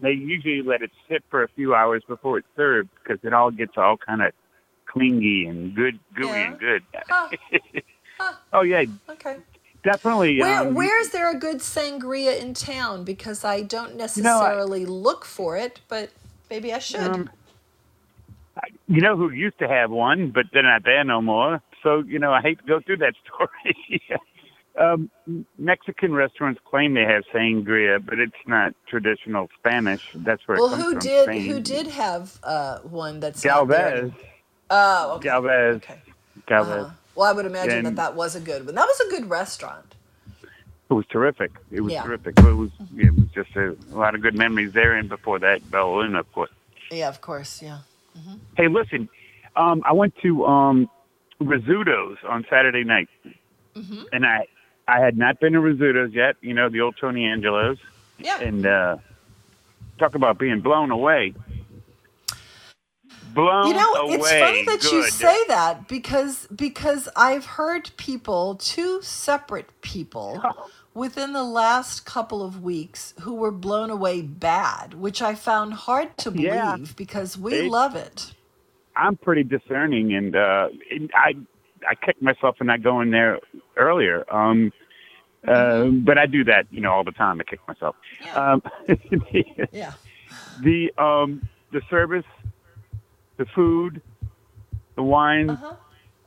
[0.00, 3.50] They usually let it sit for a few hours before it's served because it all
[3.50, 4.32] gets all kind of
[4.88, 6.82] clingy and good, gooey and good.
[7.08, 7.28] Huh.
[8.54, 9.36] oh yeah, Okay.
[9.84, 10.42] definitely.
[10.42, 13.04] Where um, where's there a good sangria in town?
[13.04, 16.10] Because I don't necessarily look for it, but
[16.50, 17.00] maybe I should.
[17.14, 17.30] Um,
[18.88, 21.62] you know who used to have one, but they're not there no more.
[21.88, 24.02] So you know, I hate to go through that story.
[24.78, 25.10] um,
[25.56, 30.06] Mexican restaurants claim they have sangria, but it's not traditional Spanish.
[30.14, 30.98] That's where well, it comes who from.
[31.00, 31.50] did Spain.
[31.50, 33.42] who did have uh, one that's?
[33.42, 34.12] Galvez.
[34.68, 35.28] Oh, okay.
[35.28, 35.80] Galvez.
[36.46, 36.84] Galvez.
[36.84, 36.90] Uh-huh.
[37.14, 38.74] Well, I would imagine And- that that was a good one.
[38.74, 39.94] That was a good restaurant.
[40.90, 41.52] It was terrific.
[41.70, 42.02] It was Yeah.
[42.02, 42.38] terrific.
[42.38, 45.70] It was it was just a, a lot of good memories there, and before that,
[45.70, 46.50] Bella Luna, of course.
[46.90, 47.62] Yeah, of course.
[47.62, 47.78] Yeah.
[48.56, 49.08] Hey, listen,
[49.56, 50.90] um, I went to um,
[51.40, 53.08] Rizzuto's on Saturday night,
[53.76, 54.02] Mm-hmm.
[54.12, 54.46] and I
[54.88, 56.36] I had not been to Rizzuto's yet.
[56.40, 57.78] You know, the old Tony Angelo's.
[58.18, 58.40] Yeah.
[58.40, 58.96] And uh,
[59.98, 61.34] talk about being blown away.
[63.34, 64.14] Blown You know, away.
[64.14, 70.42] it's funny that you say that because because I've heard people, two separate people,
[70.94, 76.16] within the last couple of weeks who were blown away bad, which I found hard
[76.18, 76.76] to believe Yeah.
[76.96, 78.32] because we It- love it.
[78.98, 81.34] I'm pretty discerning, and uh, and I
[81.88, 83.38] I kicked myself for not going there
[83.76, 84.24] earlier.
[84.34, 84.72] Um,
[85.46, 86.00] uh, Mm-hmm.
[86.04, 87.40] but I do that, you know, all the time.
[87.40, 87.94] I kick myself.
[88.34, 88.60] Um,
[89.72, 89.92] Yeah.
[90.60, 92.24] The um, the service,
[93.36, 94.02] the food,
[94.96, 95.74] the wine, Uh-huh.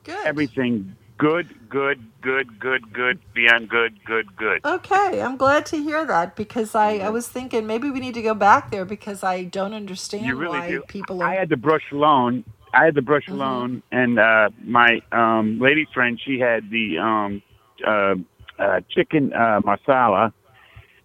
[0.03, 0.25] Good.
[0.25, 4.65] everything good, good, good, good, good, beyond good, good, good.
[4.65, 8.23] Okay, I'm glad to hear that because I, I was thinking maybe we need to
[8.23, 10.83] go back there because I don't understand You really why do.
[10.87, 11.27] people are.
[11.27, 12.43] I had the braciolone.
[12.73, 13.31] I had the brush Mm-hmm.
[13.31, 17.41] alone, and uh, my um, lady friend she had the um,
[17.85, 18.15] uh,
[18.61, 20.31] uh, chicken uh, masala,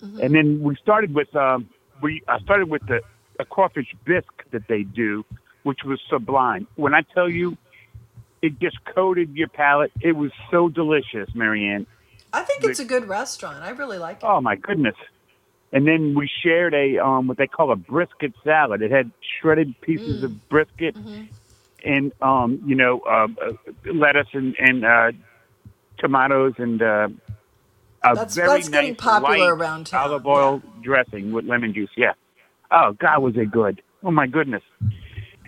[0.05, 0.21] Mm-hmm.
[0.21, 1.69] and then we started with um,
[2.01, 3.01] we I started with the
[3.39, 5.25] a crawfish bisque that they do,
[5.65, 6.67] which was sublime.
[6.77, 7.57] When I tell you,
[8.43, 9.93] it just coated your palate.
[10.01, 11.87] It was so delicious, Marianne.
[12.33, 13.63] I think it's a good restaurant.
[13.63, 14.27] I really like it.
[14.27, 14.95] Oh my goodness!
[15.73, 18.83] And then we shared a um, what they call a brisket salad.
[18.83, 19.11] It had
[19.41, 20.25] shredded pieces Mm.
[20.25, 21.23] of brisket Mm-hmm.
[21.87, 23.29] And um, you know uh,
[23.87, 25.13] lettuce and, and uh,
[25.99, 27.09] tomatoes and uh,
[28.03, 31.91] a That's- very that's nice getting popular around town, olive oil dressing with lemon juice.
[31.97, 32.13] Yeah.
[32.71, 33.83] Oh God, was it good?
[34.03, 34.63] Oh my goodness!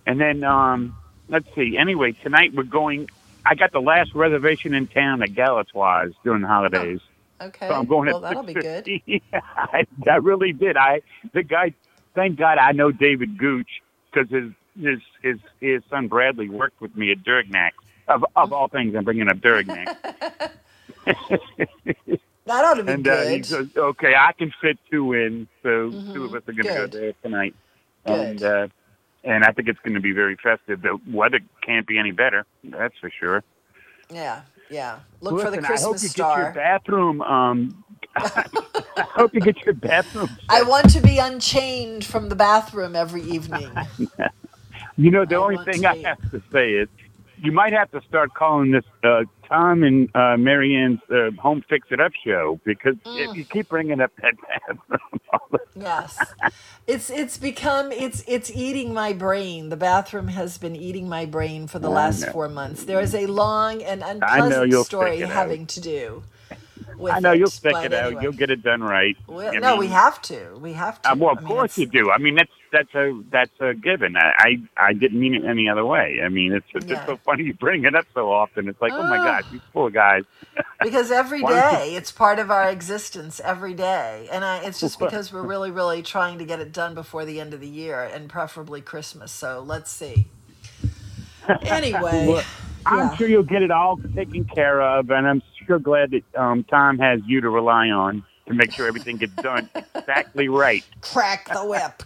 [0.06, 0.96] And then um,
[1.28, 1.76] let's see.
[1.76, 3.08] Anyway, tonight we're going.
[3.44, 7.00] I got the last reservation in town at Galatoire's during the holidays.
[7.40, 7.68] Okay.
[7.68, 8.84] So I'm going well, that'll be good.
[8.84, 9.02] 6:50.
[9.32, 10.76] yeah, I, I really did.
[10.76, 11.02] I
[11.32, 11.74] the guy.
[12.14, 13.68] Thank God I know David Gooch
[14.10, 17.72] because his his his his son Bradley worked with me at Dorignac.
[18.08, 19.88] Of of all things, I'm bringing up Dorignac.
[22.46, 23.48] That ought to be and uh, he good.
[23.48, 26.14] goes, "Okay, I can fit two in, so Mhm.
[26.14, 27.54] two of us are going to go there tonight."
[28.06, 28.34] Good.
[28.34, 28.68] And uh,
[29.24, 30.82] and I think it's going to be very festive.
[30.82, 32.46] The weather can't be any better.
[32.64, 33.44] That's for sure.
[34.12, 35.00] yeah, yeah.
[35.20, 36.10] Look for the Listen, I hope Christmas you star.
[36.10, 37.22] get your bathroom.
[37.22, 37.84] Um,
[38.16, 43.22] I hope you get your bathroom I want to be unchained from the bathroom every
[43.22, 43.88] evening.
[44.98, 46.88] You know, the only thing I have to say is
[47.38, 51.88] you might have to start calling this uh, Tom and uh, Marianne's uh, Home Fix
[51.92, 55.00] It Up show because if you keep bringing up that bathroom,
[55.76, 56.34] yes,
[56.88, 59.70] it's it's become it's it's eating my brain.
[59.70, 62.32] The bathroom has been eating my brain for the I last know.
[62.32, 62.84] four months.
[62.84, 65.30] There is a long and unpleasant story it out.
[65.30, 66.24] having to do.
[66.98, 68.20] With I know it, you'll stick it out.
[68.22, 69.16] You'll get it done right.
[69.28, 70.58] Well, I no, we have to.
[70.60, 71.10] We have to.
[71.12, 72.10] Uh, well, of I mean, course you do.
[72.10, 74.16] I mean, that's that's a that's a given.
[74.16, 74.32] I
[74.78, 76.20] I, I didn't mean it any other way.
[76.24, 76.96] I mean, it's it's Yeah.
[76.96, 78.68] just so funny you bring it up so often.
[78.68, 79.24] It's like, oh my Ah.
[79.40, 80.24] gosh, these poor guys.
[80.82, 84.58] because every Why don't you- day it's part of our existence every day and I,
[84.64, 87.60] it's just because we're really really trying to get it done before the end of
[87.60, 90.26] the year and preferably christmas so let's see
[91.62, 92.44] anyway Well,
[92.86, 93.16] I'm yeah.
[93.16, 96.98] sure you'll get it all taken care of, and I'm sure glad that um, Tom
[96.98, 100.84] has you to rely on to make sure everything gets done exactly right.
[101.02, 102.02] crack the whip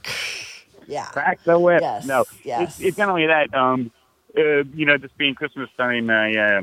[0.86, 1.80] yeah Crack the whip.
[1.80, 2.78] Yes, no, yes.
[2.78, 3.52] It's, it's not only that.
[3.54, 3.90] Um,
[4.36, 6.62] uh, you know, this being Christmas time, I uh,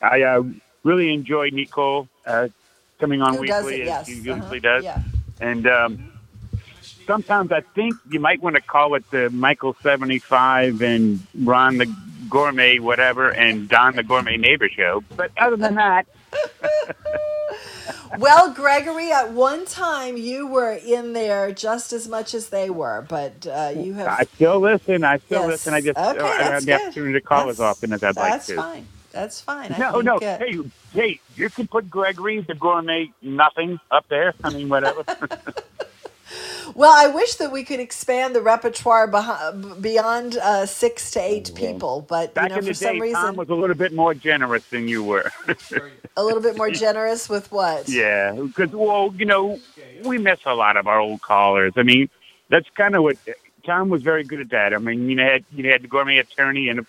[0.00, 0.42] I uh,
[0.84, 2.48] really enjoy Nicole uh,
[3.00, 5.02] coming on Who weekly it, as yes, she uh-huh, usually does, yeah.
[5.40, 5.66] and.
[5.66, 6.12] Um,
[7.06, 11.86] Sometimes I think you might want to call it the Michael 75 and Ron the
[12.28, 15.04] Gourmet, whatever, and Don the Gourmet Neighbor Show.
[15.14, 16.06] But other than that,
[18.12, 23.06] well gregory at one time you were in there just as much as they were
[23.08, 25.04] but uh, you have I still listen.
[25.04, 25.46] I still Yes.
[25.46, 25.74] listen.
[25.74, 28.50] I just Okay, I have the opportunity to call as often as I'd like that's
[28.50, 28.64] to.
[28.64, 30.20] fine that's fine I No, no.
[30.22, 30.56] uh, Hey,
[30.92, 34.34] hey, you can put Gregory the Gourmet nothing up there.
[34.44, 35.04] I mean, whatever.
[36.74, 41.52] well, I wish that we could expand the repertoire behind, beyond uh, six to eight
[41.54, 44.14] people, but Back you know, for some day, reason, Tom was a little bit more
[44.14, 45.30] generous than you were.
[46.16, 47.88] a little bit more generous with what?
[47.88, 49.60] yeah, because well, you know,
[50.04, 51.72] we miss a lot of our old callers.
[51.76, 52.08] I mean,
[52.48, 53.16] that's kind of what
[53.64, 54.50] Tom was very good at.
[54.50, 54.74] That.
[54.74, 56.86] I mean, you know, had, you had the gourmet attorney, and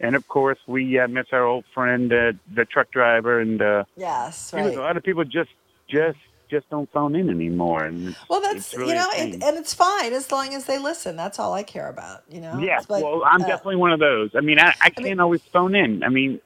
[0.00, 3.84] and of course, we uh, miss our old friend, uh, the truck driver, and uh,
[3.96, 5.50] Yes, you know, a lot of people just
[5.88, 6.18] just
[6.52, 7.86] just don't phone in anymore.
[7.86, 9.34] And Well, that's really you know, shame.
[9.42, 11.16] and, it's fine as long as they listen.
[11.16, 12.24] That's all I care about.
[12.30, 12.58] You know.
[12.60, 14.30] Yeah, well, I'm uh, definitely one of those.
[14.36, 16.04] I mean, I, I can't always phone in.
[16.04, 16.40] I mean,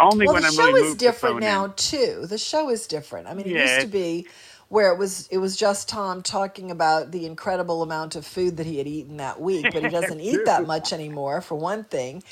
[0.00, 1.74] only well, when the I'm show really is different now in.
[1.76, 2.26] too.
[2.28, 3.28] The show is different.
[3.28, 4.28] I mean, it Yeah, used to be
[4.68, 8.66] where it was it was just Tom talking about the incredible amount of food that
[8.66, 12.22] he had eaten that week, but he doesn't eat that much anymore for one thing.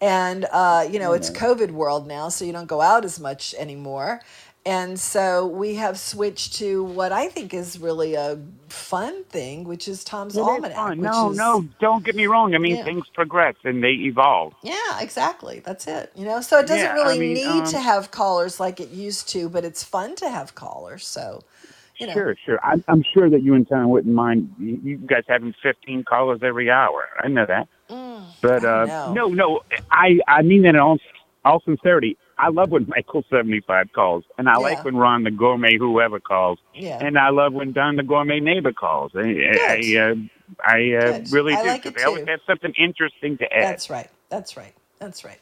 [0.00, 3.54] And uh, you know, it's COVID world now, so you don't go out as much
[3.58, 4.20] anymore.
[4.66, 8.38] And so we have switched to what I think is really a
[8.68, 10.76] fun thing, which is Tom's it's Almanac.
[10.76, 11.00] fun.
[11.02, 12.54] No, is, no, don't get me wrong.
[12.54, 12.84] I mean, Yeah.
[12.84, 14.54] things progress and they evolve.
[14.62, 15.60] Yeah, exactly.
[15.60, 16.12] That's it.
[16.16, 18.80] You know, so it doesn't Yeah, I really mean, need um, to have callers like
[18.80, 21.06] it used to, but it's fun to have callers.
[21.06, 21.44] So,
[21.98, 22.60] you know, Sure, sure.
[22.64, 26.70] I'm, I'm sure that you and Tom wouldn't mind you guys having 15 callers every
[26.70, 27.06] hour.
[27.22, 27.68] I know that.
[28.42, 29.60] but uh, no, no,
[29.90, 30.98] I I mean that in all,
[31.44, 32.18] all sincerity.
[32.38, 34.58] I love when Michael 75 calls, and I Yeah.
[34.58, 36.98] like when Ron the gourmet whoever calls, Yeah.
[37.04, 39.12] and I love when Don the gourmet neighbor calls.
[39.14, 40.14] I I, uh,
[40.64, 41.68] I uh, really I do.
[41.68, 43.64] like it they always have something interesting to add.
[43.64, 44.08] that's right.
[44.30, 44.74] That's right.
[44.98, 45.38] That's right.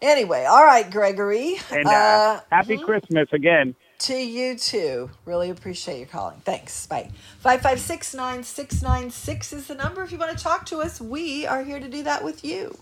[0.00, 1.56] Anyway, all right, Gregory.
[1.72, 3.74] and uh, Uh, happy Christmas again.
[4.00, 5.10] To you too.
[5.24, 6.36] Really appreciate your calling.
[6.44, 6.86] Thanks.
[6.86, 7.10] Bye.
[7.44, 10.04] 5569696 is the number.
[10.04, 12.78] If you want to talk to us, we are here to do that with you.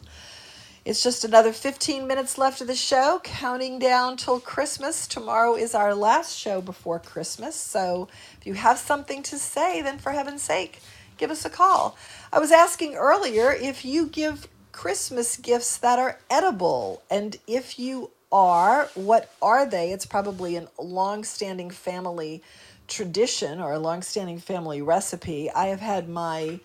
[0.86, 5.08] It's just another 15 minutes left of the show, counting down till Christmas.
[5.08, 7.56] Tomorrow is our last show before Christmas.
[7.56, 8.06] So
[8.40, 10.80] if you have something to say, then for heaven's sake,
[11.18, 11.98] give us a call.
[12.32, 17.02] I was asking earlier if you give Christmas gifts that are edible.
[17.10, 19.90] And if you are, what are they?
[19.90, 22.44] It's probably a long-standing family
[22.86, 25.50] tradition or a long-standing family recipe.
[25.50, 26.60] I have had my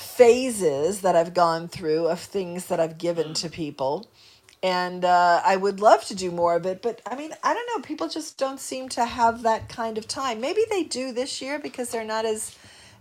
[0.00, 4.10] phases that I've gone through of things that I've given to people.
[4.62, 7.66] And uh, I would love to do more of it, but I mean, I don't
[7.74, 7.82] know.
[7.82, 10.40] People just don't seem to have that kind of time.
[10.40, 12.56] Maybe they do this year because they're not as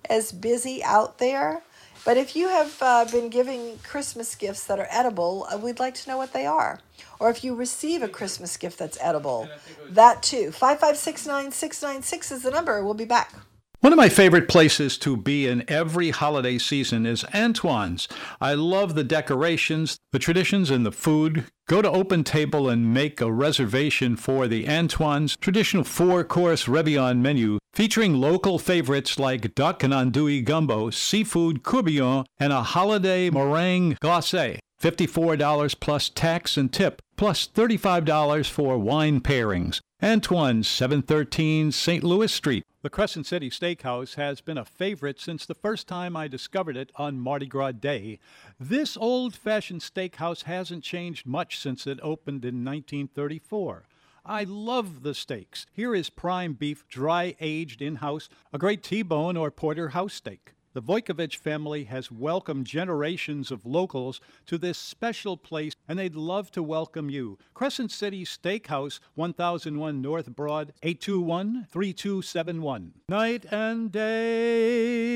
[0.09, 1.61] as busy out there.
[2.05, 5.95] But if you have uh, been giving Christmas gifts that are edible, uh, we'd like
[5.95, 6.79] to know what they are.
[7.19, 9.49] Or if you receive a Christmas gift that's edible,
[9.89, 10.51] that too.
[10.51, 12.83] 5569696 is the number.
[12.83, 13.33] We'll be back.
[13.81, 18.09] One of my favorite places to be in every holiday season is Antoine's.
[18.41, 21.45] I love the decorations, the traditions, and the food.
[21.69, 27.19] Go to Open Table and make a reservation for the Antoine's traditional four course Réveillon
[27.19, 33.95] menu featuring local favorites like duck and andouille gumbo, seafood courtbouillon, and a holiday meringue
[34.03, 34.59] glacé.
[34.81, 39.79] $54 plus tax and tip, plus $35 for wine pairings.
[40.01, 42.05] Antoine's, 713 St.
[42.05, 42.63] Louis Street.
[42.83, 46.89] The Crescent City Steakhouse has been a favorite since the first time I discovered it
[46.95, 48.17] on Mardi Gras Day.
[48.57, 53.87] This old fashioned steakhouse hasn't changed much since it opened in 1934.
[54.25, 55.65] I love the steaks.
[55.73, 60.53] Here is prime beef, dry aged in house, a great T bone or porterhouse steak.
[60.73, 66.51] The Vojkovich family has welcomed generations of locals to this special place, and they'd love
[66.51, 67.39] to welcome you.
[67.55, 72.93] Crescent City Steakhouse, 1001 North Broad, 821 3271.
[73.09, 75.07] Night and day,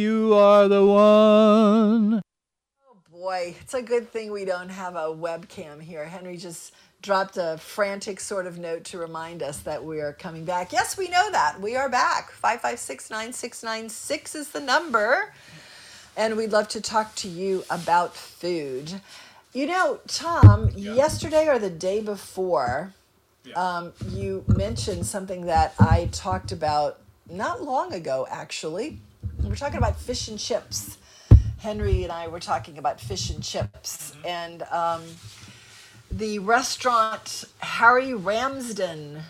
[0.00, 2.20] you are the one.
[2.84, 6.06] Oh boy, it's a good thing we don't have a webcam here.
[6.06, 10.44] Henry just dropped a frantic sort of note to remind us that we are coming
[10.44, 10.72] back.
[10.72, 11.60] Yes, we know that.
[11.60, 12.32] We are back.
[12.42, 15.34] 5569696 is the number.
[16.16, 19.00] And we'd love to talk to you about food.
[19.52, 22.94] You know, Tom, yesterday or the day before,
[23.56, 28.98] um, you mentioned something that I talked about not long ago, actually.
[29.42, 30.98] we're talking about fish and chips.
[31.58, 34.14] Henry and I were talking about fish and chips.
[34.24, 35.02] And um,
[36.12, 39.22] the restaurant Harry Ramsden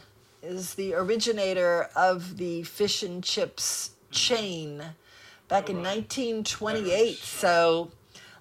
[0.43, 4.83] is the originator of the fish and chips chain
[5.47, 7.17] back in 1928.
[7.19, 7.93] So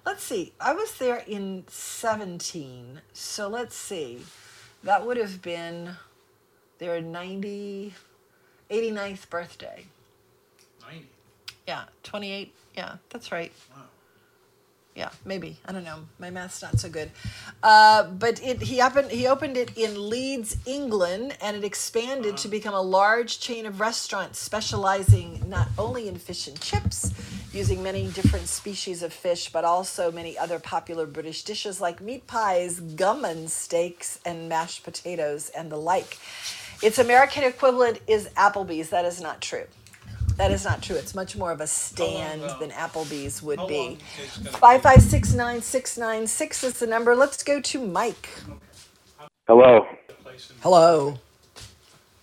[0.04, 0.52] let's see.
[0.60, 3.00] I was there in 17.
[3.12, 4.20] So let's see.
[4.82, 5.96] That would have been
[6.78, 7.94] their 90,
[8.68, 9.86] 89th birthday.
[10.82, 11.06] 90.
[11.68, 12.52] Yeah, 28.
[12.74, 13.52] Yeah, that's right.
[14.94, 15.56] Yeah, maybe.
[15.64, 16.00] I don't know.
[16.18, 17.10] My math's not so good.
[17.62, 22.48] Uh, but it, he opened he opened it in Leeds, England, and it expanded to
[22.48, 27.10] become a large chain of restaurants specializing not only in fish and chips,
[27.54, 32.26] using many different species of fish, but also many other popular British dishes like meat
[32.26, 36.18] pies, gammon steaks, and mashed potatoes, and the like.
[36.82, 38.90] Its American equivalent is Applebee's.
[38.90, 39.64] That is not true.
[40.36, 40.96] That is not true.
[40.96, 43.98] It's much more of a stand than Applebee's would be.
[44.52, 47.14] Five five six nine six nine six is the number.
[47.14, 48.28] Let's go to Mike.
[49.46, 49.86] Hello.
[50.60, 51.18] Hello.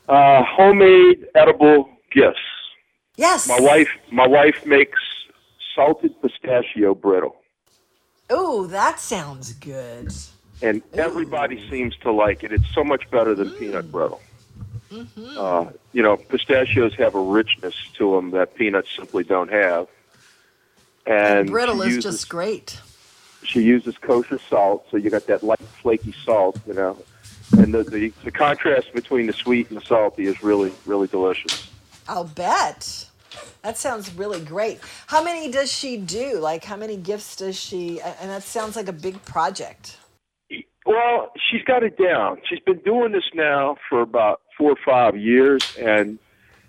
[0.08, 2.40] Uh, homemade edible gifts.
[3.16, 3.48] Yes.
[3.48, 5.00] My wife, my wife makes
[5.76, 7.36] salted pistachio brittle,
[8.30, 10.12] Oh, that sounds good.
[10.62, 12.52] and everybody seems to like it.
[12.52, 14.22] It's so much better than peanut brittle.
[15.38, 19.88] Uh, you know, pistachios have a richness to them that peanuts simply don't have.
[21.06, 22.80] And Brittle she is uses, just great.
[23.44, 26.98] she uses kosher salt, so you got that light flaky salt, you know.
[27.58, 31.70] And the, the the contrast between the sweet and the salty is really really delicious.
[32.08, 33.08] I'll bet.
[33.64, 34.80] That sounds really great.
[35.08, 36.40] How many does she do?
[36.40, 38.02] Like, how many gifts does she?
[38.02, 39.98] And that sounds like a big project.
[40.86, 42.42] Well, she's got it down.
[42.50, 46.20] She's been doing this now for about four or five years, and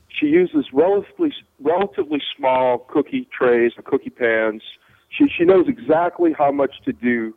[0.08, 4.62] she uses relatively relatively small cookie trays or cookie pans.
[5.10, 7.34] She she knows exactly how much to do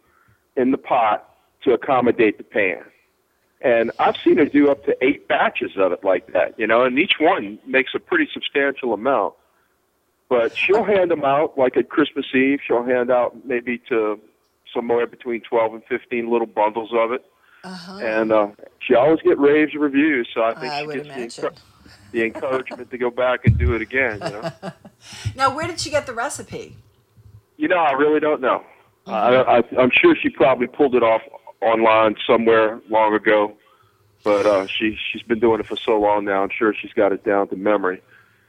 [0.56, 1.30] in the pot
[1.64, 2.84] to accommodate the pan.
[3.62, 6.84] And I've seen her do up to eight batches of it like that, you know,
[6.84, 9.36] and each one makes a pretty substantial amount.
[10.30, 12.60] But she'll hand them out like at Christmas Eve.
[12.66, 14.20] She'll hand out maybe to
[14.74, 17.24] somewhere between 12 and 15 little bundles of it.
[17.64, 18.00] Uh-huh.
[18.00, 18.48] And uh,
[18.86, 21.54] she always get raves reviews, so I think I she gets the,
[22.12, 24.20] the encouragement to go back and do it again.
[24.24, 24.52] You know,
[25.36, 26.78] Now, where did she get the recipe?
[27.58, 28.64] you know, I really don't know.
[29.08, 29.50] Mm-hmm.
[29.50, 31.22] I, I, I'm sure she probably pulled it off
[31.62, 33.54] online somewhere long ago,
[34.24, 36.44] but uh, she she's been doing it for so long now.
[36.44, 38.02] I'm sure she's got it down to memory.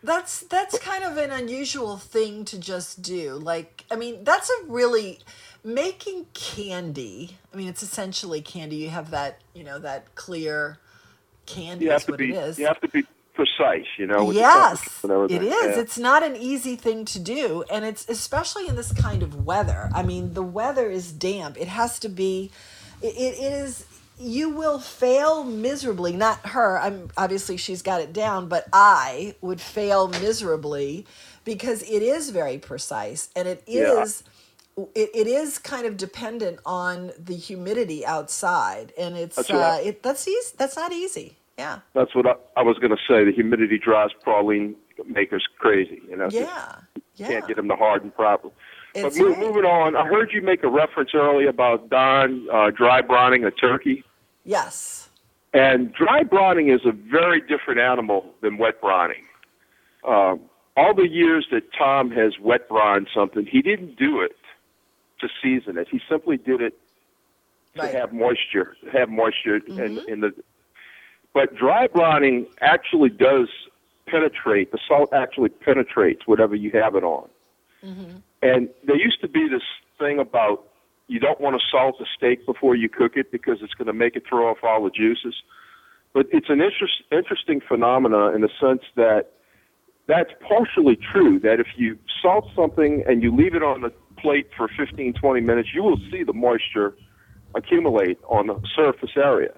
[0.03, 3.35] That's that's kind of an unusual thing to just do.
[3.35, 5.21] Like, I mean, that's a really
[5.65, 7.39] making candy.
[7.53, 8.77] I mean, it's essentially candy.
[8.77, 10.79] You have that, you know, that clear
[11.47, 12.59] candy You is have to what be it is.
[12.59, 13.05] you have to be
[13.35, 13.87] precise.
[13.99, 15.43] You know, yes, temperatures and everything.
[15.43, 15.77] it is.
[15.77, 15.83] Yeah.
[15.83, 19.91] It's not an easy thing to do, and it's especially in this kind of weather.
[19.95, 21.59] I mean, the weather is damp.
[21.61, 22.51] It has to be.
[23.03, 23.87] It, it is.
[24.19, 26.13] You will fail miserably.
[26.17, 26.79] Not her.
[26.79, 31.07] I'm obviously she's got it down, but I would fail miserably
[31.45, 34.31] because it is very precise, and it is Yeah.
[34.77, 40.03] It, it is kind of dependent on the humidity outside, and it's That's uh, it,
[40.03, 40.55] that's easy.
[40.59, 41.37] That's not easy.
[41.59, 41.81] Yeah.
[41.95, 43.25] That's what I, I was going to say.
[43.25, 44.75] The humidity drives praline
[45.07, 46.03] makers crazy.
[46.09, 46.77] You know, Yeah.
[47.17, 48.53] You can't get them to harden properly.
[48.95, 49.39] It's but right.
[49.39, 53.53] moving on, I heard you make a reference earlier about Don uh, dry brining a
[53.53, 54.05] turkey.
[54.45, 55.09] Yes.
[55.53, 59.23] And dry brining is a very different animal than wet brining.
[60.07, 60.41] Um,
[60.77, 64.33] all the years that Tom has wet brined something, he didn't do it
[65.21, 65.89] to season it.
[65.91, 66.79] He simply did it
[67.77, 70.09] to have moisture, have moisture in, mm-hmm.
[70.09, 70.33] in the.
[71.33, 73.49] But dry brining actually does
[74.07, 74.71] penetrate.
[74.71, 77.29] The salt actually penetrates whatever you have it on.
[77.85, 78.17] Mm-hmm.
[78.43, 79.63] And there used to be this
[79.99, 80.69] thing about
[81.07, 83.93] you don't want to salt the steak before you cook it because it's going to
[83.93, 85.35] make it throw off all the juices.
[86.13, 89.33] But it's an interest, interesting phenomena in the sense that
[90.07, 91.39] that's partially true.
[91.41, 93.93] That if you salt something and you leave it on the
[94.25, 96.95] plate for 15, 20 minutes, you will see the moisture
[97.55, 99.53] accumulate on the surface area.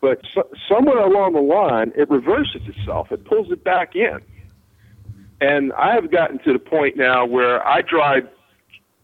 [0.00, 3.12] But so, somewhere along the line, it reverses itself.
[3.12, 4.20] It pulls it back in.
[5.42, 8.20] And I have gotten to the point now where I dry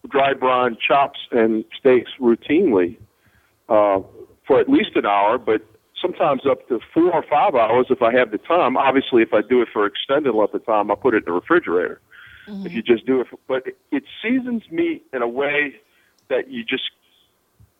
[0.09, 2.97] dry brine chops and steaks routinely
[3.67, 3.99] uh,
[4.47, 5.61] for at least an hour, but
[6.01, 8.75] sometimes up to four or five hours if I have the time.
[8.75, 11.33] Obviously, if I do it for extended length of time, I put it in the
[11.33, 12.01] refrigerator.
[12.65, 15.75] If you just do it, but it, seasons meat in a way
[16.29, 16.89] that you just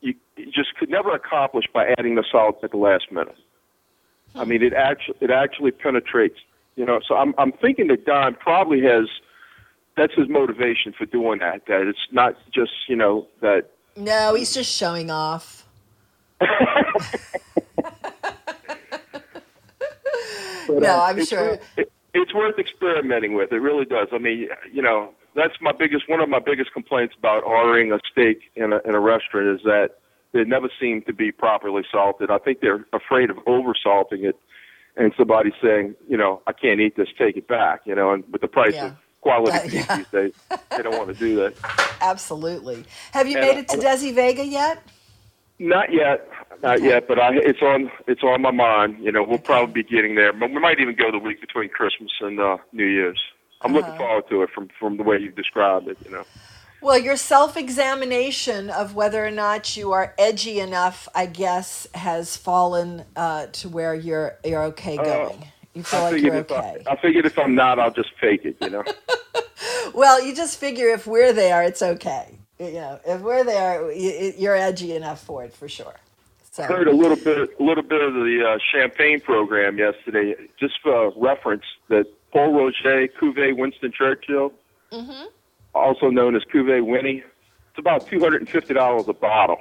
[0.02, 3.36] you, you just could never accomplish by adding the salt at the last minute.
[4.36, 6.38] I mean, it actually it actually penetrates.
[6.76, 9.08] You know, so I'm I'm thinking that Don probably has
[9.98, 11.66] that's his motivation for doing that.
[11.68, 15.66] That it's not just you know that No, he's just showing off.
[20.70, 21.60] No, uh, I'm sure.
[21.78, 23.52] it- it's worth experimenting with.
[23.52, 24.08] It really does.
[24.12, 28.00] I mean, you know, that's my biggest one of my biggest complaints about ordering a
[28.12, 30.00] steak in a in a restaurant is that
[30.32, 32.30] they never seem to be properly salted.
[32.32, 34.36] I think they're afraid of over salting it,
[34.96, 37.82] and somebody saying, you know, I can't eat this, take it back.
[37.86, 38.88] You know, and with the price Yeah.
[38.88, 39.98] of quality Uh, yeah.
[39.98, 40.34] these days.
[40.72, 41.54] They don't want to do that.
[42.02, 42.86] Absolutely.
[43.12, 44.82] Have you And, made it to uh, Desi Vega yet?
[45.60, 46.28] Not yet,
[46.64, 48.98] not yet, but I, it's on it's on my mind.
[49.02, 51.70] You know, we'll probably be getting there, but we might even go the week between
[51.70, 53.22] Christmas and uh, New Year's.
[53.62, 53.98] I'm looking Uh-huh.
[53.98, 55.98] forward to it from from the way you described it.
[56.06, 56.26] You know,
[56.82, 62.38] Well, your self examination of whether or not you are edgy enough, I guess, has
[62.38, 65.52] fallen uh, to where you're you're okay going.
[65.74, 66.88] you feel Uh, I like you're okay.
[66.88, 68.58] I, I figured if I'm not, I'll just fake it.
[68.62, 68.86] You know.
[69.94, 72.39] Well, you just figure if we're there, it's okay.
[72.60, 75.96] You know, if we're there, you're edgy enough for it for sure.
[76.52, 80.36] So heard a little bit, a little bit of the uh, champagne program yesterday.
[80.60, 84.52] Just for reference, that Pol Roger Cuvée Winston Churchill,
[84.92, 85.24] hmm
[85.74, 87.24] also known as Cuvée Winnie,
[87.70, 89.58] it's about two hundred and fifty dollars a bottle.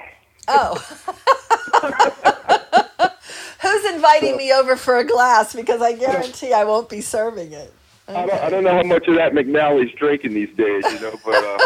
[0.49, 0.75] Oh.
[3.63, 5.55] Who's inviting me over for a glass?
[5.55, 7.73] Because I guarantee I won't be serving it.
[8.09, 11.15] I, don't, I don't know how much of that McNally's drinking these days, you know,
[11.25, 11.59] but uh,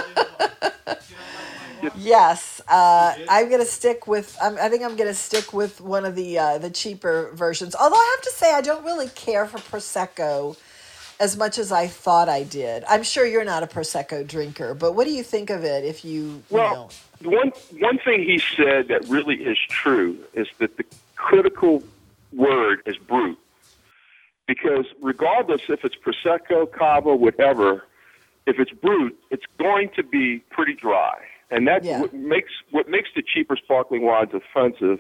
[1.97, 4.37] Yes, uh, I'm gonna stick with.
[4.41, 7.75] I'm, I think I'm gonna stick with one of the uh, the cheaper versions.
[7.75, 10.57] Although I have to say, I don't really care for prosecco
[11.21, 12.85] as much as I thought I did.
[12.89, 15.85] I'm sure you're not a prosecco drinker, but what do you think of it?
[15.85, 16.89] If you, you know,
[17.23, 20.85] well, one one thing he said that really is true is that the
[21.17, 21.83] critical
[22.33, 23.37] word is brut,
[24.47, 27.85] because regardless if it's prosecco, cava, whatever,
[28.47, 31.19] if it's brut, it's going to be pretty dry,
[31.53, 32.01] and that Yeah.
[32.01, 34.99] what makes what makes the cheaper sparkling wines offensive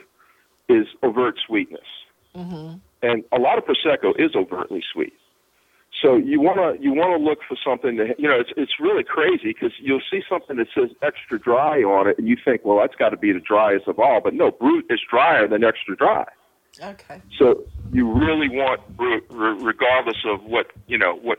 [0.68, 1.88] is overt sweetness.
[2.34, 2.74] hmm
[3.04, 5.12] and a lot of prosecco is overtly sweet.
[6.00, 8.78] So you want to you want to look for something that you know it's it's
[8.80, 12.64] really crazy because you'll see something that says extra dry on it and you think
[12.64, 15.64] well that's got to be the driest of all, but no, brut is drier than
[15.64, 16.24] extra dry.
[16.82, 21.38] okay, So you really want brut re- regardless of what you know what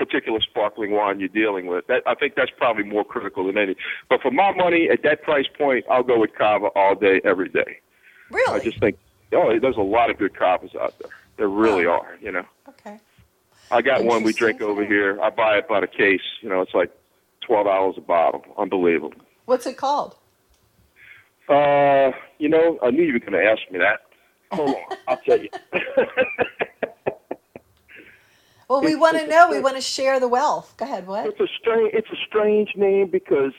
[0.00, 1.86] particular sparkling wine you're dealing with.
[1.86, 3.76] That I think that's probably more critical than any.
[4.08, 7.50] But for my money at that price point, I'll go with Cava all day, every
[7.50, 7.78] day.
[8.30, 8.60] Really?
[8.60, 8.96] I just think
[9.32, 11.10] oh, there's a lot of good Cavas out there.
[11.36, 12.16] There really are.
[12.20, 12.44] You know.
[12.68, 12.98] okay.
[13.70, 15.20] I got one we drink over here.
[15.22, 16.22] I buy it by the case.
[16.40, 16.90] You know, it's like
[17.46, 18.42] twelve dollars a bottle.
[18.56, 19.20] Unbelievable.
[19.44, 20.16] What's it called?
[21.46, 24.00] Uh, you know, I knew you were going to ask me that.
[24.52, 25.48] Hold on, I'll tell you.
[28.70, 29.50] Well, we want to know.
[29.50, 30.74] We want to share the wealth.
[30.76, 31.04] Go ahead.
[31.08, 31.26] What?
[31.26, 31.92] It's a strange.
[31.92, 33.52] It's a strange name because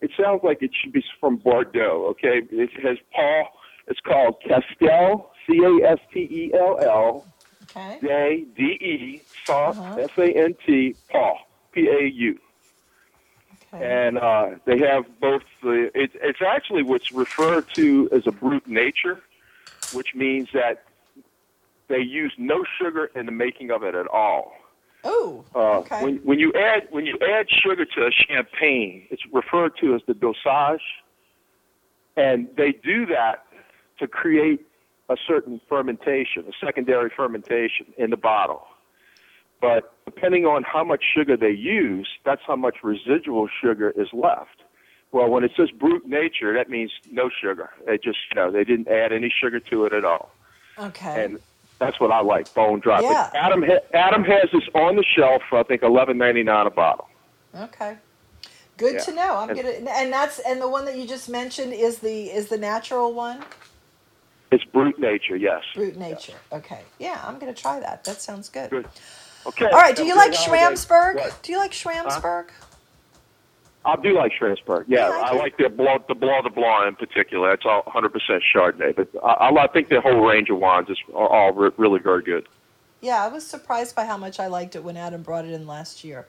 [0.00, 2.06] it sounds like it should be from Bordeaux.
[2.10, 3.46] Okay, it has Paul.
[3.86, 5.30] It's called Castell.
[5.46, 7.26] C A S T E L L.
[7.76, 8.44] Okay.
[8.56, 10.00] D E Sant Uh-huh.
[10.00, 11.38] S A N T Pau
[11.70, 12.38] P A U.
[13.72, 14.06] Okay.
[14.06, 15.88] And uh, they have both the.
[15.94, 19.20] It, it's actually what's referred to as a brut nature,
[19.92, 20.82] which means that
[21.88, 24.52] they use no sugar in the making of it at all.
[25.04, 25.44] Oh.
[25.54, 26.02] Uh, Okay.
[26.02, 30.00] When when you add when you add sugar to a champagne, it's referred to as
[30.06, 30.82] the dosage,
[32.16, 33.44] and they do that
[33.98, 34.60] to create
[35.08, 38.62] a certain fermentation, a secondary fermentation in the bottle.
[39.60, 44.62] But depending on how much sugar they use, that's how much residual sugar is left.
[45.12, 47.70] Well, when it says brut nature, that means no sugar.
[47.86, 50.30] They just you know they didn't add any sugar to it at all,
[50.78, 51.24] Okay.
[51.24, 51.38] and
[51.82, 53.00] that's what I like, bone dry.
[53.00, 53.28] Yeah.
[53.32, 56.70] But Adam Adam has this on the shelf for I think eleven ninety nine a
[56.70, 57.08] bottle.
[57.54, 57.96] Okay.
[58.76, 59.00] Good Yeah.
[59.00, 59.36] to know.
[59.36, 62.48] I'm And- gonna and that's and the one that you just mentioned is the is
[62.48, 63.44] the natural one.
[64.50, 65.62] It's brut nature, yes.
[65.74, 66.34] Brut nature.
[66.52, 66.80] Okay.
[66.98, 68.04] Yeah, I'm gonna try that.
[68.04, 68.70] That sounds good.
[68.70, 68.86] Good.
[69.46, 69.66] Okay.
[69.66, 69.96] All right.
[69.96, 70.32] Do you like.
[70.32, 71.16] Schramsberg?
[71.16, 71.42] What?
[71.42, 72.50] Do you like Schramsberg?
[73.84, 74.84] I do like Schramsberg.
[74.86, 77.50] Yeah, I like the Blanc, the Blanc de Blanc in particular.
[77.50, 78.12] That's all 100%
[78.54, 78.94] Chardonnay.
[78.94, 82.22] But I, I think the whole range of wines is are all re- really very
[82.22, 82.46] good.
[83.00, 85.66] Yeah, I was surprised by how much I liked it when Adam brought it in
[85.66, 86.26] last year.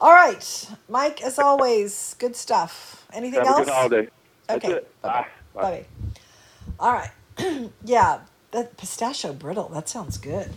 [0.00, 1.22] All right, Mike.
[1.22, 3.06] As always, good stuff.
[3.12, 3.60] Anything Have else?
[3.60, 4.08] a good holiday.
[4.48, 4.80] That's Okay.
[5.02, 5.26] Bye.
[5.54, 5.62] Bye.
[5.62, 5.86] Bye.
[6.80, 7.70] All right.
[7.84, 9.68] yeah, that pistachio brittle.
[9.68, 10.50] That sounds good.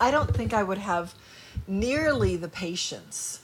[0.00, 1.14] I don't think I would have
[1.66, 3.40] nearly the patience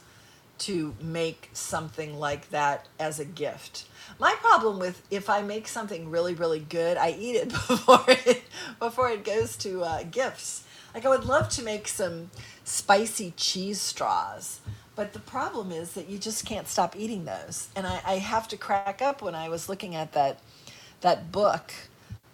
[0.65, 3.85] to make something like that as a gift.
[4.19, 8.43] My problem with if I make something really really good, I eat it before it
[8.79, 10.65] before it goes to uh, gifts.
[10.95, 12.31] Like I would love to make some
[12.65, 14.61] spicy cheese straws,
[14.97, 17.69] but the problem is that you just can't stop eating those.
[17.75, 20.39] And I, I have to crack up when I was looking at that
[21.01, 21.73] that book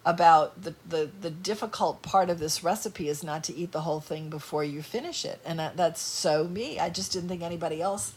[0.05, 4.01] about the, the, the difficult part of this recipe is not to eat the whole
[4.01, 5.41] thing before you finish it.
[5.45, 6.79] And that, that's so me.
[6.79, 8.15] I just didn't think anybody else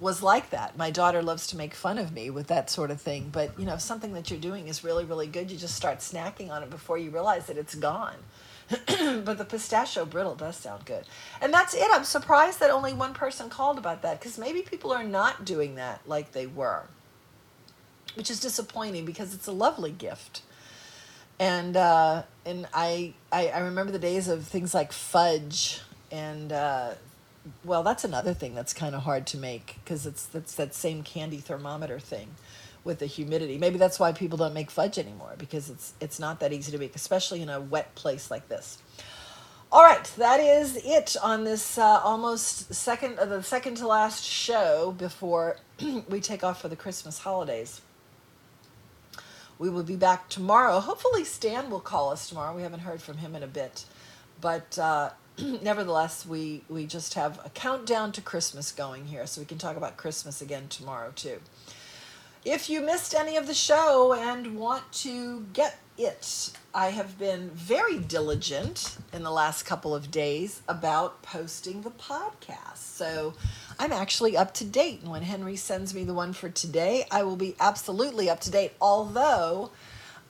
[0.00, 0.76] was like that.
[0.76, 3.30] My daughter loves to make fun of me with that sort of thing.
[3.30, 6.50] But, you know, something that you're doing is really, really good, you just start snacking
[6.50, 8.16] on it before you realize that it's gone.
[9.24, 11.04] but the pistachio brittle does sound good.
[11.40, 11.86] And that's it.
[11.92, 15.76] I'm surprised that only one person called about that because maybe people are not doing
[15.76, 16.84] that like they were,
[18.14, 20.42] which is disappointing because it's a lovely gift.
[21.42, 25.80] And uh, and I, I I remember the days of things like fudge
[26.12, 26.90] and uh,
[27.64, 31.02] well, that's another thing that's kind of hard to make because it's that's that same
[31.02, 32.28] candy thermometer thing
[32.84, 33.58] with the humidity.
[33.58, 36.78] Maybe that's why people don't make fudge anymore because it's it's not that easy to
[36.78, 38.78] make, especially in a wet place like this.
[39.72, 44.94] All right, that is it on this uh, almost second the second to last show
[44.96, 45.56] before
[46.08, 47.80] we take off for the Christmas holidays.
[49.62, 50.80] We will be back tomorrow.
[50.80, 52.52] Hopefully, Stan will call us tomorrow.
[52.52, 53.84] We haven't heard from him in a bit,
[54.40, 55.10] but uh,
[55.62, 59.76] nevertheless, we we just have a countdown to Christmas going here, so we can talk
[59.76, 61.38] about Christmas again tomorrow too.
[62.44, 67.50] If you missed any of the show and want to get it, I have been
[67.50, 72.78] very diligent in the last couple of days about posting the podcast.
[72.78, 73.34] So
[73.78, 75.00] I'm actually up to date.
[75.02, 78.50] And when Henry sends me the one for today, I will be absolutely up to
[78.50, 78.72] date.
[78.80, 79.70] Although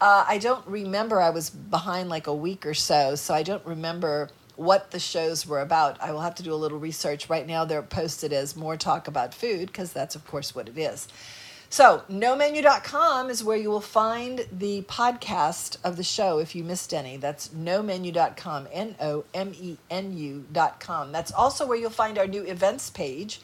[0.00, 3.14] uh, I don't remember, I was behind like a week or so.
[3.14, 6.00] So I don't remember what the shows were about.
[6.00, 7.28] I will have to do a little research.
[7.28, 10.78] Right now, they're posted as more talk about food because that's, of course, what it
[10.78, 11.08] is.
[11.72, 16.92] So, nomenu.com is where you will find the podcast of the show if you missed
[16.92, 17.16] any.
[17.16, 21.12] That's nomenu.com, N O M E N U.com.
[21.12, 23.40] That's also where you'll find our new events page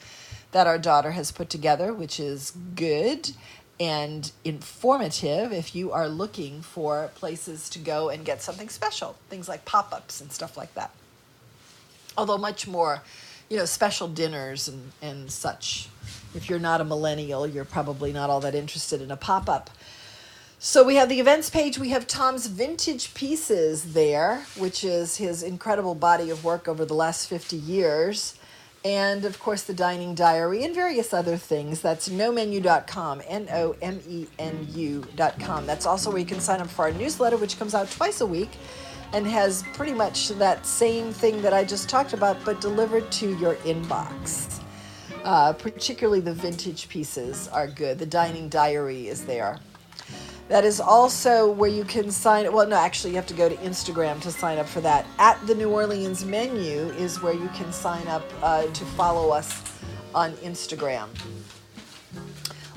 [0.52, 3.30] that our daughter has put together, which is good
[3.80, 9.48] and informative if you are looking for places to go and get something special, things
[9.48, 10.90] like pop ups and stuff like that.
[12.14, 13.02] Although, much more,
[13.48, 15.88] you know, special dinners and, and such
[16.34, 19.70] if you're not a millennial, you're probably not all that interested in a pop up.
[20.60, 21.78] So we have the events page.
[21.78, 26.94] We have Tom's vintage pieces there, which is his incredible body of work over the
[26.94, 28.34] last 50 years.
[28.84, 31.80] And of course, the dining diary and various other things.
[31.80, 35.66] That's nomenu.com, N O M E N U.com.
[35.66, 38.26] That's also where you can sign up for our newsletter, which comes out twice a
[38.26, 38.50] week
[39.12, 43.36] and has pretty much that same thing that I just talked about, but delivered to
[43.38, 44.57] your inbox.
[45.28, 47.98] Uh, particularly the vintage pieces are good.
[47.98, 49.58] The dining diary is there.
[50.48, 52.50] That is also where you can sign.
[52.50, 55.04] Well, no, actually, you have to go to Instagram to sign up for that.
[55.18, 59.78] At the New Orleans menu is where you can sign up uh, to follow us
[60.14, 61.08] on Instagram.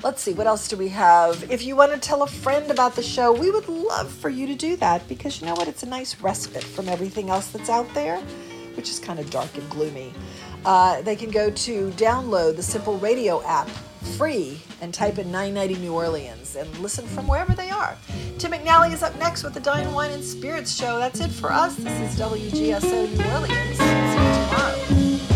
[0.04, 1.50] Let's see, what else do we have?
[1.50, 4.46] If you want to tell a friend about the show, we would love for you
[4.48, 5.68] to do that because you know what?
[5.68, 8.18] It's a nice respite from everything else that's out there,
[8.74, 10.12] which is kind of dark and gloomy.
[10.64, 13.68] Uh, they can go to download the Simple Radio app
[14.16, 17.96] free and type in 990 New Orleans and listen from wherever they are.
[18.38, 20.98] Tim McNally is up next with the Dine Wine and Spirits Show.
[20.98, 21.76] That's it for us.
[21.76, 23.78] This is WGSO New Orleans.
[23.78, 25.31] See you tomorrow.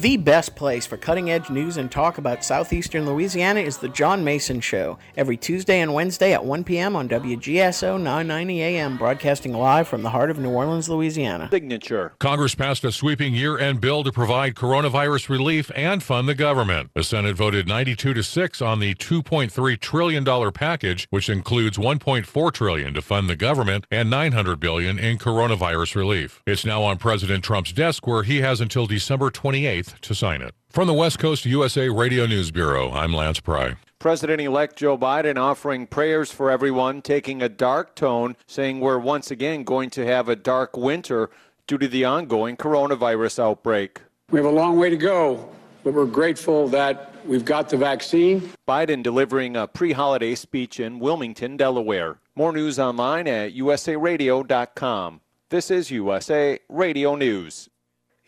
[0.00, 4.24] The best place for cutting edge news and talk about southeastern Louisiana is The John
[4.24, 6.96] Mason Show, every Tuesday and Wednesday at 1 p.m.
[6.96, 11.50] on WGSO 990 AM, broadcasting live from the heart of New Orleans, Louisiana.
[11.52, 12.14] Signature.
[12.18, 16.88] Congress passed a sweeping year end bill to provide coronavirus relief and fund the government.
[16.94, 22.94] The Senate voted 92 to 6 on the $2.3 trillion package, which includes 1.4 trillion
[22.94, 26.42] to fund the government and 900 billion in coronavirus relief.
[26.46, 30.54] It's now on President Trump's desk where he has until December 28th to sign it.
[30.70, 33.74] From the West Coast USA Radio News Bureau, I'm Lance Pry.
[33.98, 39.30] President elect Joe Biden offering prayers for everyone, taking a dark tone, saying we're once
[39.30, 41.28] again going to have a dark winter
[41.66, 44.00] due to the ongoing coronavirus outbreak.
[44.30, 45.50] We have a long way to go,
[45.84, 48.50] but we're grateful that we've got the vaccine.
[48.66, 52.18] Biden delivering a pre holiday speech in Wilmington, Delaware.
[52.34, 55.20] More news online at usaradio.com.
[55.50, 57.68] This is USA Radio News.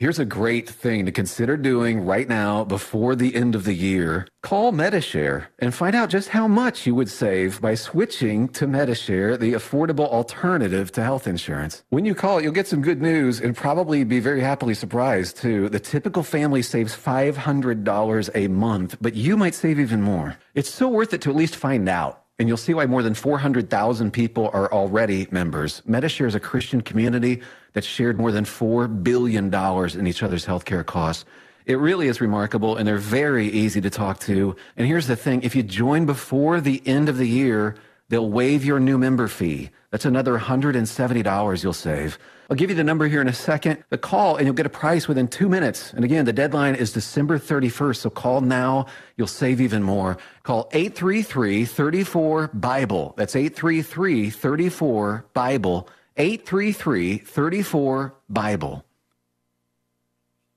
[0.02, 4.26] Here's a great thing to consider doing right now before the end of the year.
[4.42, 9.36] Call Medi-Share and find out just how much you would save by switching to Medi-Share,
[9.36, 11.84] the affordable alternative to health insurance.
[11.90, 15.68] When you call, you'll get some good news and probably be very happily surprised too.
[15.68, 20.36] The typical family saves $500 a month, but you might save even more.
[20.56, 23.14] It's so worth it to at least find out and you'll see why more than
[23.14, 25.80] 400,000 people are already members.
[25.86, 27.40] Medi-Share is a Christian community
[27.72, 29.52] that shared more than $4 billion
[29.98, 31.24] in each other's healthcare costs.
[31.64, 34.56] It really is remarkable, and they're very easy to talk to.
[34.76, 37.76] And here's the thing if you join before the end of the year,
[38.08, 39.70] they'll waive your new member fee.
[39.90, 42.18] That's another $170 you'll save.
[42.50, 43.84] I'll give you the number here in a second.
[43.90, 45.92] The call, and you'll get a price within two minutes.
[45.92, 47.96] And again, the deadline is December 31st.
[47.96, 48.86] So call now.
[49.16, 50.18] You'll save even more.
[50.42, 53.14] Call 833 34 Bible.
[53.16, 55.88] That's 833 34 Bible
[56.18, 58.84] 833 34 Bible.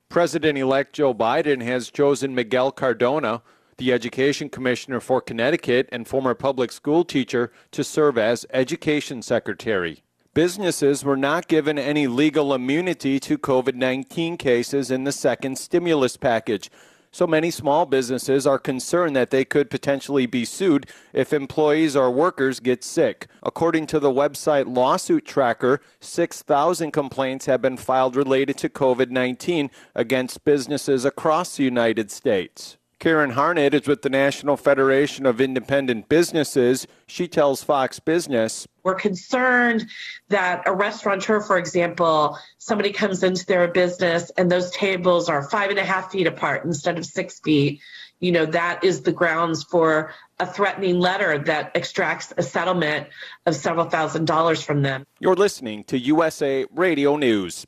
[0.10, 3.41] President elect Joe Biden has chosen Miguel Cardona,
[3.77, 10.03] the education commissioner for Connecticut and former public school teacher, to serve as education secretary.
[10.34, 16.18] Businesses were not given any legal immunity to COVID 19 cases in the second stimulus
[16.18, 16.69] package.
[17.15, 22.11] So many small businesses are concerned that they could potentially be sued if employees or
[22.11, 23.27] workers get sick.
[23.41, 29.71] According to the website Lawsuit Tracker, 6,000 complaints have been filed related to COVID 19
[29.95, 32.75] against businesses across the United States.
[32.99, 36.85] Karen Harned is with the National Federation of Independent Businesses.
[37.07, 39.89] She tells Fox Business We're concerned
[40.29, 45.71] that a restaurateur, for example, somebody comes into their business and those tables are five
[45.71, 47.81] and a half feet apart instead of six feet.
[48.19, 53.07] You know, that is the grounds for a threatening letter that extracts a settlement
[53.47, 55.07] of several thousand dollars from them.
[55.19, 57.65] You're listening to USA Radio News.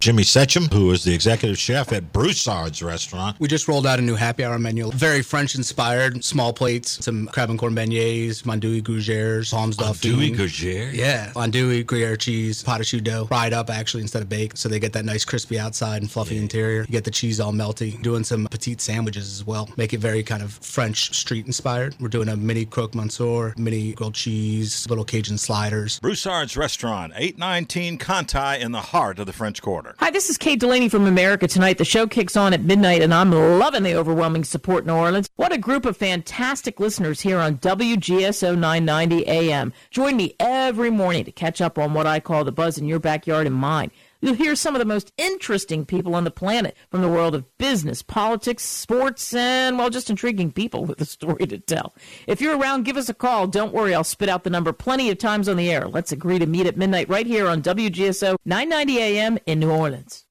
[0.00, 3.36] Jimmy Setchum, who is the executive chef at Broussard's restaurant.
[3.40, 4.92] We just rolled out a new happy hour menu.
[4.92, 10.94] Very French inspired, small plates, some crab and corn beignets, andouille gougères, palms Andouille gougère?
[10.94, 14.56] Yeah, andouille, gruyere cheese, pâte à choux dough, fried up actually instead of baked.
[14.56, 16.82] So they get that nice crispy outside and fluffy interior.
[16.82, 18.00] You get the cheese all melty.
[18.00, 19.68] Doing some petite sandwiches as well.
[19.76, 21.96] Make it very kind of French street inspired.
[21.98, 25.98] We're doing a mini croque monsieur, mini grilled cheese, little Cajun sliders.
[25.98, 29.87] Broussard's restaurant, 819 Conti in the heart of the French Quarter.
[29.96, 31.78] Hi, this is Kate Delaney from America Tonight.
[31.78, 35.30] The show kicks on at midnight, and I'm loving the overwhelming support in New Orleans.
[35.36, 39.72] What a group of fantastic listeners here on WGSO 990 AM.
[39.90, 42.98] Join me every morning to catch up on what I call the buzz in your
[42.98, 43.90] backyard and mine.
[44.20, 47.44] You'll hear some of the most interesting people on the planet from the world of
[47.58, 51.94] business, politics, sports, and, well, just intriguing people with a story to tell.
[52.26, 53.46] If you're around, give us a call.
[53.46, 55.86] Don't worry, I'll spit out the number plenty of times on the air.
[55.86, 60.27] Let's agree to meet at midnight right here on WGSO 990 AM in New Orleans.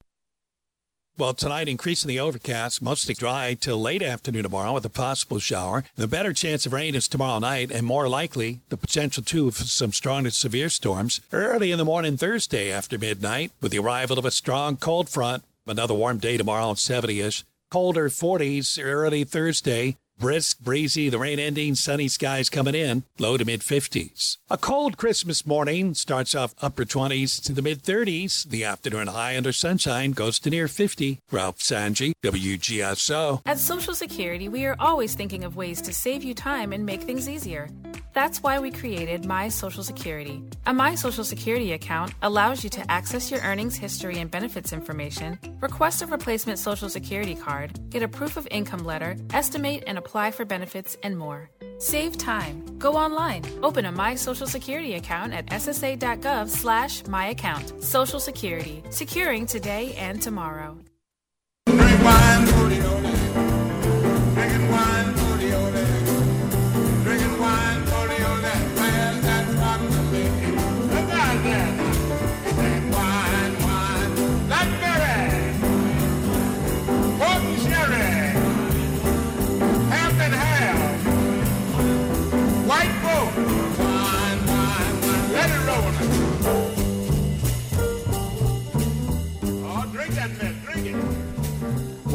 [1.18, 5.82] Well, tonight, increasing the overcast, mostly dry till late afternoon tomorrow with a possible shower.
[5.96, 9.64] The better chance of rain is tomorrow night, and more likely, the potential too for
[9.64, 14.16] some strong to severe storms early in the morning Thursday after midnight with the arrival
[14.16, 15.42] of a strong cold front.
[15.66, 17.44] Another warm day tomorrow, 70 ish.
[17.68, 19.96] Colder 40s early Thursday.
[20.18, 24.38] Brisk, breezy, the rain ending, sunny skies coming in, low to mid 50s.
[24.50, 28.42] A cold Christmas morning starts off upper 20s to the mid 30s.
[28.42, 31.20] The afternoon high under sunshine goes to near 50.
[31.30, 33.42] Ralph Sanji, WGSO.
[33.46, 37.02] At Social Security, we are always thinking of ways to save you time and make
[37.02, 37.68] things easier.
[38.12, 40.42] That's why we created My Social Security.
[40.66, 45.38] A My Social Security account allows you to access your earnings history and benefits information,
[45.60, 50.07] request a replacement Social Security card, get a proof of income letter, estimate and apply
[50.32, 51.50] for benefits, and more.
[51.78, 52.78] Save time.
[52.78, 53.44] Go online.
[53.62, 57.82] Open a My Social Security account at ssa.gov slash my account.
[57.82, 58.82] Social Security.
[58.90, 60.76] Securing today and tomorrow.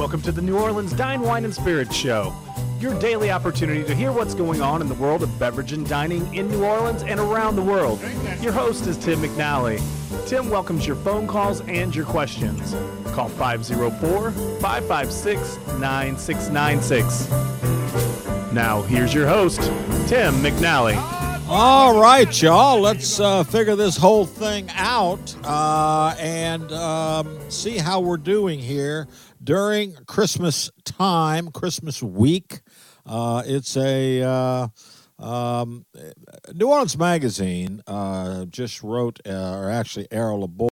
[0.03, 2.35] Welcome to the New Orleans Dine, Wine, and Spirits Show,
[2.77, 6.35] your daily opportunity to hear what's going on in the world of beverage and dining
[6.35, 8.01] in New Orleans and around the world.
[8.41, 9.79] Your host is Tim McNally.
[10.27, 12.73] Tim welcomes your phone calls and your questions.
[13.13, 17.29] Call 504 556 9696.
[18.51, 19.61] Now, here's your host,
[20.09, 20.97] Tim McNally.
[21.47, 22.79] All right, y'all.
[22.79, 29.07] Let's uh, figure this whole thing out uh, and um, see how we're doing here
[29.43, 32.61] during Christmas time, Christmas week.
[33.05, 34.67] Uh, it's a uh,
[35.19, 35.85] um,
[36.53, 40.61] New Orleans Magazine uh, just wrote, uh, or actually, Errol Laborde.